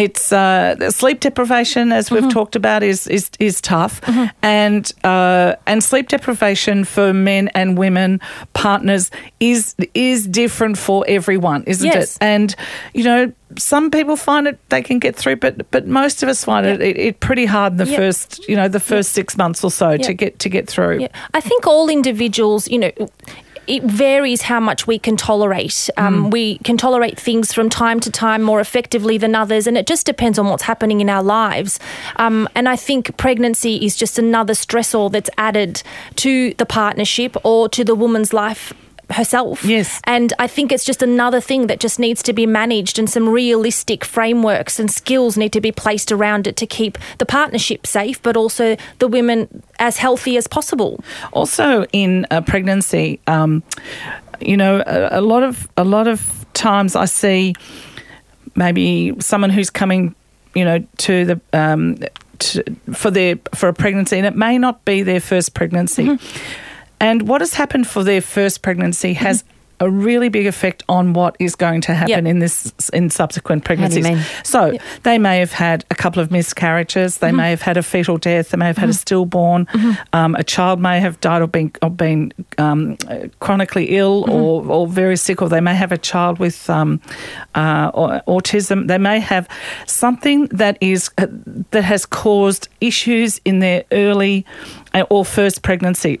it's 0.00 0.32
uh, 0.32 0.90
sleep 0.90 1.20
deprivation, 1.20 1.92
as 1.92 2.08
Mm-hmm. 2.08 2.24
we've 2.24 2.32
talked 2.32 2.56
about, 2.56 2.82
is 2.82 3.06
is 3.06 3.30
is 3.38 3.60
tough, 3.60 4.00
and 4.42 4.90
uh, 5.04 5.54
and 5.66 5.82
sleep 5.84 6.08
deprivation 6.08 6.84
for 6.84 7.12
men 7.12 7.48
and 7.54 7.78
women 7.78 8.20
partners 8.52 9.10
is 9.40 9.74
is 9.94 10.26
different 10.26 10.78
for 10.78 11.04
everyone, 11.08 11.64
isn't 11.66 11.86
Yes. 11.86 12.16
it? 12.16 12.22
And 12.22 12.54
you 12.94 13.04
know. 13.04 13.32
Some 13.58 13.90
people 13.90 14.14
find 14.14 14.46
it 14.46 14.60
they 14.68 14.80
can 14.80 15.00
get 15.00 15.16
through, 15.16 15.34
but 15.34 15.68
but 15.72 15.84
most 15.84 16.22
of 16.22 16.28
us 16.28 16.44
find 16.44 16.64
it, 16.64 16.80
it, 16.80 16.96
it 16.96 17.18
pretty 17.18 17.46
hard 17.46 17.72
in 17.72 17.78
the 17.78 17.86
Yep. 17.86 17.98
first 17.98 18.48
you 18.48 18.54
know 18.54 18.68
the 18.68 18.78
first 18.78 19.10
six 19.10 19.36
months 19.36 19.64
or 19.64 19.72
so 19.72 19.96
to 19.96 20.14
get 20.14 20.38
to 20.38 20.48
get 20.48 20.68
through. 20.68 21.08
I 21.34 21.40
think 21.40 21.66
all 21.66 21.88
individuals, 21.90 22.68
you 22.70 22.78
know, 22.78 22.92
it 23.66 23.82
varies 23.82 24.42
how 24.42 24.60
much 24.60 24.86
we 24.86 24.98
can 24.98 25.16
tolerate. 25.16 25.90
Um, 25.96 26.30
We 26.30 26.58
can 26.58 26.76
tolerate 26.76 27.18
things 27.18 27.52
from 27.52 27.68
time 27.68 28.00
to 28.00 28.10
time 28.10 28.42
more 28.42 28.60
effectively 28.60 29.18
than 29.18 29.34
others, 29.34 29.66
and 29.66 29.76
it 29.76 29.86
just 29.86 30.06
depends 30.06 30.38
on 30.38 30.46
what's 30.46 30.64
happening 30.64 31.00
in 31.00 31.08
our 31.08 31.22
lives. 31.22 31.78
Um, 32.16 32.48
and 32.54 32.68
I 32.68 32.76
think 32.76 33.16
pregnancy 33.16 33.76
is 33.76 33.96
just 33.96 34.18
another 34.18 34.54
stressor 34.54 35.10
that's 35.10 35.30
added 35.38 35.82
to 36.16 36.54
the 36.54 36.66
partnership 36.66 37.36
or 37.44 37.68
to 37.68 37.84
the 37.84 37.94
woman's 37.94 38.32
life 38.32 38.72
herself. 39.10 39.64
Yes. 39.64 40.00
And 40.04 40.32
I 40.38 40.46
think 40.46 40.72
it's 40.72 40.84
just 40.84 41.02
another 41.02 41.40
thing 41.40 41.66
that 41.66 41.80
just 41.80 41.98
needs 41.98 42.22
to 42.22 42.32
be 42.32 42.46
managed, 42.46 42.98
and 42.98 43.08
some 43.08 43.28
realistic 43.28 44.04
frameworks 44.04 44.78
and 44.80 44.90
skills 44.90 45.36
need 45.36 45.52
to 45.52 45.60
be 45.60 45.72
placed 45.72 46.12
around 46.12 46.46
it 46.46 46.56
to 46.56 46.66
keep 46.66 46.98
the 47.18 47.26
partnership 47.26 47.86
safe, 47.86 48.22
but 48.22 48.36
also 48.36 48.76
the 48.98 49.08
women 49.08 49.62
as 49.78 49.96
healthy 49.98 50.36
as 50.36 50.46
possible. 50.46 51.02
Also, 51.32 51.84
in 51.92 52.26
a 52.30 52.40
pregnancy, 52.42 53.20
um, 53.26 53.62
you 54.40 54.56
know, 54.56 54.82
a, 54.86 55.18
a 55.18 55.20
lot 55.20 55.42
of 55.42 55.68
a 55.76 55.84
lot 55.84 56.06
of 56.08 56.46
times 56.52 56.96
I 56.96 57.04
see 57.06 57.54
maybe 58.54 59.14
someone 59.20 59.50
who's 59.50 59.70
coming, 59.70 60.14
you 60.54 60.64
know, 60.64 60.84
to 60.98 61.24
the 61.24 61.40
um, 61.52 61.98
to, 62.38 62.64
for 62.92 63.10
their 63.10 63.36
for 63.54 63.68
a 63.68 63.74
pregnancy, 63.74 64.16
and 64.16 64.26
it 64.26 64.36
may 64.36 64.58
not 64.58 64.84
be 64.84 65.02
their 65.02 65.20
first 65.20 65.54
pregnancy. 65.54 66.04
Mm-hmm. 66.04 66.66
And 67.00 67.26
what 67.28 67.40
has 67.40 67.54
happened 67.54 67.86
for 67.86 68.04
their 68.04 68.20
first 68.20 68.62
pregnancy 68.62 69.14
has 69.14 69.44
a 69.82 69.88
really 69.88 70.28
big 70.28 70.46
effect 70.46 70.82
on 70.90 71.14
what 71.14 71.34
is 71.38 71.56
going 71.56 71.80
to 71.80 71.94
happen 71.94 72.10
Yep. 72.10 72.24
in 72.26 72.38
this 72.40 72.70
in 72.92 73.08
subsequent 73.08 73.64
pregnancies. 73.64 74.06
So 74.42 74.76
they 75.04 75.16
may 75.16 75.38
have 75.38 75.52
had 75.52 75.86
a 75.90 75.94
couple 75.94 76.20
of 76.20 76.30
miscarriages. 76.30 77.16
They 77.16 77.32
may 77.32 77.48
have 77.48 77.62
had 77.62 77.78
a 77.78 77.82
fetal 77.82 78.18
death. 78.18 78.50
They 78.50 78.58
may 78.58 78.66
have 78.66 78.76
had 78.76 78.90
a 78.90 78.92
stillborn. 78.92 79.66
Um, 80.12 80.34
a 80.34 80.44
child 80.44 80.80
may 80.80 81.00
have 81.00 81.18
died 81.22 81.40
or 81.40 81.48
been 81.48 81.72
or 81.80 81.88
been 81.88 82.34
um, 82.58 82.98
chronically 83.38 83.96
ill 83.96 84.26
or, 84.30 84.66
or 84.66 84.86
very 84.86 85.16
sick, 85.16 85.40
or 85.40 85.48
they 85.48 85.62
may 85.62 85.74
have 85.74 85.92
a 85.92 85.98
child 85.98 86.38
with 86.38 86.68
um, 86.68 87.00
uh, 87.54 87.90
au- 87.94 88.20
autism. 88.38 88.86
They 88.86 88.98
may 88.98 89.18
have 89.18 89.48
something 89.86 90.44
that 90.48 90.76
is 90.82 91.08
uh, 91.16 91.26
that 91.70 91.84
has 91.84 92.04
caused 92.04 92.68
issues 92.82 93.40
in 93.46 93.60
their 93.60 93.84
early 93.92 94.44
uh, 94.92 95.04
or 95.08 95.24
first 95.24 95.62
pregnancy. 95.62 96.20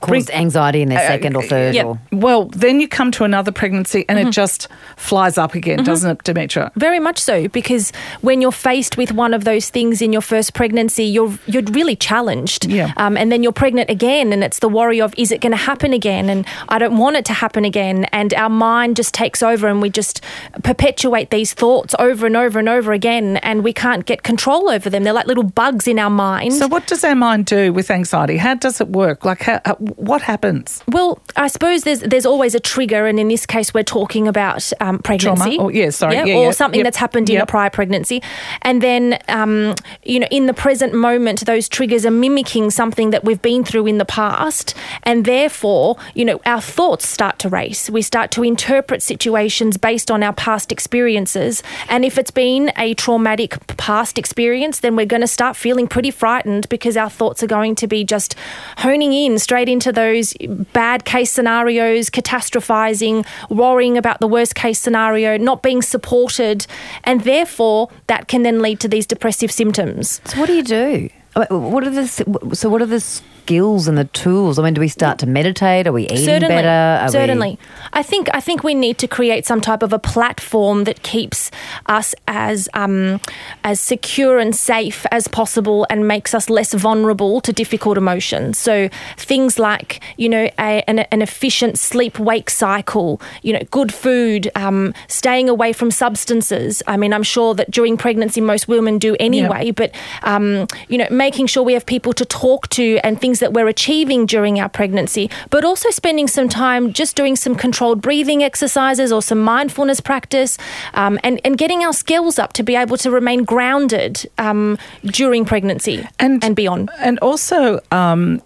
Caused 0.00 0.30
anxiety 0.30 0.82
in 0.82 0.88
their 0.90 1.00
second 1.06 1.34
or 1.36 1.42
third. 1.42 1.74
yep. 1.74 1.86
Or, 1.86 1.98
Well, 2.12 2.44
then 2.46 2.80
you 2.80 2.86
come 2.86 3.10
to 3.12 3.24
another 3.24 3.50
pregnancy 3.50 4.04
and 4.08 4.18
it 4.18 4.30
just 4.30 4.68
flies 4.96 5.36
up 5.38 5.54
again, 5.54 5.82
doesn't 5.82 6.10
it, 6.10 6.18
Dimitra? 6.24 6.70
Very 6.76 7.00
much 7.00 7.18
so, 7.18 7.48
because 7.48 7.92
when 8.20 8.40
you're 8.40 8.52
faced 8.52 8.96
with 8.96 9.12
one 9.12 9.34
of 9.34 9.44
those 9.44 9.70
things 9.70 10.00
in 10.00 10.12
your 10.12 10.22
first 10.22 10.54
pregnancy, 10.54 11.04
you're 11.04 11.36
you're 11.46 11.62
really 11.64 11.96
challenged. 11.96 12.66
Yeah. 12.66 12.92
Um, 12.96 13.16
and 13.16 13.32
then 13.32 13.42
you're 13.42 13.52
pregnant 13.52 13.90
again, 13.90 14.32
and 14.32 14.44
it's 14.44 14.60
the 14.60 14.68
worry 14.68 15.00
of 15.00 15.12
is 15.16 15.32
it 15.32 15.40
going 15.40 15.50
to 15.52 15.56
happen 15.56 15.92
again? 15.92 16.28
And 16.30 16.46
I 16.68 16.78
don't 16.78 16.96
want 16.96 17.16
it 17.16 17.24
to 17.26 17.32
happen 17.32 17.64
again. 17.64 18.04
And 18.06 18.32
our 18.34 18.50
mind 18.50 18.96
just 18.96 19.14
takes 19.14 19.42
over, 19.42 19.66
and 19.66 19.82
we 19.82 19.90
just 19.90 20.20
perpetuate 20.62 21.30
these 21.30 21.54
thoughts 21.54 21.94
over 21.98 22.26
and 22.26 22.36
over 22.36 22.58
and 22.58 22.68
over 22.68 22.92
again, 22.92 23.38
and 23.38 23.64
we 23.64 23.72
can't 23.72 24.04
get 24.06 24.22
control 24.22 24.68
over 24.68 24.88
them. 24.90 25.04
They're 25.04 25.12
like 25.12 25.26
little 25.26 25.42
bugs 25.44 25.88
in 25.88 25.98
our 25.98 26.10
mind. 26.10 26.54
So, 26.54 26.68
what 26.68 26.86
does 26.86 27.02
our 27.04 27.14
mind 27.14 27.46
do 27.46 27.72
with 27.72 27.90
anxiety? 27.90 28.36
How 28.36 28.54
does 28.54 28.80
it 28.80 28.88
work? 28.88 29.24
Like, 29.24 29.42
how, 29.42 29.60
uh, 29.64 29.74
what 29.96 30.22
happens? 30.22 30.82
Well, 30.88 31.20
I 31.36 31.48
suppose 31.48 31.82
there's 31.84 32.00
there's 32.00 32.26
always 32.26 32.54
a 32.54 32.60
trigger, 32.60 33.06
and 33.06 33.18
in 33.18 33.28
this 33.28 33.46
case, 33.46 33.72
we're 33.74 33.82
talking 33.82 34.28
about 34.28 34.70
um, 34.80 34.98
pregnancy. 34.98 35.56
Trauma? 35.56 35.62
Oh, 35.64 35.68
yeah, 35.68 35.90
sorry. 35.90 36.14
Yeah, 36.14 36.36
or 36.36 36.44
yeah. 36.46 36.50
something 36.52 36.78
Yep. 36.78 36.84
that's 36.84 36.96
happened 36.96 37.30
in 37.30 37.40
a 37.40 37.46
prior 37.46 37.70
pregnancy, 37.70 38.22
and 38.62 38.82
then 38.82 39.18
um, 39.28 39.74
you 40.04 40.20
know, 40.20 40.28
in 40.30 40.46
the 40.46 40.54
present 40.54 40.94
moment, 40.94 41.44
those 41.46 41.68
triggers 41.68 42.04
are 42.06 42.10
mimicking 42.10 42.70
something 42.70 43.10
that 43.10 43.24
we've 43.24 43.42
been 43.42 43.64
through 43.64 43.86
in 43.86 43.98
the 43.98 44.04
past, 44.04 44.74
and 45.02 45.24
therefore, 45.24 45.96
you 46.14 46.24
know, 46.24 46.40
our 46.46 46.60
thoughts 46.60 47.06
start 47.08 47.38
to 47.40 47.48
race. 47.48 47.90
We 47.90 48.02
start 48.02 48.30
to 48.32 48.42
interpret 48.44 49.02
situations 49.02 49.76
based 49.76 50.10
on 50.10 50.22
our 50.22 50.32
past 50.32 50.72
experiences, 50.72 51.62
and 51.88 52.04
if 52.04 52.18
it's 52.18 52.30
been 52.30 52.72
a 52.76 52.94
traumatic 52.94 53.58
past 53.76 54.18
experience, 54.18 54.80
then 54.80 54.96
we're 54.96 55.06
going 55.06 55.20
to 55.22 55.26
start 55.28 55.56
feeling 55.56 55.86
pretty 55.86 56.10
frightened 56.10 56.68
because 56.68 56.96
our 56.96 57.10
thoughts 57.10 57.42
are 57.42 57.46
going 57.46 57.74
to 57.76 57.86
be 57.86 58.04
just 58.04 58.34
honing 58.78 59.12
in 59.12 59.38
straight 59.38 59.68
into 59.78 59.92
those 59.92 60.34
bad 60.72 61.04
case 61.04 61.30
scenarios, 61.30 62.10
catastrophizing, 62.10 63.24
worrying 63.48 63.96
about 63.96 64.18
the 64.18 64.26
worst 64.26 64.56
case 64.56 64.80
scenario, 64.80 65.38
not 65.38 65.62
being 65.62 65.82
supported, 65.82 66.66
and 67.04 67.20
therefore 67.20 67.88
that 68.08 68.26
can 68.26 68.42
then 68.42 68.60
lead 68.60 68.80
to 68.80 68.88
these 68.88 69.06
depressive 69.06 69.52
symptoms. 69.52 70.20
So 70.24 70.40
what 70.40 70.46
do 70.46 70.54
you 70.54 70.64
do? 70.64 71.08
Uh, 71.36 71.46
what 71.50 71.86
are 71.86 71.90
the 71.90 72.08
so 72.08 72.68
what 72.68 72.82
are 72.82 72.86
the 72.86 73.00
skills 73.48 73.88
and 73.88 73.96
the 73.96 74.04
tools? 74.04 74.58
I 74.58 74.62
mean, 74.62 74.74
do 74.74 74.80
we 74.80 74.88
start 74.88 75.18
to 75.20 75.26
meditate? 75.26 75.86
Are 75.86 75.92
we 75.92 76.04
eating 76.04 76.18
certainly, 76.18 76.48
better? 76.54 76.68
Are 76.68 77.06
we- 77.06 77.12
certainly. 77.12 77.58
I 77.94 78.02
think 78.02 78.28
I 78.34 78.40
think 78.40 78.62
we 78.62 78.74
need 78.74 78.98
to 78.98 79.08
create 79.08 79.46
some 79.46 79.60
type 79.62 79.82
of 79.82 79.92
a 79.92 79.98
platform 79.98 80.84
that 80.84 81.02
keeps 81.02 81.50
us 81.86 82.14
as 82.26 82.68
um, 82.74 83.20
as 83.64 83.80
secure 83.80 84.38
and 84.38 84.54
safe 84.54 85.06
as 85.10 85.28
possible, 85.28 85.86
and 85.88 86.06
makes 86.06 86.34
us 86.34 86.50
less 86.50 86.74
vulnerable 86.74 87.40
to 87.40 87.52
difficult 87.52 87.96
emotions. 87.96 88.58
So 88.58 88.90
things 89.16 89.58
like 89.58 90.00
you 90.18 90.28
know 90.28 90.44
a, 90.58 90.82
an, 90.86 90.98
an 90.98 91.22
efficient 91.22 91.78
sleep 91.78 92.18
wake 92.18 92.50
cycle, 92.50 93.20
you 93.42 93.54
know, 93.54 93.62
good 93.70 93.94
food, 93.94 94.50
um, 94.56 94.92
staying 95.06 95.48
away 95.48 95.72
from 95.72 95.90
substances. 95.90 96.82
I 96.86 96.98
mean, 96.98 97.14
I'm 97.14 97.22
sure 97.22 97.54
that 97.54 97.70
during 97.70 97.96
pregnancy 97.96 98.42
most 98.42 98.68
women 98.68 98.98
do 98.98 99.16
anyway, 99.18 99.70
but 99.70 99.94
um, 100.22 100.66
you 100.88 100.98
know, 100.98 101.08
making 101.10 101.46
sure 101.46 101.62
we 101.62 101.72
have 101.72 101.86
people 101.86 102.12
to 102.12 102.26
talk 102.26 102.68
to 102.68 102.98
and 103.02 103.18
things 103.18 103.37
that 103.40 103.52
we're 103.52 103.68
achieving 103.68 104.26
during 104.26 104.60
our 104.60 104.68
pregnancy, 104.68 105.30
but 105.50 105.64
also 105.64 105.90
spending 105.90 106.28
some 106.28 106.48
time 106.48 106.92
just 106.92 107.16
doing 107.16 107.36
some 107.36 107.54
controlled 107.54 108.00
breathing 108.02 108.42
exercises 108.42 109.12
or 109.12 109.22
some 109.22 109.40
mindfulness 109.40 110.00
practice, 110.00 110.58
um, 110.94 111.18
and 111.22 111.40
and 111.44 111.58
getting 111.58 111.84
our 111.84 111.92
skills 111.92 112.38
up 112.38 112.52
to 112.54 112.62
be 112.62 112.76
able 112.76 112.96
to 112.96 113.10
remain 113.10 113.44
grounded 113.44 114.26
um, 114.38 114.76
during 115.04 115.44
pregnancy 115.44 116.06
and 116.18 116.42
and 116.44 116.54
beyond. 116.56 116.90
And 116.98 117.18
also, 117.20 117.80
um, 117.90 118.40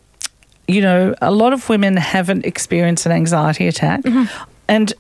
you 0.69 0.81
know, 0.81 1.15
a 1.21 1.31
lot 1.31 1.53
of 1.53 1.69
women 1.69 1.97
haven't 1.97 2.45
experienced 2.47 3.07
an 3.07 3.13
anxiety 3.13 3.67
attack, 3.69 4.03
Mm-hmm. 4.03 4.25
and 4.69 4.93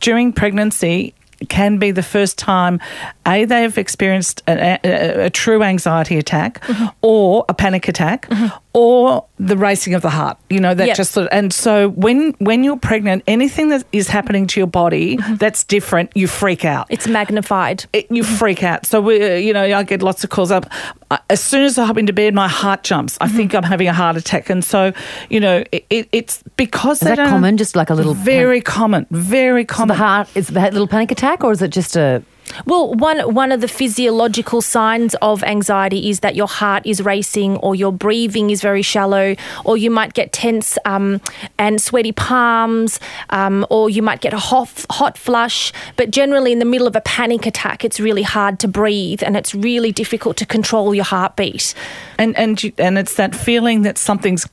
during 0.00 0.32
pregnancy 0.32 1.14
can 1.48 1.78
be 1.78 1.90
the 1.90 2.02
first 2.02 2.36
time 2.36 2.78
a 3.26 3.44
they 3.46 3.62
have 3.62 3.78
experienced 3.78 4.42
a, 4.46 4.78
a, 4.84 5.26
a 5.26 5.30
true 5.30 5.62
anxiety 5.62 6.18
attack 6.18 6.60
Mm-hmm. 6.60 6.86
or 7.02 7.44
a 7.48 7.54
panic 7.54 7.88
attack 7.88 8.28
or 8.72 9.24
the 9.38 9.56
racing 9.56 9.94
of 9.94 10.02
the 10.02 10.10
heart 10.10 10.36
you 10.48 10.60
know 10.60 10.74
that 10.74 10.86
Yep. 10.88 10.96
just 10.96 11.12
sort 11.12 11.26
of, 11.26 11.32
and 11.32 11.52
so 11.52 11.88
when 11.90 12.34
when 12.38 12.62
you're 12.62 12.76
pregnant 12.78 13.22
anything 13.26 13.68
that 13.70 13.84
is 13.92 14.08
happening 14.08 14.46
to 14.46 14.60
your 14.60 14.66
body 14.66 15.16
Mm-hmm. 15.16 15.36
that's 15.36 15.64
different 15.64 16.10
you 16.14 16.26
freak 16.28 16.64
out 16.64 16.86
It's 16.90 17.08
magnified. 17.08 17.84
it, 17.92 18.06
you 18.10 18.22
freak 18.22 18.62
out. 18.62 18.86
So 18.86 19.00
we, 19.00 19.22
uh, 19.22 19.34
you 19.34 19.52
know, 19.52 19.62
I 19.64 19.82
get 19.82 20.02
lots 20.02 20.22
of 20.24 20.30
calls 20.30 20.50
up. 20.50 20.66
Uh, 21.10 21.18
As 21.28 21.40
soon 21.42 21.64
as 21.64 21.78
I 21.78 21.84
hop 21.84 21.98
into 21.98 22.12
bed, 22.12 22.34
my 22.34 22.46
heart 22.48 22.82
jumps. 22.84 23.18
I 23.20 23.28
think 23.28 23.54
I'm 23.54 23.62
having 23.64 23.88
a 23.88 23.92
heart 23.92 24.16
attack, 24.16 24.50
and 24.50 24.64
so 24.64 24.92
you 25.30 25.40
know, 25.40 25.64
it, 25.72 25.84
it, 25.90 26.08
it's 26.12 26.42
because 26.56 27.02
Is 27.02 27.08
that 27.08 27.18
common? 27.28 27.56
Just 27.56 27.74
like 27.76 27.90
a 27.90 27.94
little 27.94 28.14
very 28.14 28.60
common, 28.60 29.06
very 29.10 29.66
So 29.74 29.86
the 29.86 29.94
heart 29.94 30.28
is 30.36 30.46
the 30.48 30.60
little 30.60 30.86
panic 30.86 31.10
attack, 31.10 31.42
or 31.44 31.50
is 31.52 31.62
it 31.62 31.70
just 31.74 31.96
a? 31.96 32.22
Well, 32.66 32.94
one 32.94 33.34
one 33.34 33.52
of 33.52 33.60
the 33.60 33.68
physiological 33.68 34.62
signs 34.62 35.14
of 35.22 35.42
anxiety 35.44 36.10
is 36.10 36.20
that 36.20 36.34
your 36.34 36.48
heart 36.48 36.84
is 36.86 37.00
racing, 37.02 37.56
or 37.58 37.74
your 37.74 37.92
breathing 37.92 38.50
is 38.50 38.62
very 38.62 38.82
shallow, 38.82 39.36
or 39.64 39.76
you 39.76 39.90
might 39.90 40.14
get 40.14 40.32
tense 40.32 40.78
um, 40.84 41.20
and 41.58 41.80
sweaty 41.80 42.12
palms, 42.12 43.00
um, 43.30 43.66
or 43.70 43.90
you 43.90 44.02
might 44.02 44.20
get 44.20 44.32
a 44.32 44.38
hot 44.38 44.84
hot 44.90 45.18
flush. 45.18 45.72
But 45.96 46.10
generally, 46.10 46.52
in 46.52 46.58
the 46.58 46.64
middle 46.64 46.86
of 46.86 46.96
a 46.96 47.00
panic 47.02 47.46
attack, 47.46 47.84
it's 47.84 48.00
really 48.00 48.22
hard 48.22 48.58
to 48.60 48.68
breathe, 48.68 49.22
and 49.22 49.36
it's 49.36 49.54
really 49.54 49.92
difficult 49.92 50.36
to 50.38 50.46
control 50.46 50.94
your 50.94 51.04
heartbeat. 51.04 51.74
and 52.18 52.36
and 52.36 52.72
and 52.78 52.98
it's 52.98 53.14
that 53.14 53.34
feeling 53.34 53.82
that 53.82 53.98
something's 53.98 54.46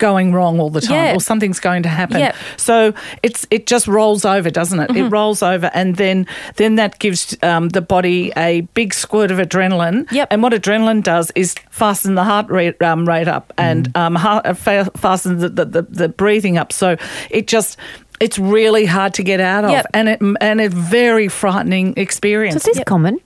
going 0.00 0.32
wrong 0.32 0.58
all 0.58 0.70
the 0.70 0.80
time 0.80 0.96
Yeah. 1.06 1.14
or 1.14 1.20
something's 1.20 1.60
going 1.60 1.84
to 1.84 1.88
happen 1.88 2.18
Yep. 2.18 2.34
Mm-hmm. 2.34 2.58
so 2.58 2.92
it's 3.22 3.46
it 3.52 3.66
just 3.68 3.86
rolls 3.86 4.24
over 4.24 4.50
doesn't 4.50 4.80
it 4.80 4.96
it 4.96 5.04
rolls 5.08 5.42
over 5.42 5.70
and 5.74 5.94
then 5.96 6.26
then 6.56 6.74
that 6.76 6.98
gives 6.98 7.36
um, 7.44 7.68
the 7.68 7.80
body 7.82 8.32
a 8.36 8.62
big 8.74 8.92
squirt 8.94 9.30
of 9.30 9.38
adrenaline 9.38 10.10
Yep. 10.10 10.28
and 10.32 10.42
what 10.42 10.52
adrenaline 10.52 11.02
does 11.04 11.30
is 11.36 11.54
fasten 11.70 12.14
the 12.16 12.24
heart 12.24 12.48
rate, 12.50 12.80
um, 12.82 13.06
rate 13.06 13.28
up 13.28 13.52
and 13.58 13.94
um, 13.96 14.14
heart, 14.16 14.46
uh, 14.46 14.54
fa- 14.54 14.90
fasten 14.96 15.38
the, 15.38 15.48
the, 15.48 15.64
the, 15.66 15.82
the 15.82 16.08
breathing 16.08 16.58
up 16.58 16.72
so 16.72 16.96
it 17.30 17.46
just 17.46 17.76
it's 18.20 18.38
really 18.38 18.84
hard 18.86 19.14
to 19.14 19.22
get 19.22 19.40
out 19.40 19.64
of 19.64 19.70
Yep. 19.70 19.86
and 19.94 20.08
it 20.08 20.20
and 20.40 20.60
a 20.60 20.68
very 20.68 21.28
frightening 21.28 21.94
experience 21.96 22.62
So 22.64 22.70
is 22.70 22.76
this 22.76 22.84
common? 22.84 23.18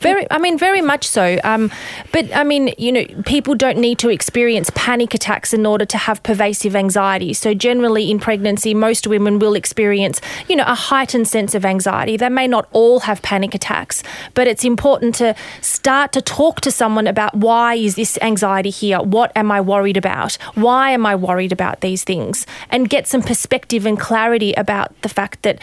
Very, 0.00 0.26
I 0.30 0.38
mean, 0.38 0.58
very 0.58 0.80
much 0.80 1.06
so. 1.06 1.38
Um, 1.44 1.70
but 2.12 2.34
I 2.34 2.44
mean, 2.44 2.72
you 2.78 2.92
know, 2.92 3.04
people 3.26 3.54
don't 3.54 3.78
need 3.78 3.98
to 4.00 4.08
experience 4.08 4.70
panic 4.74 5.14
attacks 5.14 5.52
in 5.52 5.66
order 5.66 5.84
to 5.86 5.98
have 5.98 6.22
pervasive 6.22 6.76
anxiety. 6.76 7.32
So 7.32 7.54
generally, 7.54 8.10
in 8.10 8.18
pregnancy, 8.18 8.74
most 8.74 9.06
women 9.06 9.38
will 9.38 9.54
experience, 9.54 10.20
you 10.48 10.56
know, 10.56 10.64
a 10.66 10.74
heightened 10.74 11.28
sense 11.28 11.54
of 11.54 11.64
anxiety. 11.64 12.16
They 12.16 12.28
may 12.28 12.46
not 12.46 12.68
all 12.72 13.00
have 13.00 13.22
panic 13.22 13.54
attacks, 13.54 14.02
but 14.34 14.46
it's 14.46 14.64
important 14.64 15.14
to 15.16 15.34
start 15.60 16.12
to 16.12 16.22
talk 16.22 16.60
to 16.62 16.70
someone 16.70 17.06
about 17.06 17.34
why 17.34 17.74
is 17.74 17.96
this 17.96 18.18
anxiety 18.22 18.70
here? 18.70 19.00
What 19.00 19.32
am 19.34 19.50
I 19.50 19.60
worried 19.60 19.96
about? 19.96 20.34
Why 20.54 20.90
am 20.90 21.06
I 21.06 21.14
worried 21.14 21.52
about 21.52 21.80
these 21.80 22.04
things? 22.04 22.46
And 22.70 22.88
get 22.88 23.06
some 23.06 23.22
perspective 23.22 23.86
and 23.86 23.98
clarity 23.98 24.52
about 24.54 25.00
the 25.02 25.08
fact 25.08 25.42
that 25.42 25.60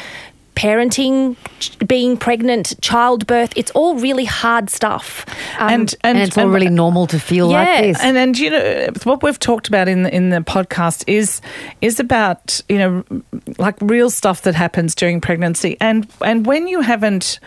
parenting, 0.56 1.36
being 1.86 2.18
pregnant, 2.18 2.76
childbirth, 2.82 3.54
it's 3.56 3.72
all 3.72 3.96
really 3.96 4.26
hard 4.26 4.70
stuff. 4.70 5.26
Um, 5.60 5.70
and, 5.70 5.96
and 6.04 6.18
And, 6.18 6.28
it's 6.28 6.38
all 6.38 6.48
really 6.48 6.70
normal 6.70 7.08
to 7.08 7.20
feel 7.20 7.52
Yeah, 7.52 7.60
like 7.60 7.82
this. 7.82 8.00
And 8.02 8.18
and 8.18 8.38
you 8.38 8.50
know 8.50 8.90
what 9.04 9.22
we've 9.22 9.40
talked 9.40 9.68
about 9.68 9.88
in 9.88 10.04
the, 10.04 10.16
in 10.16 10.30
the 10.30 10.40
podcast 10.40 11.04
is 11.08 11.42
is 11.82 12.00
about 12.00 12.62
you 12.70 12.78
know 12.78 13.04
like 13.58 13.76
real 13.82 14.10
stuff 14.10 14.44
that 14.44 14.56
happens 14.56 14.96
during 14.96 15.22
pregnancy 15.22 15.78
and 15.80 16.08
and 16.22 16.46
when 16.46 16.68
you 16.68 16.82
haven't 16.82 17.40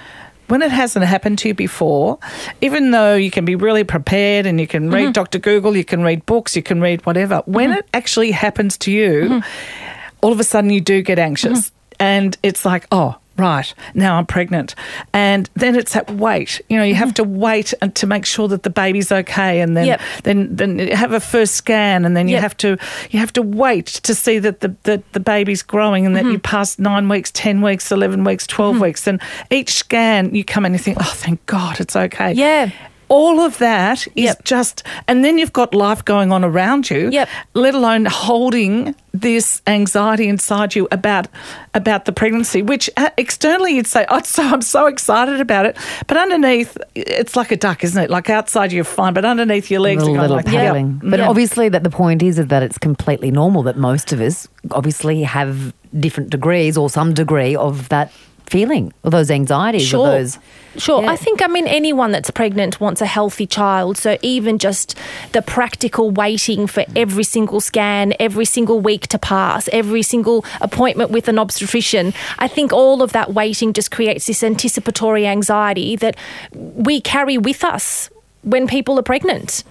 when 0.48 0.62
it 0.62 0.70
hasn't 0.70 1.04
happened 1.04 1.38
to 1.38 1.48
you 1.48 1.54
before, 1.54 2.18
even 2.62 2.90
though 2.90 3.14
you 3.14 3.30
can 3.30 3.44
be 3.44 3.54
really 3.54 3.84
prepared 3.84 4.46
and 4.46 4.58
you 4.58 4.66
can 4.66 4.90
read 4.90 5.04
mm-hmm. 5.04 5.12
Dr. 5.12 5.38
Google, 5.38 5.76
you 5.76 5.84
can 5.84 6.02
read 6.02 6.24
books, 6.24 6.56
you 6.56 6.62
can 6.62 6.80
read 6.80 7.04
whatever, 7.04 7.42
when 7.44 7.68
mm-hmm. 7.68 7.80
it 7.80 7.88
actually 7.92 8.30
happens 8.30 8.78
to 8.78 8.90
you, 8.90 9.24
mm-hmm. 9.24 10.14
all 10.22 10.32
of 10.32 10.40
a 10.40 10.44
sudden 10.44 10.70
you 10.70 10.80
do 10.80 11.02
get 11.02 11.18
anxious. 11.18 11.70
And 12.00 12.36
it's 12.42 12.64
like, 12.64 12.86
oh, 12.92 13.16
right, 13.36 13.72
now 13.94 14.18
I'm 14.18 14.26
pregnant. 14.26 14.74
And 15.12 15.48
then 15.54 15.76
it's 15.76 15.92
that 15.94 16.10
wait. 16.10 16.60
You 16.68 16.76
know, 16.78 16.82
you 16.84 16.94
have 16.96 17.14
to 17.14 17.24
wait 17.24 17.72
and- 17.80 17.94
to 17.96 18.06
make 18.06 18.24
sure 18.26 18.48
that 18.48 18.62
the 18.64 18.70
baby's 18.70 19.12
okay 19.12 19.60
and 19.60 19.76
then 19.76 19.86
Yep. 19.86 20.00
then 20.24 20.56
then 20.56 20.78
have 20.88 21.12
a 21.12 21.20
first 21.20 21.54
scan 21.54 22.04
and 22.04 22.16
then 22.16 22.26
you 22.28 22.34
Yep. 22.34 22.42
have 22.42 22.56
to 22.58 22.76
you 23.10 23.20
have 23.20 23.32
to 23.34 23.42
wait 23.42 23.86
to 23.86 24.14
see 24.14 24.38
that 24.40 24.60
the, 24.60 24.74
the, 24.82 25.02
the 25.12 25.20
baby's 25.20 25.62
growing 25.62 26.04
and 26.06 26.16
that 26.16 26.24
Mm-hmm. 26.24 26.32
you 26.32 26.38
pass 26.40 26.78
nine 26.80 27.08
weeks, 27.08 27.30
ten 27.30 27.60
weeks, 27.62 27.92
eleven 27.92 28.24
weeks, 28.24 28.46
12 28.46 28.80
weeks. 28.80 29.06
And 29.06 29.20
each 29.50 29.74
scan 29.74 30.34
you 30.34 30.44
come 30.44 30.64
in 30.66 30.72
and 30.72 30.80
you 30.80 30.84
think, 30.84 30.98
Oh, 31.00 31.12
thank 31.14 31.44
God 31.46 31.78
it's 31.80 31.94
okay. 31.96 32.32
Yeah. 32.32 32.70
All 33.08 33.40
of 33.40 33.58
that 33.58 34.06
is 34.14 34.24
Yep. 34.24 34.44
just 34.44 34.82
and 35.06 35.24
then 35.24 35.38
you've 35.38 35.52
got 35.52 35.74
life 35.74 36.04
going 36.04 36.32
on 36.32 36.44
around 36.44 36.90
you, 36.90 37.08
Yep. 37.10 37.28
let 37.54 37.74
alone 37.74 38.04
holding 38.06 38.94
this 39.14 39.62
anxiety 39.66 40.28
inside 40.28 40.74
you 40.76 40.86
about 40.92 41.26
about 41.74 42.04
the 42.04 42.12
pregnancy, 42.12 42.62
which 42.62 42.88
uh, 42.96 43.10
externally 43.16 43.74
you'd 43.76 43.86
say, 43.86 44.04
"Oh, 44.08 44.20
so 44.24 44.42
I'm 44.42 44.62
so 44.62 44.86
excited 44.86 45.40
about 45.40 45.66
it," 45.66 45.76
but 46.06 46.16
underneath, 46.16 46.76
it's 46.94 47.34
like 47.34 47.50
a 47.50 47.56
duck, 47.56 47.82
isn't 47.84 48.02
it? 48.02 48.10
Like 48.10 48.30
outside 48.30 48.72
you're 48.72 48.84
fine, 48.84 49.14
but 49.14 49.24
underneath 49.24 49.70
your 49.70 49.80
legs 49.80 50.02
little, 50.02 50.14
are 50.14 50.18
going 50.18 50.30
little 50.30 50.36
like 50.36 50.46
paddling. 50.46 51.00
Yep. 51.02 51.10
But 51.10 51.20
Yeah. 51.20 51.28
obviously, 51.28 51.68
that 51.70 51.82
the 51.84 51.90
point 51.90 52.22
is, 52.22 52.38
is 52.38 52.46
that 52.48 52.62
it's 52.62 52.78
completely 52.78 53.30
normal 53.30 53.62
that 53.64 53.76
most 53.76 54.12
of 54.12 54.20
us 54.20 54.46
obviously 54.70 55.22
have 55.22 55.72
different 55.98 56.30
degrees 56.30 56.76
or 56.76 56.90
some 56.90 57.14
degree 57.14 57.56
of 57.56 57.88
that 57.88 58.12
feeling, 58.48 58.92
or 59.04 59.10
those 59.10 59.30
anxieties, 59.30 59.86
Sure. 59.86 60.06
or 60.08 60.10
those. 60.18 60.38
Sure. 60.76 61.02
Yeah. 61.02 61.10
I 61.10 61.16
think, 61.16 61.42
I 61.42 61.48
mean, 61.48 61.66
anyone 61.66 62.12
that's 62.12 62.30
pregnant 62.30 62.80
wants 62.80 63.00
a 63.00 63.06
healthy 63.06 63.46
child. 63.46 63.96
So 63.98 64.16
even 64.22 64.58
just 64.58 64.94
the 65.32 65.42
practical 65.42 66.10
waiting 66.10 66.66
for 66.68 66.84
every 66.94 67.24
single 67.24 67.60
scan, 67.60 68.14
every 68.20 68.44
single 68.44 68.80
week 68.80 69.08
to 69.08 69.18
pass, 69.18 69.68
every 69.72 70.02
single 70.02 70.44
appointment 70.60 71.10
with 71.10 71.26
an 71.28 71.38
obstetrician, 71.38 72.14
I 72.38 72.46
think 72.48 72.72
all 72.72 73.02
of 73.02 73.12
that 73.12 73.34
waiting 73.34 73.72
just 73.72 73.90
creates 73.90 74.26
this 74.26 74.42
anticipatory 74.44 75.26
anxiety 75.26 75.96
that 75.96 76.16
we 76.54 77.00
carry 77.00 77.38
with 77.38 77.64
us 77.64 78.08
when 78.42 78.66
people 78.68 78.98
are 78.98 79.02
pregnant. 79.02 79.64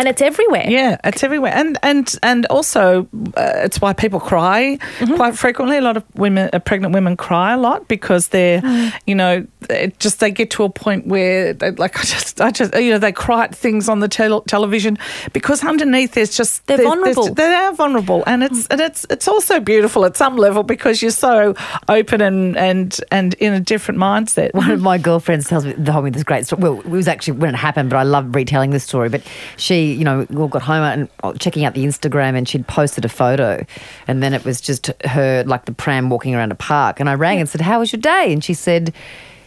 And 0.00 0.08
it's 0.08 0.22
everywhere. 0.22 0.64
Yeah, 0.68 0.96
it's 1.04 1.22
everywhere, 1.22 1.52
and 1.54 1.78
and 1.82 2.14
and 2.22 2.46
also 2.46 3.06
uh, 3.36 3.52
it's 3.66 3.80
why 3.80 3.92
people 3.92 4.20
cry 4.20 4.78
Mm-hmm. 4.98 5.14
quite 5.16 5.36
frequently. 5.36 5.76
A 5.76 5.80
lot 5.80 5.96
of 5.96 6.04
women, 6.14 6.50
uh, 6.52 6.58
pregnant 6.58 6.94
women, 6.94 7.16
cry 7.16 7.52
a 7.52 7.58
lot 7.58 7.86
because 7.88 8.28
they're, 8.28 8.60
Mm. 8.62 8.92
you 9.06 9.14
know, 9.14 9.46
it 9.68 9.98
just 10.00 10.20
they 10.20 10.30
get 10.30 10.50
to 10.50 10.64
a 10.64 10.68
point 10.70 11.06
where 11.06 11.52
they 11.54 11.70
like 11.72 11.98
I 11.98 12.02
just 12.02 12.40
I 12.40 12.50
just 12.50 12.74
you 12.74 12.90
know 12.90 12.98
they 12.98 13.12
cry 13.12 13.44
at 13.44 13.54
things 13.54 13.88
on 13.88 14.00
the 14.00 14.08
tel- 14.08 14.42
television 14.42 14.98
because 15.32 15.64
underneath 15.64 16.12
there's 16.14 16.36
just 16.36 16.66
They're 16.66 16.76
there's- 16.78 16.88
vulnerable. 16.94 17.34
there's- 17.34 17.36
they 17.50 17.54
are 17.54 17.72
vulnerable, 17.74 18.22
and 18.26 18.42
it's 18.42 18.66
and 18.68 18.80
it's 18.80 19.06
it's 19.10 19.28
also 19.28 19.60
beautiful 19.60 20.04
at 20.04 20.16
some 20.16 20.36
level 20.36 20.62
because 20.62 21.02
you're 21.02 21.10
so 21.30 21.54
open 21.88 22.20
and 22.20 22.56
and 22.56 23.00
and 23.10 23.34
in 23.34 23.52
a 23.52 23.60
different 23.60 23.98
mindset. 24.00 24.52
One 24.54 24.70
of 24.70 24.80
my 24.80 24.98
girlfriends 24.98 25.48
tells 25.48 25.64
me 25.66 25.72
told 25.84 26.04
me 26.04 26.10
this 26.10 26.24
great 26.24 26.46
story. 26.46 26.62
Well, 26.62 26.80
it 26.80 26.86
was 26.86 27.08
actually 27.08 27.38
when 27.38 27.54
it 27.54 27.58
happened, 27.58 27.90
but 27.90 27.96
I 27.96 28.02
love 28.04 28.34
retelling 28.34 28.70
this 28.70 28.84
story. 28.84 29.08
But 29.08 29.22
she, 29.56 29.89
you 29.92 30.04
know, 30.04 30.26
we 30.30 30.36
all 30.36 30.48
got 30.48 30.62
home 30.62 30.82
and 30.82 31.08
uh, 31.22 31.32
checking 31.34 31.64
out 31.64 31.74
the 31.74 31.84
Instagram, 31.84 32.36
and 32.36 32.48
she'd 32.48 32.66
posted 32.66 33.04
a 33.04 33.08
photo, 33.08 33.64
and 34.08 34.22
then 34.22 34.32
it 34.34 34.44
was 34.44 34.60
just 34.60 34.90
her 35.04 35.44
like 35.46 35.64
the 35.64 35.72
pram 35.72 36.10
walking 36.10 36.34
around 36.34 36.52
a 36.52 36.56
park. 36.56 37.00
And 37.00 37.08
I 37.08 37.14
rang 37.14 37.38
and 37.40 37.48
said, 37.48 37.60
"How 37.60 37.78
was 37.80 37.92
your 37.92 38.00
day?" 38.00 38.32
And 38.32 38.42
she 38.44 38.54
said. 38.54 38.92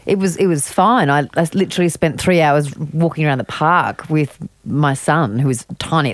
It 0.05 0.19
was 0.19 0.35
it 0.35 0.47
was 0.47 0.69
fine. 0.69 1.09
I, 1.09 1.29
I 1.37 1.47
literally 1.53 1.87
spent 1.87 2.19
three 2.19 2.41
hours 2.41 2.75
walking 2.77 3.25
around 3.25 3.37
the 3.37 3.45
park 3.45 4.09
with 4.09 4.37
my 4.65 4.95
son, 4.95 5.39
who 5.39 5.47
was 5.47 5.65
tiny, 5.79 6.13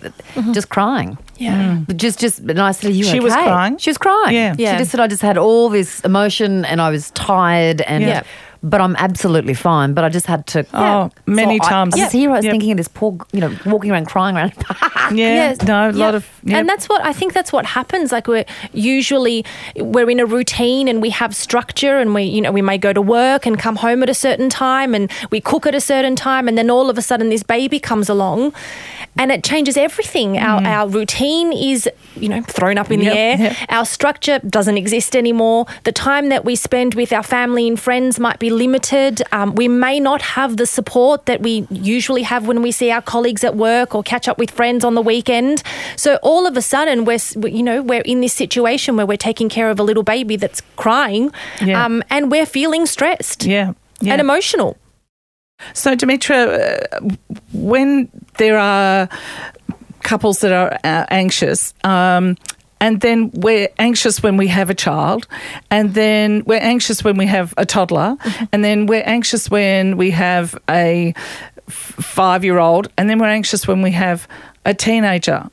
just 0.51 0.69
crying. 0.69 1.17
Yeah. 1.37 1.79
But 1.87 1.97
just 1.97 2.19
just 2.19 2.37
and 2.37 2.61
I 2.61 2.71
said, 2.71 2.91
"Are 2.91 2.93
you 2.93 3.03
She 3.03 3.17
okay?" 3.17 3.19
was 3.19 3.33
crying? 3.33 3.77
She 3.79 3.89
was 3.89 3.97
crying. 3.97 4.35
Yeah. 4.35 4.53
Yeah. 4.59 4.73
She 4.73 4.77
just 4.77 4.91
said, 4.91 4.99
"I 4.99 5.07
just 5.07 5.23
had 5.23 5.39
all 5.39 5.69
this 5.69 6.01
emotion, 6.01 6.65
and 6.65 6.79
I 6.81 6.91
was 6.91 7.09
tired, 7.11 7.81
and 7.81 8.03
Yeah. 8.03 8.21
But 8.61 8.81
I'm 8.81 8.95
absolutely 8.97 9.53
fine. 9.53 9.93
But 9.93 10.03
I 10.03 10.09
just 10.09 10.25
had 10.27 10.45
to. 10.47 10.65
Oh, 10.73 11.09
many 11.25 11.57
So 11.59 11.69
times. 11.69 11.95
I, 11.95 12.03
was 12.03 12.11
here. 12.11 12.29
I 12.31 12.35
was 12.37 12.45
Yep. 12.45 12.51
thinking 12.51 12.71
of 12.71 12.77
this 12.77 12.87
poor, 12.87 13.17
you 13.31 13.39
know, 13.41 13.55
walking 13.65 13.91
around 13.91 14.05
crying 14.07 14.35
around. 14.35 14.53
Yeah, 15.11 15.33
Yes. 15.33 15.61
no, 15.63 15.89
a 15.89 15.93
Yeah. 15.93 16.05
lot 16.05 16.15
of 16.15 16.27
yeah. 16.43 16.57
And 16.57 16.69
that's 16.69 16.87
what 16.89 17.03
I 17.03 17.13
think 17.13 17.33
that's 17.33 17.51
what 17.51 17.65
happens. 17.65 18.11
Like 18.11 18.27
we're 18.27 18.45
usually 18.73 19.43
we're 19.77 20.09
in 20.09 20.19
a 20.19 20.25
routine 20.25 20.87
and 20.87 21.01
we 21.01 21.09
have 21.11 21.35
structure 21.35 21.97
and 21.99 22.13
we 22.13 22.23
you 22.23 22.41
know 22.41 22.51
we 22.51 22.61
may 22.61 22.77
go 22.77 22.93
to 22.93 23.01
work 23.01 23.45
and 23.45 23.57
come 23.57 23.77
home 23.77 24.03
at 24.03 24.09
a 24.09 24.13
certain 24.13 24.49
time 24.49 24.93
and 24.93 25.11
we 25.31 25.41
cook 25.41 25.65
at 25.65 25.73
a 25.75 25.81
certain 25.81 26.15
time 26.15 26.47
and 26.47 26.57
then 26.57 26.69
all 26.69 26.89
of 26.89 26.97
a 26.97 27.01
sudden 27.01 27.29
this 27.29 27.43
baby 27.43 27.79
comes 27.79 28.07
along 28.09 28.53
and 29.17 29.31
it 29.31 29.43
changes 29.43 29.77
everything. 29.77 30.37
Our 30.37 30.61
our 30.65 30.87
routine 30.87 31.51
is 31.53 31.89
you 32.15 32.29
know 32.29 32.41
thrown 32.43 32.77
up 32.77 32.91
in 32.91 32.99
Mm. 32.99 33.03
Yep, 33.03 33.13
the 33.13 33.19
air. 33.19 33.37
yep. 33.39 33.55
Our 33.69 33.85
structure 33.85 34.39
doesn't 34.39 34.77
exist 34.77 35.15
anymore. 35.15 35.65
The 35.85 35.91
time 35.93 36.29
that 36.29 36.43
we 36.45 36.55
spend 36.55 36.93
with 36.95 37.11
our 37.13 37.23
family 37.23 37.67
and 37.67 37.79
friends 37.79 38.19
might 38.19 38.39
be 38.39 38.48
limited. 38.49 39.21
Um, 39.31 39.55
we 39.55 39.67
may 39.67 39.99
not 39.99 40.21
have 40.21 40.57
the 40.57 40.65
support 40.65 41.25
that 41.25 41.41
we 41.41 41.67
usually 41.69 42.23
have 42.23 42.47
when 42.47 42.61
we 42.61 42.71
see 42.71 42.91
our 42.91 43.01
colleagues 43.01 43.43
at 43.43 43.55
work 43.55 43.95
or 43.95 44.03
catch 44.03 44.27
up 44.27 44.37
with 44.37 44.51
friends 44.51 44.83
on 44.83 44.95
the 44.95 45.01
weekend. 45.01 45.63
So 45.95 46.17
all 46.21 46.45
of 46.47 46.57
a 46.57 46.61
sudden, 46.61 47.05
we're 47.05 47.19
you 47.47 47.63
know 47.63 47.81
we're 47.81 48.01
in 48.01 48.21
this 48.21 48.33
situation 48.33 48.97
where 48.97 49.05
we're 49.05 49.17
taking 49.17 49.49
care 49.49 49.69
of 49.69 49.79
a 49.79 49.83
little 49.83 50.03
baby 50.03 50.35
that's 50.35 50.61
crying, 50.75 51.31
Yeah. 51.61 51.85
um, 51.85 52.03
and 52.09 52.31
we're 52.31 52.45
feeling 52.45 52.85
stressed 52.85 53.45
yeah, 53.45 53.73
yeah. 54.01 54.13
and 54.13 54.21
emotional. 54.21 54.77
So, 55.73 55.93
Dimitra, 55.95 56.39
uh, 56.93 57.15
when 57.51 58.09
there 58.37 58.57
are 58.57 59.09
couples 60.03 60.39
that 60.39 60.53
are 60.53 60.73
uh, 60.83 61.05
anxious, 61.09 61.73
um, 61.83 62.37
and 62.81 63.01
then 63.01 63.31
we're 63.33 63.69
anxious 63.77 64.23
when 64.23 64.37
we 64.37 64.47
have 64.47 64.69
a 64.69 64.75
child, 64.75 65.27
and 65.69 65.93
then 65.93 66.43
we're 66.45 66.61
anxious 66.61 67.03
when 67.03 67.17
we 67.17 67.27
have 67.27 67.53
a 67.57 67.65
toddler, 67.65 68.15
mm-hmm. 68.15 68.45
and 68.51 68.63
then 68.63 68.85
we're 68.85 69.03
anxious 69.05 69.49
when 69.49 69.97
we 69.97 70.11
have 70.11 70.57
a 70.69 71.13
five 71.67 72.43
year 72.43 72.57
old, 72.57 72.89
and 72.97 73.09
then 73.09 73.19
we're 73.19 73.27
anxious 73.27 73.67
when 73.67 73.81
we 73.81 73.91
have 73.91 74.27
a 74.65 74.73
teenager. 74.73 75.49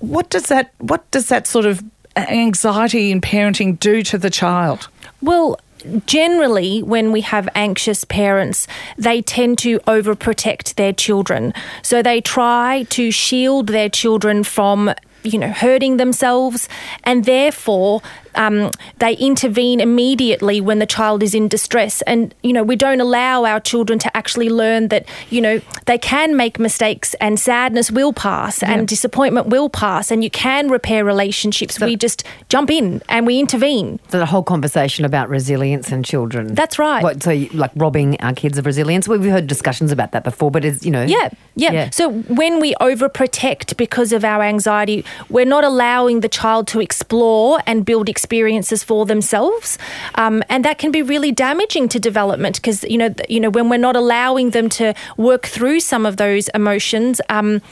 What 0.00 0.30
does 0.30 0.46
that? 0.46 0.72
What 0.78 1.10
does 1.10 1.28
that 1.28 1.46
sort 1.46 1.66
of 1.66 1.82
anxiety 2.16 3.10
in 3.10 3.20
parenting 3.20 3.78
do 3.78 4.02
to 4.02 4.18
the 4.18 4.30
child? 4.30 4.88
Well, 5.20 5.58
generally, 6.06 6.82
when 6.82 7.12
we 7.12 7.20
have 7.22 7.48
anxious 7.54 8.04
parents, 8.04 8.66
they 8.96 9.22
tend 9.22 9.58
to 9.58 9.78
overprotect 9.80 10.74
their 10.74 10.92
children. 10.92 11.52
So 11.82 12.02
they 12.02 12.20
try 12.20 12.84
to 12.90 13.10
shield 13.10 13.68
their 13.68 13.88
children 13.88 14.44
from. 14.44 14.92
You 15.26 15.38
know, 15.38 15.50
hurting 15.50 15.96
themselves, 15.96 16.68
and 17.02 17.24
therefore 17.24 18.00
um, 18.36 18.70
they 18.98 19.14
intervene 19.14 19.80
immediately 19.80 20.60
when 20.60 20.78
the 20.78 20.86
child 20.86 21.22
is 21.22 21.34
in 21.34 21.48
distress. 21.48 22.02
And, 22.02 22.34
you 22.42 22.52
know, 22.52 22.62
we 22.62 22.76
don't 22.76 23.00
allow 23.00 23.44
our 23.44 23.60
children 23.60 23.98
to 24.00 24.16
actually 24.16 24.48
learn 24.48 24.88
that, 24.88 25.06
you 25.30 25.40
know, 25.40 25.60
they 25.86 25.98
can 25.98 26.36
make 26.36 26.58
mistakes 26.58 27.14
and 27.20 27.38
sadness 27.38 27.90
will 27.90 28.12
pass 28.12 28.62
and 28.62 28.86
disappointment 28.88 29.48
will 29.48 29.68
pass 29.68 30.10
and 30.10 30.22
you 30.22 30.30
can 30.30 30.68
repair 30.70 31.04
relationships. 31.04 31.80
we 31.80 31.96
just 31.96 32.24
jump 32.48 32.70
in 32.70 33.02
and 33.08 33.26
we 33.26 33.38
intervene. 33.38 33.98
So 34.08 34.18
the 34.18 34.26
whole 34.26 34.42
conversation 34.42 35.04
about 35.04 35.28
resilience 35.28 35.90
and 35.90 36.04
children. 36.04 36.54
That's 36.54 36.78
right. 36.78 37.02
What, 37.02 37.22
so 37.22 37.30
you, 37.30 37.48
like 37.50 37.70
robbing 37.76 38.20
our 38.20 38.32
kids 38.32 38.58
of 38.58 38.66
resilience. 38.66 39.08
We've 39.08 39.22
heard 39.24 39.46
discussions 39.46 39.92
about 39.92 40.12
that 40.12 40.24
before, 40.24 40.50
but 40.50 40.64
it's 40.64 40.84
you 40.84 40.90
know. 40.90 41.02
Yeah, 41.02 41.30
yeah, 41.54 41.90
So 41.90 42.10
when 42.10 42.60
we 42.60 42.74
overprotect 42.76 43.76
because 43.76 44.12
of 44.12 44.24
our 44.24 44.42
anxiety, 44.42 45.04
we're 45.30 45.46
not 45.46 45.64
allowing 45.64 46.20
the 46.20 46.28
child 46.28 46.66
to 46.68 46.80
explore 46.80 47.60
and 47.66 47.84
build 47.84 48.08
experiences 48.26 48.82
for 48.82 49.06
themselves, 49.06 49.78
um, 50.16 50.42
and 50.48 50.64
that 50.64 50.78
can 50.78 50.90
be 50.90 51.00
really 51.00 51.30
damaging 51.30 51.88
to 51.88 51.98
development 52.00 52.56
because 52.56 52.82
you 52.92 52.98
know, 52.98 53.14
you 53.28 53.38
know, 53.38 53.50
when 53.50 53.68
we're 53.70 53.76
not 53.88 53.94
allowing 53.94 54.50
them 54.50 54.68
to 54.68 54.92
work 55.16 55.46
through 55.46 55.78
some 55.78 56.04
of 56.04 56.16
those 56.16 56.48
emotions, 56.60 57.20
um, 57.28 57.62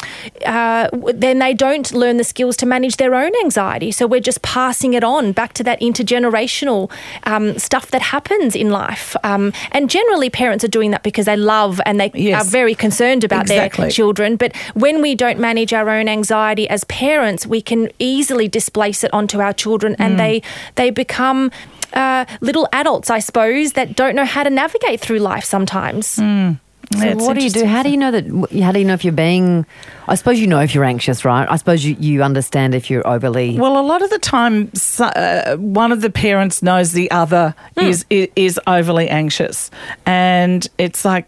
uh, 0.46 0.88
then 1.12 1.40
they 1.40 1.54
don't 1.54 1.92
learn 1.92 2.18
the 2.18 2.24
skills 2.34 2.56
to 2.56 2.66
manage 2.66 2.96
their 2.98 3.14
own 3.16 3.32
anxiety. 3.44 3.90
So 3.90 4.06
we're 4.06 4.20
just 4.30 4.42
passing 4.42 4.94
it 4.94 5.02
on 5.02 5.32
back 5.32 5.54
to 5.54 5.64
that 5.64 5.80
intergenerational 5.80 6.88
um, 7.24 7.58
stuff 7.58 7.90
that 7.90 8.02
happens 8.02 8.54
in 8.54 8.70
life, 8.70 9.16
um, 9.24 9.52
and 9.72 9.90
generally 9.90 10.30
parents 10.30 10.62
are 10.64 10.68
doing 10.78 10.92
that 10.92 11.02
because 11.02 11.26
they 11.26 11.36
love 11.36 11.80
and 11.86 11.98
they 11.98 12.10
Yes. 12.14 12.46
are 12.46 12.48
very 12.60 12.74
concerned 12.76 13.24
about 13.24 13.42
Exactly. 13.42 13.84
their 13.84 13.90
children. 13.90 14.36
But 14.36 14.54
when 14.74 15.02
we 15.02 15.14
don't 15.16 15.40
manage 15.40 15.72
our 15.72 15.88
own 15.90 16.06
anxiety 16.08 16.68
as 16.68 16.84
parents, 16.84 17.44
we 17.46 17.60
can 17.60 17.88
easily 17.98 18.46
displace 18.48 19.02
it 19.02 19.12
onto 19.12 19.40
our 19.40 19.52
children, 19.52 19.96
and 19.98 20.18
they 20.18 20.42
they 20.76 20.90
become. 20.90 21.50
Uh, 21.92 22.24
little 22.40 22.66
adults, 22.72 23.08
I 23.08 23.20
suppose, 23.20 23.74
that 23.74 23.94
don't 23.94 24.16
know 24.16 24.24
how 24.24 24.42
to 24.42 24.50
navigate 24.50 24.98
through 24.98 25.20
life 25.20 25.44
sometimes. 25.44 26.08
So 26.08 26.22
Yeah, 26.24 27.14
what 27.14 27.34
do 27.38 27.44
you 27.44 27.50
do? 27.50 27.64
How 27.66 27.84
do 27.84 27.88
you 27.88 27.96
know 27.96 28.10
that? 28.10 28.24
How 28.60 28.72
do 28.72 28.80
you 28.80 28.84
know 28.84 28.94
if 28.94 29.04
you're 29.04 29.12
being? 29.12 29.64
I 30.08 30.16
suppose 30.16 30.40
you 30.40 30.48
know 30.48 30.58
if 30.58 30.74
you're 30.74 30.82
anxious, 30.82 31.24
right? 31.24 31.46
I 31.48 31.54
suppose 31.54 31.84
you, 31.84 31.94
you 32.00 32.24
understand 32.24 32.74
if 32.74 32.90
you're 32.90 33.06
overly. 33.06 33.56
Well, 33.56 33.78
a 33.78 33.86
lot 33.86 34.02
of 34.02 34.10
the 34.10 34.18
time, 34.18 34.74
so- 34.74 35.04
uh, 35.04 35.54
one 35.56 35.92
of 35.92 36.00
the 36.00 36.10
parents 36.10 36.64
knows 36.64 36.90
the 36.92 37.08
other 37.12 37.54
Hmm. 37.78 37.84
is, 37.84 38.04
is 38.10 38.28
is 38.34 38.60
overly 38.66 39.08
anxious, 39.08 39.70
and 40.04 40.66
it's 40.78 41.04
like. 41.04 41.26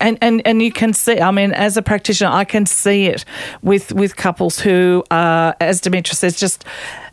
And, 0.00 0.16
and 0.22 0.42
and 0.46 0.62
you 0.62 0.70
can 0.70 0.92
see. 0.92 1.18
I 1.20 1.32
mean, 1.32 1.50
as 1.52 1.76
a 1.76 1.82
practitioner, 1.82 2.30
I 2.30 2.44
can 2.44 2.66
see 2.66 3.06
it 3.06 3.24
with 3.62 3.90
with 3.92 4.14
couples 4.14 4.60
who 4.60 5.02
are, 5.10 5.56
as 5.60 5.80
Dimitra 5.80 6.14
says, 6.14 6.38
just 6.38 6.64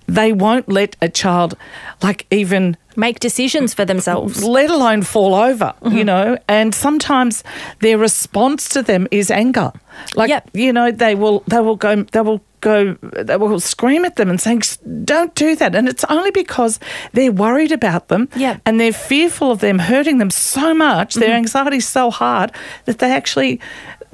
they 0.08 0.32
won't 0.34 0.70
let 0.70 0.96
a 1.02 1.10
child, 1.10 1.56
like 2.04 2.26
even 2.32 2.78
Make 2.98 3.20
decisions 3.20 3.74
for 3.74 3.84
themselves. 3.84 4.42
let 4.44 4.70
alone 4.72 5.02
fall 5.04 5.36
over, 5.36 5.74
Mm-hmm. 5.82 5.98
you 5.98 6.04
know. 6.06 6.38
And 6.48 6.74
sometimes 6.74 7.44
their 7.80 7.98
response 7.98 8.70
to 8.70 8.82
them 8.82 9.08
is 9.12 9.30
anger. 9.30 9.72
Like 10.16 10.30
Yep. 10.30 10.50
you 10.54 10.72
know, 10.72 10.92
they 10.92 11.14
will 11.16 11.44
they 11.48 11.60
will 11.60 11.76
go 11.76 12.04
they 12.04 12.22
will 12.22 12.42
go 12.62 12.94
they 13.12 13.36
will 13.38 13.60
scream 13.60 14.06
at 14.06 14.16
them 14.16 14.30
and 14.30 14.40
saying 14.42 14.62
don't 15.04 15.36
do 15.36 15.56
that 15.58 15.76
and 15.76 15.88
it's 15.88 16.04
only 16.06 16.32
because 16.32 16.80
they're 17.14 17.32
worried 17.32 17.72
about 17.72 18.08
them 18.08 18.28
Yep. 18.36 18.62
and 18.66 18.80
they're 18.80 18.94
fearful 18.94 19.52
of 19.52 19.60
them 19.60 19.78
hurting 19.78 20.18
them 20.18 20.32
so 20.32 20.74
much 20.74 21.14
their 21.16 21.30
Mm-hmm. 21.30 21.38
anxiety 21.38 21.78
is 21.78 21.88
so 21.88 22.10
hard 22.10 22.52
that 22.86 22.98
they 23.00 23.12
actually 23.12 23.60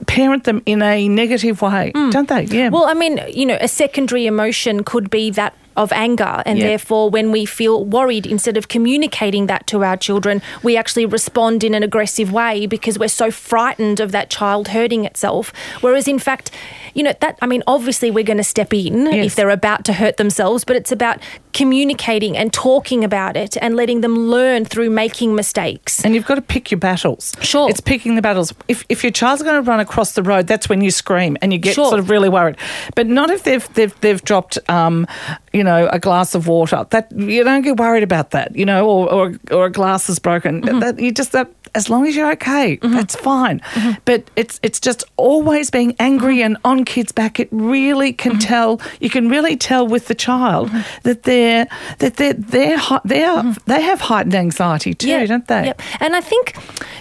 parent 0.08 0.44
them 0.44 0.62
in 0.66 0.82
a 0.82 1.08
negative 1.08 1.62
way 1.62 1.92
don't 2.10 2.28
they 2.28 2.44
yeah 2.46 2.68
Mm. 2.70 2.72
Well, 2.72 2.86
I 2.86 2.94
mean, 2.94 3.20
you 3.34 3.46
know, 3.46 3.58
a 3.62 3.68
secondary 3.68 4.26
emotion 4.26 4.84
could 4.84 5.10
be 5.10 5.30
that 5.32 5.54
of 5.78 5.92
anger, 5.94 6.44
and 6.46 6.60
Yeah. 6.60 6.68
therefore, 6.68 7.10
when 7.10 7.32
we 7.32 7.46
feel 7.46 7.84
worried, 7.86 8.26
instead 8.26 8.58
of 8.58 8.68
communicating 8.68 9.48
that 9.48 9.68
to 9.68 9.84
our 9.84 9.98
children, 9.98 10.42
we 10.64 10.76
actually 10.78 11.06
respond 11.06 11.64
in 11.64 11.74
an 11.74 11.84
aggressive 11.84 12.32
way 12.32 12.66
because 12.66 13.00
we're 13.00 13.08
so 13.08 13.32
frightened 13.32 14.00
of 14.00 14.12
that 14.12 14.30
child 14.30 14.70
hurting 14.70 15.06
itself. 15.06 15.54
Whereas, 15.82 16.08
in 16.08 16.20
fact, 16.20 16.52
you 16.94 17.04
know, 17.04 17.14
that, 17.22 17.38
I 17.42 17.46
mean, 17.46 17.64
obviously, 17.68 18.12
we're 18.12 18.26
going 18.26 18.38
to 18.38 18.44
step 18.44 18.74
in 18.74 19.06
Yes. 19.06 19.26
if 19.28 19.36
they're 19.36 19.50
about 19.50 19.86
to 19.86 19.94
hurt 19.94 20.18
themselves, 20.18 20.66
but 20.66 20.76
it's 20.76 20.92
about 20.92 21.20
communicating 21.54 22.36
and 22.36 22.52
talking 22.52 23.04
about 23.04 23.38
it 23.38 23.56
and 23.62 23.76
letting 23.76 24.02
them 24.02 24.18
learn 24.30 24.66
through 24.66 24.90
making 24.90 25.36
mistakes. 25.36 26.04
And 26.04 26.14
you've 26.16 26.26
got 26.26 26.36
to 26.36 26.42
pick 26.42 26.72
your 26.72 26.80
battles. 26.80 27.34
Sure. 27.42 27.70
It's 27.70 27.80
picking 27.82 28.16
the 28.16 28.22
battles. 28.22 28.54
If, 28.68 28.84
if 28.90 29.04
your 29.04 29.12
child's 29.12 29.44
going 29.44 29.56
to 29.56 29.62
run 29.62 29.80
across 29.80 30.14
the 30.14 30.24
road, 30.24 30.48
that's 30.48 30.68
when 30.68 30.82
you 30.82 30.92
scream 30.92 31.38
and 31.42 31.54
you 31.54 31.60
get 31.60 31.76
Sure. 31.76 31.88
sort 31.88 32.00
of 32.00 32.10
really 32.10 32.30
worried. 32.30 32.56
But 32.96 33.08
not 33.08 33.30
if 33.30 33.44
they've 33.44 33.68
they've, 33.74 33.94
they've 34.02 34.22
dropped, 34.24 34.58
um, 34.70 35.08
you 35.54 35.64
know, 35.64 35.88
a 35.92 36.00
glass 36.00 36.36
of 36.36 36.48
water. 36.48 36.86
That 36.90 37.12
you 37.12 37.44
don't 37.44 37.62
get 37.62 37.78
worried 37.78 38.04
about 38.04 38.32
that, 38.32 38.56
you 38.56 38.66
know, 38.66 38.88
or 38.88 39.12
or, 39.12 39.34
or 39.52 39.66
a 39.66 39.72
glass 39.72 40.10
is 40.10 40.20
broken. 40.20 40.62
Mm-hmm. 40.62 40.80
That 40.80 41.00
you 41.00 41.12
just 41.12 41.32
that 41.32 41.48
as 41.74 41.90
long 41.90 42.06
as 42.06 42.16
you're 42.18 42.30
okay, 42.34 42.78
that's 42.82 43.16
fine. 43.16 43.60
Mm-hmm. 43.62 43.92
But 44.06 44.30
it's 44.36 44.60
it's 44.62 44.80
just 44.80 45.06
always 45.18 45.72
being 45.72 45.96
angry 46.00 46.42
and 46.42 46.58
on 46.66 46.84
kids' 46.86 47.14
back. 47.14 47.40
It 47.40 47.48
really 47.52 48.14
can 48.14 48.32
Mm-hmm. 48.32 48.40
tell. 48.48 48.82
You 49.02 49.10
can 49.10 49.30
really 49.30 49.58
tell 49.58 49.86
with 49.88 50.08
the 50.08 50.16
child 50.16 50.70
that 51.04 51.24
they're 51.24 51.68
that 52.00 52.16
they're 52.16 52.34
they're 52.34 52.80
they're 53.06 53.56
they 53.66 53.82
have 53.82 54.02
heightened 54.02 54.36
anxiety 54.36 54.94
too, 54.94 55.10
Yeah, 55.10 55.26
don't 55.26 55.48
they? 55.48 55.66
Yep. 55.66 55.82
And 56.00 56.16
I 56.16 56.22
think 56.22 56.56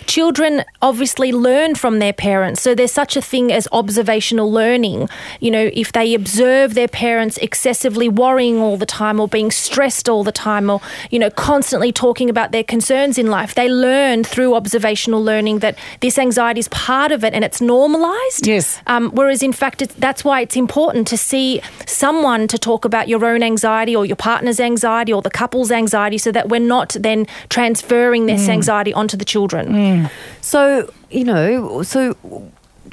children 0.06 0.64
obviously 0.82 1.30
learn 1.32 1.74
from 1.76 1.98
their 2.00 2.12
parents. 2.12 2.62
So 2.62 2.74
there's 2.74 2.92
such 2.92 3.16
a 3.16 3.22
thing 3.22 3.52
as 3.52 3.68
observational 3.72 4.50
learning. 4.50 5.08
You 5.40 5.50
know, 5.52 5.70
if 5.72 5.92
they 5.92 6.14
observe 6.14 6.74
their 6.74 6.88
parents 6.88 7.38
excessively 7.38 8.08
worrying 8.08 8.39
all 8.40 8.76
the 8.76 8.87
time 8.87 9.20
or 9.20 9.29
being 9.29 9.50
stressed 9.50 10.09
all 10.09 10.24
the 10.24 10.33
time 10.33 10.70
or, 10.70 10.81
you 11.11 11.18
know, 11.18 11.31
constantly 11.31 11.92
talking 11.92 12.31
about 12.31 12.53
their 12.53 12.64
concerns 12.64 13.18
in 13.18 13.26
life, 13.26 13.55
they 13.55 13.68
learn 13.68 14.24
through 14.24 14.55
observational 14.55 15.22
learning 15.22 15.59
that 15.59 15.76
this 16.00 16.18
anxiety 16.18 16.61
is 16.61 16.68
part 16.68 17.12
of 17.12 17.22
it 17.24 17.35
and 17.35 17.44
it's 17.44 17.61
normalized. 17.61 18.46
Yes. 18.46 18.81
Um, 18.87 19.11
whereas, 19.11 19.42
in 19.42 19.53
fact, 19.53 19.83
it's, 19.83 19.94
that's 19.94 20.24
why 20.24 20.40
it's 20.40 20.57
important 20.57 21.07
to 21.09 21.16
see 21.16 21.61
someone 21.87 22.48
to 22.48 22.59
talk 22.59 22.85
about 22.85 23.09
your 23.09 23.24
own 23.24 23.42
anxiety 23.42 23.94
or 23.94 24.07
your 24.07 24.16
partner's 24.16 24.61
anxiety 24.61 25.12
or 25.12 25.22
the 25.22 25.31
couple's 25.31 25.70
anxiety 25.70 26.18
so 26.18 26.33
that 26.33 26.48
we're 26.48 26.61
not 26.61 26.96
then 26.98 27.26
transferring 27.48 28.26
this 28.26 28.48
anxiety 28.48 28.92
onto 28.92 29.16
the 29.16 29.24
children. 29.24 30.09
So 30.40 30.90
you 31.11 31.24
know, 31.24 31.83
so 31.83 32.16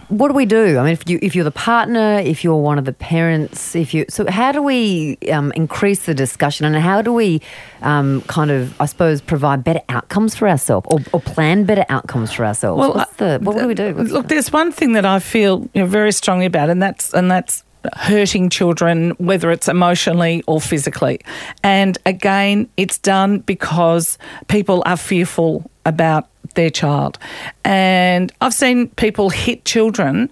what 0.09 0.29
do 0.29 0.33
we 0.33 0.45
do? 0.45 0.77
I 0.77 0.83
mean, 0.83 0.93
if 0.93 1.09
you 1.09 1.19
if 1.21 1.35
you're 1.35 1.43
the 1.43 1.51
partner, 1.51 2.19
if 2.19 2.43
you're 2.43 2.55
one 2.55 2.79
of 2.79 2.85
the 2.85 2.93
parents, 2.93 3.75
if 3.75 3.93
you 3.93 4.05
so 4.09 4.29
how 4.29 4.51
do 4.51 4.61
we 4.61 5.17
um, 5.31 5.51
increase 5.53 6.05
the 6.05 6.13
discussion 6.13 6.65
and 6.65 6.75
how 6.75 7.01
do 7.01 7.11
we 7.11 7.41
um, 7.81 8.21
kind 8.21 8.49
of 8.49 8.79
I 8.79 8.85
suppose 8.85 9.19
provide 9.21 9.63
better 9.63 9.81
outcomes 9.89 10.35
for 10.35 10.47
ourselves 10.47 10.87
or, 10.89 10.99
or 11.11 11.19
plan 11.19 11.65
better 11.65 11.85
outcomes 11.89 12.31
for 12.31 12.45
ourselves? 12.45 12.79
What's 12.87 13.15
the, 13.15 13.39
what 13.41 13.57
do 13.57 13.67
we 13.67 13.73
do? 13.73 13.93
What's 13.95 14.11
Look, 14.11 14.27
the- 14.27 14.35
there's 14.35 14.51
one 14.53 14.71
thing 14.71 14.93
that 14.93 15.05
I 15.05 15.19
feel 15.19 15.69
you 15.73 15.81
know, 15.81 15.87
very 15.87 16.11
strongly 16.13 16.45
about, 16.45 16.69
and 16.69 16.81
that's 16.81 17.13
and 17.13 17.29
that's 17.29 17.63
hurting 17.95 18.49
children, 18.49 19.11
whether 19.11 19.51
it's 19.51 19.67
emotionally 19.67 20.43
or 20.47 20.59
physically. 20.59 21.19
And 21.63 21.97
again, 22.05 22.69
it's 22.75 22.97
done 22.97 23.39
because 23.39 24.17
people 24.47 24.83
are 24.85 24.97
fearful 24.97 25.69
about 25.87 26.27
their 26.53 26.69
child. 26.69 27.17
And 27.63 28.31
I've 28.41 28.53
seen 28.53 28.89
people 28.89 29.29
hit 29.31 29.65
children 29.65 30.29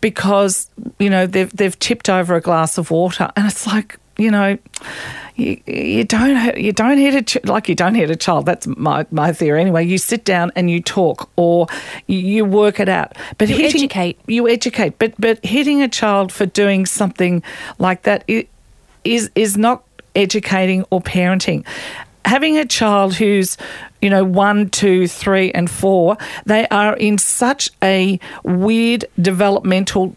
because 0.00 0.68
you 0.98 1.08
know 1.08 1.26
they've 1.26 1.50
they've 1.56 1.78
tipped 1.78 2.10
over 2.10 2.34
a 2.34 2.40
glass 2.40 2.76
of 2.78 2.90
water, 2.90 3.30
and 3.36 3.46
it's 3.46 3.66
like 3.66 3.98
you 4.18 4.30
know. 4.30 4.58
You, 5.36 5.60
you 5.66 6.04
don't 6.04 6.36
hit- 6.36 6.58
you 6.58 6.72
don't 6.72 6.96
hit 6.96 7.14
a 7.16 7.22
ch- 7.22 7.44
like 7.44 7.68
you 7.68 7.74
don't 7.74 7.96
hit 7.96 8.08
a 8.08 8.14
child. 8.14 8.46
That's 8.46 8.68
my, 8.68 9.04
my 9.10 9.32
theory 9.32 9.60
anyway. 9.60 9.84
You 9.84 9.98
sit 9.98 10.24
down 10.24 10.52
and 10.54 10.70
you 10.70 10.80
talk, 10.80 11.28
or 11.34 11.66
you, 12.06 12.44
work 12.44 12.78
it 12.78 12.88
out. 12.88 13.16
But 13.36 13.48
You 13.48 13.56
hitting, 13.56 13.80
educate. 13.80 14.20
You 14.28 14.48
educate. 14.48 14.96
But 15.00 15.14
but 15.18 15.44
hitting 15.44 15.82
a 15.82 15.88
child 15.88 16.30
for 16.30 16.46
doing 16.46 16.86
something 16.86 17.42
like 17.80 18.02
that 18.02 18.22
is 19.02 19.28
is 19.34 19.56
not 19.56 19.82
educating 20.14 20.84
or 20.90 21.00
parenting. 21.00 21.64
Having 22.24 22.58
a 22.58 22.64
child 22.64 23.14
who's, 23.14 23.56
you 24.00 24.10
know, 24.10 24.24
one, 24.24 24.70
two, 24.70 25.06
three, 25.06 25.50
and 25.52 25.70
four, 25.70 26.16
they 26.46 26.66
are 26.68 26.96
in 26.96 27.18
such 27.18 27.70
a 27.82 28.18
weird 28.44 29.04
developmental 29.20 30.16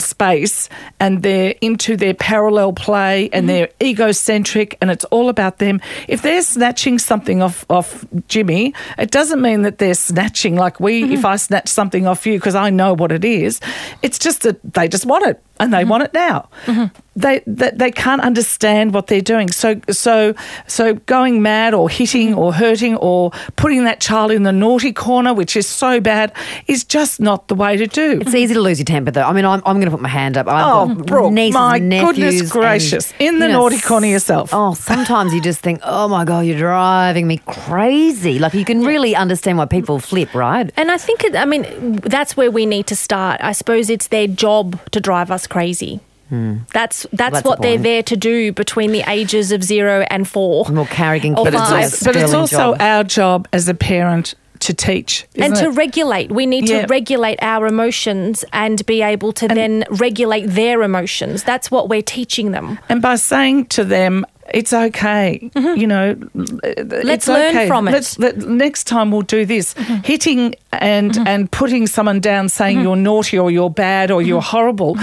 space 0.00 0.68
and 1.00 1.22
they're 1.22 1.54
into 1.60 1.96
their 1.96 2.14
parallel 2.14 2.72
play 2.72 3.28
and 3.32 3.46
mm-hmm. 3.46 3.46
they're 3.46 3.68
egocentric 3.82 4.76
and 4.80 4.90
it's 4.90 5.04
all 5.06 5.28
about 5.28 5.58
them. 5.58 5.80
If 6.06 6.22
they're 6.22 6.42
snatching 6.42 6.98
something 6.98 7.42
off 7.42 7.64
off 7.68 8.04
Jimmy, 8.28 8.74
it 8.96 9.10
doesn't 9.10 9.40
mean 9.40 9.62
that 9.62 9.78
they're 9.78 9.94
snatching 9.94 10.56
like 10.56 10.80
we 10.80 11.02
mm-hmm. 11.02 11.12
if 11.12 11.24
I 11.24 11.36
snatch 11.36 11.68
something 11.68 12.06
off 12.06 12.26
you 12.26 12.34
because 12.34 12.54
I 12.54 12.70
know 12.70 12.94
what 12.94 13.12
it 13.12 13.24
is. 13.24 13.60
It's 14.02 14.18
just 14.18 14.42
that 14.42 14.60
they 14.74 14.88
just 14.88 15.06
want 15.06 15.26
it 15.26 15.42
and 15.60 15.72
they 15.72 15.78
mm-hmm. 15.78 15.90
want 15.90 16.02
it 16.04 16.12
now. 16.12 16.48
Mm-hmm. 16.66 16.94
They, 17.16 17.42
they 17.48 17.72
they 17.74 17.90
can't 17.90 18.20
understand 18.22 18.94
what 18.94 19.08
they're 19.08 19.20
doing. 19.20 19.50
So 19.50 19.80
so 19.90 20.34
so 20.68 20.94
going 20.94 21.42
mad 21.42 21.74
or 21.74 21.90
hitting 21.90 22.30
mm-hmm. 22.30 22.38
or 22.38 22.54
hurting 22.54 22.96
or 22.96 23.32
putting 23.56 23.82
that 23.84 24.00
child 24.00 24.30
in 24.30 24.44
the 24.44 24.52
naughty 24.52 24.92
corner, 24.92 25.34
which 25.34 25.56
is 25.56 25.66
so 25.66 26.00
bad, 26.00 26.32
is 26.68 26.84
just 26.84 27.18
not 27.18 27.48
the 27.48 27.56
way 27.56 27.76
to 27.76 27.88
do. 27.88 28.20
It's 28.20 28.36
easy 28.36 28.54
to 28.54 28.60
lose 28.60 28.78
your 28.78 28.84
temper, 28.84 29.10
though. 29.10 29.24
I 29.24 29.32
mean, 29.32 29.44
I'm, 29.44 29.60
I'm 29.66 29.76
going 29.76 29.86
to 29.86 29.90
put 29.90 30.00
my 30.00 30.08
hand 30.08 30.36
up. 30.36 30.46
I've 30.46 30.68
Oh, 30.68 30.94
Brooke, 30.94 31.32
nieces 31.32 31.54
my 31.54 31.78
and 31.78 31.88
nephews. 31.88 32.16
goodness 32.16 32.40
and, 32.42 32.50
gracious. 32.50 33.12
In 33.18 33.40
the 33.40 33.46
you 33.46 33.52
know, 33.52 33.62
naughty 33.62 33.80
corner 33.80 34.06
yourself. 34.06 34.50
Oh, 34.52 34.74
sometimes 34.74 35.34
you 35.34 35.40
just 35.40 35.58
think, 35.60 35.80
oh 35.82 36.06
my 36.06 36.24
God, 36.24 36.44
you're 36.46 36.58
driving 36.58 37.26
me 37.26 37.38
crazy. 37.46 38.38
Like, 38.38 38.54
you 38.54 38.64
can 38.64 38.84
really 38.84 39.16
understand 39.16 39.58
why 39.58 39.64
people 39.64 39.98
flip, 39.98 40.34
right? 40.34 40.70
And 40.76 40.92
I 40.92 40.98
think, 40.98 41.24
it, 41.24 41.34
I 41.34 41.46
mean, 41.46 41.96
that's 42.04 42.36
where 42.36 42.50
we 42.52 42.64
need 42.64 42.86
to 42.88 42.96
start. 42.96 43.40
I 43.42 43.50
suppose 43.50 43.90
it's 43.90 44.06
their 44.08 44.28
job 44.28 44.78
to 44.92 45.00
drive 45.00 45.32
us 45.32 45.47
crazy. 45.48 46.00
Hmm. 46.28 46.58
That's 46.74 47.06
that's, 47.12 47.32
that's 47.36 47.44
what 47.46 47.62
they're 47.62 47.78
there 47.78 48.02
to 48.02 48.16
do 48.16 48.52
between 48.52 48.92
the 48.92 49.02
ages 49.08 49.50
of 49.50 49.64
zero 49.64 50.04
and 50.10 50.28
four. 50.28 50.66
More 50.68 50.84
Carrigan 50.86 51.34
Or 51.36 51.44
kids 51.46 51.56
But 51.56 51.62
it's, 51.62 51.70
a 51.70 51.76
also, 51.76 52.04
but 52.04 52.16
it's 52.16 52.34
also 52.34 52.56
job. 52.74 52.76
our 52.80 53.02
job 53.04 53.48
as 53.52 53.66
a 53.68 53.74
parent 53.74 54.34
to 54.60 54.74
teach. 54.74 55.26
and 55.36 55.52
isn't 55.54 55.64
to 55.64 55.70
it? 55.70 55.74
regulate. 55.76 56.30
We 56.30 56.44
need 56.44 56.68
Yeah. 56.68 56.82
to 56.82 56.86
regulate 56.88 57.38
our 57.40 57.66
emotions 57.66 58.44
and 58.52 58.84
be 58.86 59.00
able 59.02 59.32
to 59.34 59.48
then 59.48 59.84
regulate 59.88 60.46
their 60.48 60.82
emotions. 60.82 61.44
That's 61.44 61.70
what 61.70 61.88
we're 61.88 62.02
teaching 62.02 62.50
them. 62.50 62.78
And 62.90 63.00
by 63.00 63.14
saying 63.16 63.66
to 63.66 63.84
them, 63.84 64.26
it's 64.52 64.72
okay, 64.72 65.50
you 65.54 65.86
know. 65.86 66.16
Let's 66.34 67.26
Mm-hmm. 67.26 67.32
learn 67.32 67.66
from 67.68 67.88
it. 67.88 67.90
Mm-hmm. 67.90 67.94
Let's, 67.94 68.18
let, 68.18 68.36
next 68.38 68.84
time 68.84 69.10
we'll 69.10 69.22
do 69.22 69.44
this. 69.44 69.74
Hitting 70.04 70.54
and 70.72 71.16
and 71.28 71.50
putting 71.50 71.86
someone 71.86 72.20
down, 72.20 72.48
saying 72.48 72.80
you're 72.80 72.96
naughty 72.96 73.38
or 73.38 73.50
you're 73.50 73.70
bad 73.70 74.10
or 74.10 74.20
Mm-hmm. 74.20 74.28
you're 74.28 74.42
horrible. 74.42 74.96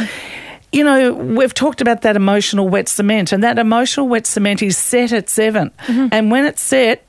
You 0.72 0.84
know, 0.84 1.14
we've 1.14 1.54
talked 1.54 1.80
about 1.80 2.02
that 2.02 2.16
emotional 2.16 2.68
wet 2.68 2.90
cement, 2.90 3.32
and 3.32 3.44
that 3.44 3.58
emotional 3.60 4.08
wet 4.10 4.28
cement 4.28 4.62
is 4.62 4.78
set 4.78 5.14
at 5.14 5.30
7 5.30 5.72
Mm-hmm. 5.88 6.08
And 6.12 6.32
when 6.32 6.46
it's 6.46 6.62
set, 6.62 7.06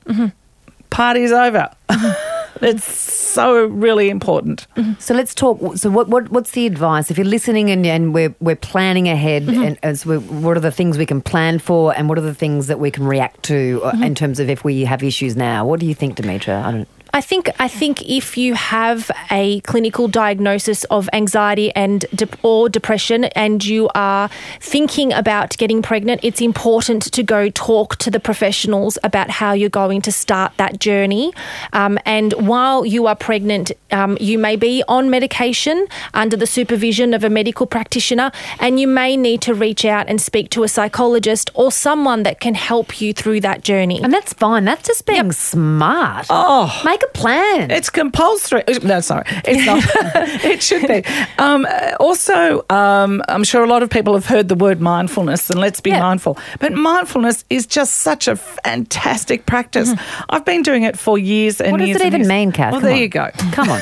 party's 0.89 1.31
over. 1.31 1.69
it's 2.61 2.83
so 2.83 3.65
really 3.65 4.09
important. 4.09 4.67
So 4.99 5.13
let's 5.13 5.33
talk. 5.35 5.59
So 5.77 5.89
what, 5.89 6.07
what 6.07 6.29
what's 6.29 6.51
the 6.51 6.65
advice 6.65 7.11
if 7.11 7.17
you're 7.17 7.25
listening 7.25 7.69
and, 7.71 7.85
and 7.85 8.13
we're 8.13 8.35
we're 8.39 8.55
planning 8.55 9.07
ahead 9.09 9.43
Mm-hmm. 9.43 9.63
and 9.63 9.77
as 9.83 10.05
we, 10.05 10.17
what 10.17 10.57
are 10.57 10.61
the 10.61 10.71
things 10.71 10.97
we 10.97 11.05
can 11.05 11.21
plan 11.21 11.59
for 11.59 11.95
and 11.95 12.09
what 12.09 12.17
are 12.17 12.21
the 12.21 12.33
things 12.35 12.67
that 12.67 12.79
we 12.79 12.89
can 12.91 13.05
react 13.05 13.43
to 13.43 13.81
uh, 13.83 13.91
Mm-hmm. 13.91 14.03
in 14.03 14.15
terms 14.15 14.39
of 14.39 14.49
if 14.49 14.63
we 14.63 14.83
have 14.85 15.03
issues 15.03 15.35
now? 15.35 15.65
What 15.65 15.79
do 15.79 15.85
you 15.85 15.93
think, 15.95 16.17
Dimitra? 16.17 16.63
I 16.63 16.71
don't. 16.71 16.87
I 17.17 17.21
think 17.21 17.49
I 17.57 17.67
think 17.67 18.07
if 18.07 18.37
you 18.37 18.53
have 18.53 19.09
a 19.31 19.59
clinical 19.61 20.07
diagnosis 20.07 20.83
of 20.83 21.09
anxiety 21.13 21.73
and 21.75 22.05
de- 22.13 22.29
or 22.43 22.69
depression 22.69 23.23
and 23.23 23.65
you 23.65 23.89
are 23.95 24.29
thinking 24.59 25.11
about 25.13 25.57
getting 25.57 25.81
pregnant, 25.81 26.21
it's 26.23 26.41
important 26.41 27.11
to 27.11 27.23
go 27.23 27.49
talk 27.49 27.95
to 27.95 28.11
the 28.11 28.19
professionals 28.19 28.99
about 29.03 29.31
how 29.31 29.53
you're 29.53 29.67
going 29.67 30.03
to 30.03 30.11
start 30.11 30.51
that 30.57 30.79
journey. 30.79 31.33
Um, 31.73 31.97
and 32.05 32.33
while 32.33 32.85
you 32.85 33.07
are 33.07 33.15
pregnant, 33.15 33.71
um, 33.89 34.19
you 34.21 34.37
may 34.37 34.55
be 34.55 34.83
on 34.87 35.09
medication 35.09 35.87
under 36.13 36.37
the 36.37 36.45
supervision 36.45 37.15
of 37.15 37.23
a 37.23 37.31
medical 37.31 37.65
practitioner, 37.65 38.31
and 38.59 38.79
you 38.79 38.87
may 38.87 39.17
need 39.17 39.41
to 39.41 39.55
reach 39.55 39.85
out 39.85 40.07
and 40.07 40.21
speak 40.21 40.51
to 40.51 40.61
a 40.61 40.67
psychologist 40.67 41.49
or 41.55 41.71
someone 41.71 42.21
that 42.21 42.39
can 42.39 42.53
help 42.53 43.01
you 43.01 43.11
through 43.11 43.41
that 43.41 43.63
journey. 43.63 44.03
And 44.03 44.13
that's 44.13 44.33
fine. 44.33 44.65
That's 44.65 44.87
just 44.87 45.07
being 45.07 45.31
smart. 45.31 46.27
Oh. 46.29 46.79
make 46.85 47.06
plan. 47.13 47.71
It's 47.71 47.89
compulsory. 47.89 48.63
No, 48.83 48.99
sorry, 49.01 49.23
it's 49.45 49.65
not. 49.65 49.83
it 50.45 50.61
should 50.63 50.87
be. 50.87 51.03
Um, 51.37 51.65
uh, 51.69 51.95
also, 51.99 52.65
um, 52.69 53.21
I'm 53.27 53.43
sure 53.43 53.63
a 53.63 53.67
lot 53.67 53.83
of 53.83 53.89
people 53.89 54.13
have 54.13 54.25
heard 54.25 54.47
the 54.49 54.55
word 54.55 54.81
mindfulness, 54.81 55.49
and 55.49 55.59
let's 55.59 55.79
be 55.81 55.89
Yeah. 55.91 55.99
mindful. 56.01 56.37
But 56.59 56.73
mindfulness 56.73 57.45
is 57.49 57.65
just 57.65 57.95
such 57.95 58.27
a 58.27 58.35
fantastic 58.35 59.45
practice. 59.45 59.91
I've 60.29 60.45
been 60.45 60.63
doing 60.63 60.83
it 60.83 60.97
for 60.97 61.17
years 61.17 61.59
and 61.61 61.71
what 61.73 61.79
does 61.79 61.87
years. 61.89 62.01
it 62.01 62.05
even 62.07 62.21
years. 62.21 62.27
mean, 62.29 62.51
Cath? 62.51 62.71
Well, 62.71 62.81
Come 62.81 62.87
there 62.87 62.95
on. 62.95 63.01
you 63.01 63.07
go. 63.09 63.29
Come 63.51 63.69
on. 63.69 63.81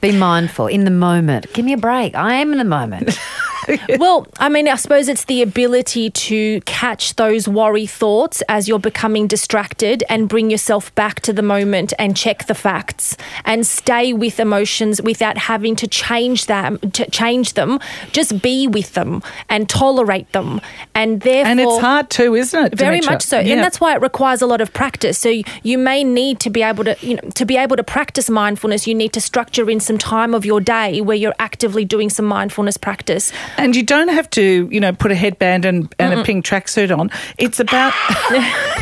Be 0.00 0.12
mindful 0.12 0.66
in 0.66 0.84
the 0.84 0.90
moment. 0.90 1.52
Give 1.52 1.64
me 1.64 1.74
a 1.74 1.76
break. 1.78 2.14
I 2.14 2.34
am 2.34 2.52
in 2.52 2.58
the 2.58 2.64
moment. 2.64 3.18
well, 3.98 4.26
I 4.38 4.48
mean, 4.48 4.68
I 4.68 4.76
suppose 4.76 5.08
it's 5.08 5.24
the 5.24 5.42
ability 5.42 6.10
to 6.10 6.60
catch 6.62 7.16
those 7.16 7.46
worry 7.48 7.86
thoughts 7.86 8.42
as 8.48 8.68
you're 8.68 8.78
becoming 8.78 9.26
distracted 9.26 10.02
and 10.08 10.28
bring 10.28 10.50
yourself 10.50 10.94
back 10.94 11.20
to 11.20 11.32
the 11.32 11.42
moment 11.42 11.92
and 11.98 12.16
check 12.16 12.46
the 12.46 12.54
facts 12.54 13.16
and 13.44 13.66
stay 13.66 14.12
with 14.12 14.40
emotions 14.40 15.00
without 15.02 15.36
having 15.38 15.76
to 15.76 15.86
change 15.86 16.46
them. 16.46 16.78
To 16.78 17.08
change 17.10 17.54
them, 17.54 17.78
just 18.12 18.40
be 18.42 18.66
with 18.66 18.94
them 18.94 19.22
and 19.48 19.68
tolerate 19.68 20.30
them, 20.32 20.60
and 20.94 21.20
therefore. 21.20 21.50
And 21.50 21.60
it's 21.60 21.78
hard 21.78 22.10
too, 22.10 22.34
isn't 22.34 22.66
it? 22.66 22.74
Very 22.78 23.00
much 23.02 23.22
so, 23.22 23.38
Yeah. 23.38 23.54
and 23.54 23.62
that's 23.62 23.80
why 23.80 23.94
it 23.94 24.00
requires 24.00 24.42
a 24.42 24.46
lot 24.46 24.60
of 24.60 24.72
practice. 24.72 25.18
So 25.18 25.28
you- 25.28 25.44
you 25.62 25.78
may 25.78 26.04
need 26.04 26.40
to 26.40 26.50
be 26.50 26.62
able 26.62 26.84
to, 26.84 26.96
you 27.00 27.14
know, 27.16 27.22
to 27.34 27.44
be 27.44 27.56
able 27.56 27.76
to 27.76 27.82
practice 27.82 28.30
mindfulness. 28.30 28.86
You 28.86 28.94
need 28.94 29.12
to 29.12 29.20
structure 29.20 29.68
in 29.70 29.80
some 29.80 29.98
time 29.98 30.34
of 30.34 30.44
your 30.44 30.60
day 30.60 31.00
where 31.00 31.16
you're 31.16 31.34
actively 31.38 31.84
doing 31.84 32.10
some 32.10 32.24
mindfulness 32.26 32.76
practice. 32.76 33.32
And 33.56 33.74
you 33.76 33.82
don't 33.82 34.08
have 34.08 34.28
to, 34.30 34.68
you 34.70 34.80
know, 34.80 34.92
put 34.92 35.10
a 35.10 35.14
headband 35.14 35.64
and, 35.64 35.94
and 35.98 36.18
a 36.20 36.24
pink 36.24 36.44
tracksuit 36.44 36.96
on. 36.96 37.10
It's 37.38 37.60
about. 37.60 37.92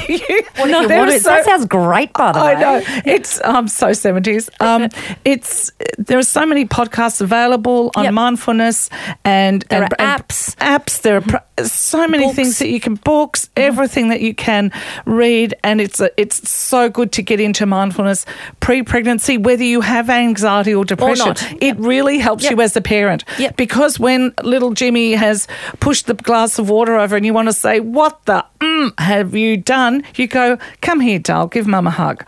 you, 0.09 0.19
What 0.57 0.71
if 0.71 0.83
you 0.83 0.89
there 0.89 0.99
want 0.99 1.11
are 1.11 1.15
it? 1.15 1.23
that 1.25 1.45
sounds 1.45 1.67
great, 1.67 2.13
by 2.13 2.33
the 2.33 2.39
way. 2.39 2.55
I 2.55 2.61
know 2.61 2.83
it's 3.05 3.41
I'm 3.45 3.69
so 3.69 3.93
seventies. 3.93 4.49
Um, 4.61 4.89
it's 5.25 5.71
there 5.99 6.19
are 6.19 6.23
so 6.23 6.47
many 6.47 6.65
podcasts 6.65 7.21
available 7.21 7.91
on 7.95 8.05
Yep. 8.05 8.15
mindfulness 8.15 8.89
and 9.25 9.63
There 9.69 9.83
and, 9.83 9.93
are 9.93 9.97
and 10.01 10.23
apps. 10.23 10.55
apps. 10.57 11.01
There 11.03 11.17
are 11.17 11.21
pr- 11.21 11.37
so 11.67 12.07
many 12.07 12.25
Books. 12.25 12.37
things 12.37 12.59
that 12.61 12.69
you 12.69 12.81
can 12.81 12.95
books, 12.95 13.49
everything 13.57 14.09
that 14.09 14.21
you 14.21 14.35
can 14.35 14.71
read, 15.05 15.55
and 15.65 15.81
it's 15.81 16.01
a, 16.01 16.11
it's 16.21 16.49
so 16.49 16.89
good 16.89 17.13
to 17.13 17.23
get 17.23 17.41
into 17.41 17.67
mindfulness 17.67 18.25
pre-pregnancy, 18.61 19.39
whether 19.39 19.65
you 19.65 19.81
have 19.81 20.11
anxiety 20.11 20.75
or 20.75 20.85
depression. 20.85 21.27
not. 21.29 21.43
It 21.63 21.77
really 21.79 22.19
helps 22.19 22.45
Yep. 22.45 22.53
you 22.53 22.61
as 22.61 22.77
a 22.77 22.81
parent 22.81 23.25
Yep. 23.39 23.57
because 23.57 23.99
when 23.99 24.33
little 24.43 24.73
Jimmy 24.73 25.13
has 25.15 25.49
pushed 25.81 26.07
the 26.07 26.15
glass 26.15 26.59
of 26.59 26.69
water 26.69 26.97
over 26.99 27.17
and 27.17 27.25
you 27.27 27.33
want 27.35 27.49
to 27.49 27.53
say, 27.53 27.81
What 27.81 28.25
the 28.27 28.45
mm 28.61 28.93
have 28.99 29.35
you 29.35 29.57
done? 29.57 30.03
You 30.17 30.27
go, 30.27 30.59
Come 30.83 31.01
here, 31.01 31.19
doll, 31.19 31.47
give 31.47 31.67
mum 31.67 31.87
a 31.87 31.91
hug. 31.91 32.25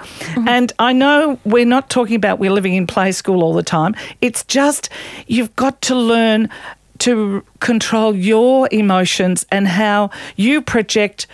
And 0.47 0.72
I 0.78 0.93
know 0.93 1.39
we're 1.45 1.64
not 1.64 1.91
talking 1.91 2.16
about 2.16 2.39
we're 2.39 2.51
living 2.53 2.74
in 2.74 2.87
play 2.87 3.12
school 3.12 3.43
all 3.43 3.53
the 3.53 3.62
time. 3.62 3.95
It's 4.20 4.45
just 4.45 4.89
you've 5.26 5.55
got 5.57 5.81
to 5.83 5.95
learn 5.95 6.49
to 7.01 7.45
control 7.61 8.15
your 8.15 8.69
emotions 8.71 9.45
and 9.51 9.67
how 9.67 10.11
you 10.37 10.63
project 10.63 11.27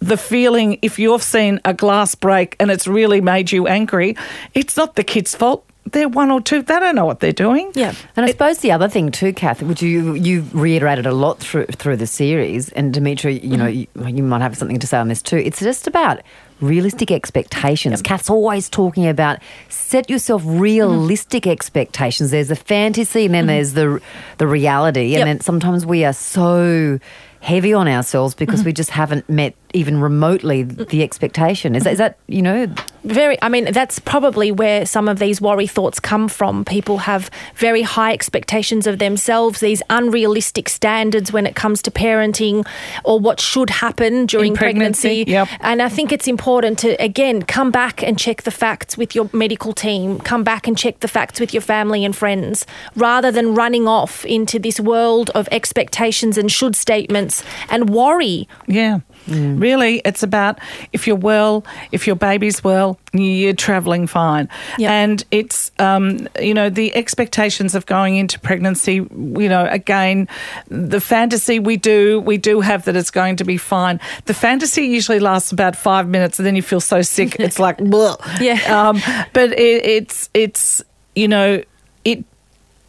the 0.00 0.16
feeling 0.16 0.78
if 0.82 0.98
you've 0.98 1.22
seen 1.22 1.60
a 1.64 1.74
glass 1.74 2.14
break 2.14 2.56
and 2.60 2.70
it's 2.70 2.86
really 2.86 3.20
made 3.20 3.50
you 3.52 3.66
angry, 3.66 4.16
it's 4.54 4.76
not 4.76 4.94
the 4.94 5.04
kid's 5.04 5.34
fault. 5.34 5.64
They're 5.90 6.08
one 6.08 6.30
or 6.30 6.40
two. 6.40 6.62
They 6.62 6.78
don't 6.78 6.94
know 6.94 7.06
what 7.06 7.20
they're 7.20 7.32
doing. 7.32 7.72
Yeah. 7.74 7.94
And 8.14 8.26
I 8.26 8.30
suppose 8.30 8.58
the 8.58 8.72
other 8.72 8.88
thing 8.88 9.10
too, 9.10 9.32
Cath, 9.32 9.62
which 9.62 9.82
you 9.82 10.14
you 10.14 10.44
reiterated 10.52 11.06
a 11.06 11.12
lot 11.12 11.38
through 11.38 11.66
through 11.66 11.96
the 11.96 12.06
series, 12.06 12.68
and 12.70 12.94
Dimitra, 12.94 13.42
you 13.42 13.56
know, 13.56 13.64
mm-hmm. 13.64 14.06
you, 14.06 14.16
you 14.16 14.22
might 14.22 14.42
have 14.42 14.54
something 14.54 14.78
to 14.78 14.86
say 14.86 14.98
on 14.98 15.08
this 15.08 15.22
too. 15.22 15.38
It's 15.38 15.60
just 15.60 15.86
about 15.86 16.20
realistic 16.60 17.10
expectations. 17.10 18.02
Cath's 18.02 18.30
always 18.30 18.68
talking 18.68 19.06
about 19.06 19.38
set 19.68 20.10
yourself 20.10 20.42
realistic 20.44 21.44
mm-hmm. 21.44 21.52
expectations. 21.52 22.30
There's 22.30 22.48
the 22.48 22.56
fantasy, 22.56 23.26
and 23.26 23.34
then 23.34 23.42
mm-hmm. 23.42 23.48
there's 23.48 23.72
the 23.74 24.00
the 24.38 24.46
reality, 24.46 25.08
Yep. 25.08 25.20
and 25.20 25.28
then 25.28 25.40
sometimes 25.40 25.86
we 25.86 26.04
are 26.04 26.12
so 26.12 26.98
heavy 27.40 27.72
on 27.72 27.86
ourselves 27.86 28.34
because 28.34 28.60
mm-hmm. 28.60 28.66
we 28.66 28.72
just 28.72 28.90
haven't 28.90 29.28
met 29.28 29.54
even 29.74 30.00
remotely 30.00 30.64
mm. 30.64 30.88
the 30.88 31.02
expectation. 31.02 31.74
Is 31.74 31.84
that, 31.84 31.92
is 31.92 31.98
that 31.98 32.18
you 32.26 32.42
know? 32.42 32.72
very 33.04 33.38
i 33.42 33.48
mean 33.48 33.72
that's 33.72 33.98
probably 33.98 34.50
where 34.50 34.84
some 34.84 35.08
of 35.08 35.18
these 35.18 35.40
worry 35.40 35.66
thoughts 35.66 36.00
come 36.00 36.28
from 36.28 36.64
people 36.64 36.98
have 36.98 37.30
very 37.54 37.82
high 37.82 38.12
expectations 38.12 38.86
of 38.86 38.98
themselves 38.98 39.60
these 39.60 39.82
unrealistic 39.90 40.68
standards 40.68 41.32
when 41.32 41.46
it 41.46 41.54
comes 41.54 41.80
to 41.80 41.90
parenting 41.90 42.66
or 43.04 43.18
what 43.18 43.40
should 43.40 43.70
happen 43.70 44.26
during 44.26 44.54
pregnancy, 44.54 45.24
pregnancy, 45.24 45.30
yep. 45.30 45.48
and 45.60 45.80
i 45.80 45.88
think 45.88 46.12
it's 46.12 46.26
important 46.26 46.78
to 46.78 46.90
again 47.02 47.42
come 47.42 47.70
back 47.70 48.02
and 48.02 48.18
check 48.18 48.42
the 48.42 48.50
facts 48.50 48.96
with 48.96 49.14
your 49.14 49.30
medical 49.32 49.72
team 49.72 50.18
come 50.20 50.44
back 50.44 50.66
and 50.66 50.76
check 50.76 51.00
the 51.00 51.08
facts 51.08 51.40
with 51.40 51.54
your 51.54 51.62
family 51.62 52.04
and 52.04 52.16
friends 52.16 52.66
rather 52.96 53.30
than 53.30 53.54
running 53.54 53.86
off 53.86 54.24
into 54.26 54.58
this 54.58 54.80
world 54.80 55.30
of 55.30 55.48
expectations 55.50 56.36
and 56.36 56.50
should 56.50 56.76
statements 56.76 57.42
and 57.70 57.88
worry 57.90 58.48
Yeah. 58.66 59.00
Really, 59.28 60.00
it's 60.04 60.22
about 60.22 60.58
if 60.92 61.06
you're 61.06 61.16
well, 61.16 61.64
if 61.92 62.06
your 62.06 62.16
baby's 62.16 62.62
well, 62.64 62.98
you're 63.12 63.54
travelling 63.54 64.06
fine. 64.06 64.48
Yep. 64.78 64.90
And 64.90 65.24
it's, 65.30 65.70
um, 65.78 66.28
you 66.40 66.54
know, 66.54 66.70
the 66.70 66.94
expectations 66.94 67.74
of 67.74 67.86
going 67.86 68.16
into 68.16 68.38
pregnancy, 68.40 68.94
you 68.94 69.48
know, 69.48 69.66
again, 69.70 70.28
the 70.68 71.00
fantasy 71.00 71.58
we 71.58 71.76
do, 71.76 72.20
we 72.20 72.36
do 72.36 72.60
have 72.60 72.84
that 72.84 72.96
it's 72.96 73.10
going 73.10 73.36
to 73.36 73.44
be 73.44 73.56
fine. 73.56 74.00
The 74.26 74.34
fantasy 74.34 74.86
usually 74.86 75.20
lasts 75.20 75.52
about 75.52 75.76
five 75.76 76.08
minutes 76.08 76.38
and 76.38 76.46
then 76.46 76.56
you 76.56 76.62
feel 76.62 76.80
so 76.80 77.02
sick, 77.02 77.36
it's 77.40 77.58
like, 77.58 77.78
Bleh. 77.78 78.18
Yeah. 78.40 78.88
Um, 78.88 79.00
but 79.32 79.52
it, 79.52 79.84
it's, 79.84 80.30
it's, 80.34 80.82
you 81.14 81.28
know, 81.28 81.62
it 82.04 82.24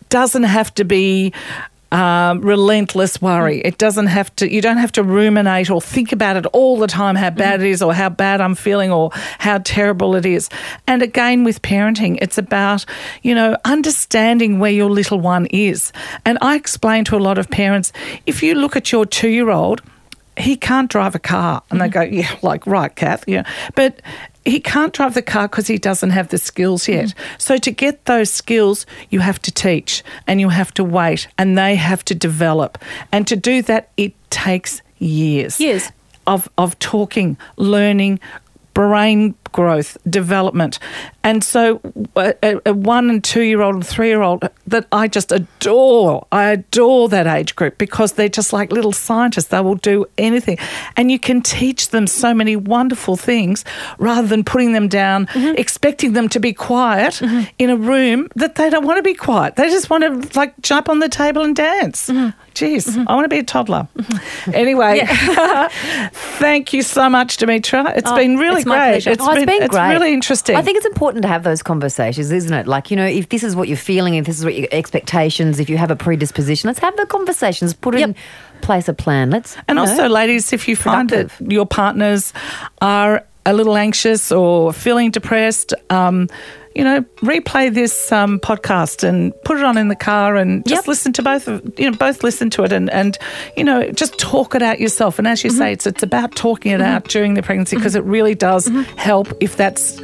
doesn't 0.10 0.44
have 0.44 0.74
to 0.76 0.84
be 0.84 1.34
um, 1.92 2.42
relentless 2.42 3.22
worry. 3.22 3.62
It 3.62 3.78
doesn't 3.78 4.08
have 4.08 4.36
to. 4.38 4.52
You 4.52 4.62
don't 4.62 4.78
have 4.78 4.92
to 4.94 5.04
ruminate 5.04 5.70
or 5.70 5.82
think 5.82 6.12
about 6.12 6.38
it 6.38 6.46
all 6.48 6.78
the 6.78 6.88
time. 6.88 7.16
How 7.16 7.30
bad 7.30 7.62
it 7.62 7.68
is, 7.68 7.82
or 7.82 7.94
how 7.94 8.10
bad 8.10 8.42
I'm 8.42 8.56
feeling, 8.56 8.92
or 8.92 9.10
how 9.40 9.60
terrible 9.60 10.16
it 10.16 10.26
is. 10.26 10.50
And 10.88 11.02
again, 11.02 11.44
with 11.44 11.62
parenting, 11.62 12.18
it's 12.22 12.38
about 12.38 12.86
you 13.24 13.34
know 13.34 13.58
understanding 13.66 14.60
where 14.60 14.72
your 14.72 14.90
little 14.90 15.20
one 15.20 15.48
is. 15.48 15.92
And 16.26 16.38
I 16.42 16.56
explain 16.56 17.06
to 17.06 17.18
a 17.18 17.20
lot 17.20 17.38
of 17.38 17.50
parents: 17.50 17.92
if 18.26 18.44
you 18.44 18.56
look 18.56 18.76
at 18.76 18.92
your 18.92 19.06
two-year-old 19.06 19.82
he 20.38 20.56
can't 20.56 20.90
drive 20.90 21.16
a 21.16 21.20
car. 21.20 21.62
And 21.70 21.82
they 21.82 21.90
go, 21.90 22.02
yeah, 22.02 22.34
like, 22.42 22.66
right, 22.66 22.96
Cath, 22.96 23.26
yeah. 23.28 23.44
But 23.76 24.02
he 24.50 24.60
can't 24.60 24.93
drive 24.93 25.14
the 25.14 25.22
car 25.22 25.47
because 25.47 25.68
he 25.68 25.78
doesn't 25.78 26.12
have 26.12 26.30
the 26.30 26.38
skills 26.38 26.88
yet. 26.88 27.08
Mm. 27.08 27.14
So 27.38 27.58
to 27.58 27.72
get 27.72 28.06
those 28.06 28.32
skills, 28.32 28.86
you 29.10 29.20
have 29.20 29.41
to 29.43 29.52
teach 29.52 30.04
and 30.28 30.39
you 30.39 30.50
have 30.50 30.74
to 30.76 30.84
wait 30.84 31.28
and 31.38 31.58
they 31.58 31.76
have 31.76 32.04
to 32.06 32.16
develop. 32.16 32.78
And 33.12 33.28
to 33.28 33.36
do 33.36 33.62
that, 33.64 33.89
it 33.97 34.14
takes 34.30 34.82
years. 34.97 35.60
Years. 35.60 35.91
Of, 36.28 36.47
of 36.58 36.78
talking, 36.80 37.38
learning, 37.58 38.20
brain 38.74 39.34
growth, 39.52 39.97
development. 40.10 40.80
And 41.24 41.43
so, 41.43 41.82
a, 42.16 42.60
a- 42.66 42.74
one 42.74 43.10
and 43.10 43.24
two 43.24 43.41
year 43.41 43.62
old 43.62 43.76
and 43.76 43.86
three 43.86 44.08
year 44.08 44.22
old 44.22 44.50
that 44.68 44.88
I 44.91 45.08
just 45.08 45.32
adore, 45.32 46.28
I 46.32 46.52
adore 46.52 47.10
that 47.10 47.28
age 47.28 47.56
group 47.56 47.78
because 47.78 48.14
they're 48.14 48.30
just 48.30 48.54
like 48.54 48.72
little 48.72 48.91
scientists. 48.91 49.47
They 49.47 49.60
will 49.62 49.76
do 49.76 50.06
anything. 50.18 50.58
And 50.95 51.12
you 51.12 51.20
can 51.20 51.41
teach 51.41 51.89
them 51.89 52.08
so 52.08 52.34
many 52.34 52.56
wonderful 52.56 53.18
things 53.18 53.66
rather 53.97 54.28
than 54.28 54.43
putting 54.43 54.74
them 54.74 54.88
down, 54.88 55.28
mm-hmm. 55.28 55.56
expecting 55.58 56.14
them 56.14 56.30
to 56.30 56.39
be 56.39 56.54
quiet 56.54 57.16
mm-hmm. 57.16 57.50
in 57.58 57.70
a 57.70 57.76
room 57.76 58.30
that 58.36 58.56
they 58.56 58.70
don't 58.70 58.86
want 58.86 58.97
to 58.97 59.04
be 59.04 59.14
quiet. 59.14 59.56
They 59.56 59.70
just 59.70 59.89
want 59.89 60.04
to 60.04 60.39
like 60.39 60.60
jump 60.62 60.89
on 60.89 61.00
the 61.00 61.10
table 61.10 61.43
and 61.43 61.56
dance. 61.56 62.10
Mm-hmm. 62.10 62.38
Jeez, 62.54 62.88
mm-hmm. 62.89 63.08
I 63.08 63.16
want 63.16 63.26
to 63.26 63.30
be 63.30 63.39
a 63.39 63.43
toddler. 63.43 63.88
Mm-hmm. 63.97 64.54
Anyway, 64.54 65.02
thank 66.39 66.74
you 66.74 66.82
so 66.82 67.10
much, 67.10 67.38
Dimitra. 67.38 67.95
It's 67.97 68.10
Oh, 68.10 68.16
been 68.16 68.38
really 68.38 68.62
it's 68.62 68.64
great. 68.66 69.04
pleasure. 69.04 69.10
Oh, 69.20 69.32
it's 69.34 69.45
been 69.45 69.64
it's 69.64 69.76
great. 69.76 69.89
really 69.93 70.14
interesting. 70.14 70.56
I 70.56 70.62
think 70.62 70.78
it's 70.78 70.86
important 70.86 71.22
to 71.24 71.28
have 71.28 71.43
those 71.43 71.62
conversations, 71.62 72.32
isn't 72.32 72.54
it? 72.54 72.68
Like, 72.68 72.91
you 72.91 72.97
know, 72.97 73.06
if 73.06 73.30
this 73.30 73.43
is 73.43 73.56
what 73.56 73.68
you're 73.68 73.78
feeling, 73.78 74.16
if 74.16 74.26
this 74.26 74.39
is 74.39 74.45
what 74.45 74.56
your 74.56 74.68
expectations, 74.72 75.60
if 75.60 75.70
you 75.70 75.78
have 75.78 75.91
a 75.91 75.95
predisposition, 75.95 76.68
let's 76.68 76.80
have 76.80 76.95
the 76.97 77.06
conversations, 77.06 77.74
put 77.74 77.95
in 77.95 78.16
place 78.62 78.88
a 78.88 78.93
plan. 78.93 79.30
Let's 79.30 79.56
And 79.68 79.78
you 79.80 79.86
know, 79.86 79.91
also, 79.91 80.08
ladies, 80.10 80.52
if 80.54 80.68
you 80.68 80.76
find 80.76 81.10
that 81.10 81.32
your 81.39 81.66
partners 81.66 82.34
are 82.82 83.24
a 83.50 83.54
little 83.54 83.76
anxious 83.78 84.32
or 84.32 84.72
feeling 84.74 85.12
depressed, 85.12 85.74
um, 85.89 86.28
you 86.76 86.84
know, 86.84 87.02
replay 87.22 87.74
this 87.74 88.12
um, 88.12 88.39
podcast 88.39 89.04
and 89.04 89.34
put 89.43 89.58
it 89.58 89.64
on 89.64 89.76
in 89.78 89.88
the 89.89 89.95
car 89.95 90.36
and 90.36 90.64
just 90.66 90.84
Yep. 90.84 90.88
listen 90.88 91.14
to 91.14 91.24
both. 91.24 91.47
Of, 91.47 91.78
you 91.80 91.89
know, 91.89 91.97
both 91.97 92.24
listen 92.24 92.50
to 92.52 92.64
it 92.64 92.72
and 92.72 92.89
and 92.91 93.18
you 93.58 93.64
know, 93.64 93.89
just 93.91 94.18
talk 94.20 94.54
it 94.56 94.62
out 94.62 94.80
yourself. 94.80 95.18
And 95.20 95.28
as 95.28 95.43
you 95.43 95.50
Mm-hmm. 95.50 95.58
say, 95.60 95.74
it's 95.74 95.88
it's 95.88 96.04
about 96.04 96.36
talking 96.36 96.72
it 96.72 96.80
out 96.82 97.06
during 97.06 97.34
the 97.34 97.41
pregnancy 97.41 97.76
because 97.76 97.95
it 97.95 98.04
really 98.04 98.36
does 98.36 98.68
Mm-hmm. 98.70 98.97
help 98.97 99.28
if 99.41 99.58
that's 99.58 100.00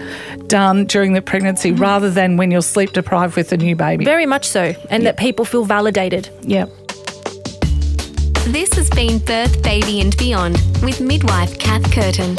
done 0.48 0.86
during 0.86 1.14
the 1.14 1.22
pregnancy 1.22 1.72
rather 1.72 2.10
than 2.10 2.36
when 2.36 2.50
you're 2.52 2.62
sleep 2.64 2.92
deprived 2.94 3.36
with 3.38 3.52
a 3.54 3.58
new 3.58 3.76
baby. 3.76 4.04
very 4.04 4.26
much 4.26 4.46
so 4.48 4.74
and 4.90 5.06
that 5.06 5.18
people 5.18 5.46
feel 5.46 5.66
validated 5.66 6.30
yeah. 6.42 6.66
This 8.48 8.72
has 8.74 8.90
been 8.92 9.18
Birth, 9.20 9.62
Baby 9.64 10.02
and 10.02 10.16
Beyond 10.18 10.54
with 10.84 11.02
midwife 11.02 11.58
Cath 11.60 11.92
Curtin. 11.92 12.36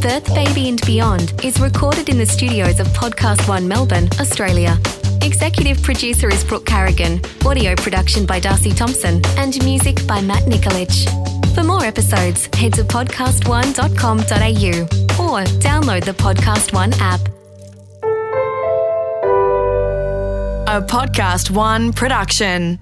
Birth, 0.00 0.34
Baby 0.34 0.68
and 0.70 0.80
Beyond 0.86 1.44
is 1.44 1.60
recorded 1.60 2.08
in 2.08 2.16
the 2.16 2.24
studios 2.24 2.80
of 2.80 2.86
Podcast 2.88 3.46
One 3.46 3.68
Melbourne, 3.68 4.08
Australia. 4.18 4.78
Executive 5.20 5.82
producer 5.82 6.28
is 6.28 6.42
Brooke 6.42 6.64
Carrigan, 6.64 7.20
audio 7.44 7.74
production 7.74 8.24
by 8.24 8.40
Darcy 8.40 8.72
Thompson, 8.72 9.20
and 9.36 9.62
music 9.62 10.06
by 10.06 10.22
Matt 10.22 10.44
Nikolic. 10.44 10.90
For 11.54 11.62
more 11.62 11.84
episodes, 11.84 12.48
head 12.54 12.72
to 12.74 12.84
podcastone.com.au 12.84 15.22
or 15.22 15.44
download 15.60 16.04
the 16.04 16.12
Podcast 16.12 16.72
One 16.72 16.94
app. 16.94 17.20
A 20.66 20.80
Podcast 20.80 21.50
One 21.50 21.92
production. 21.92 22.78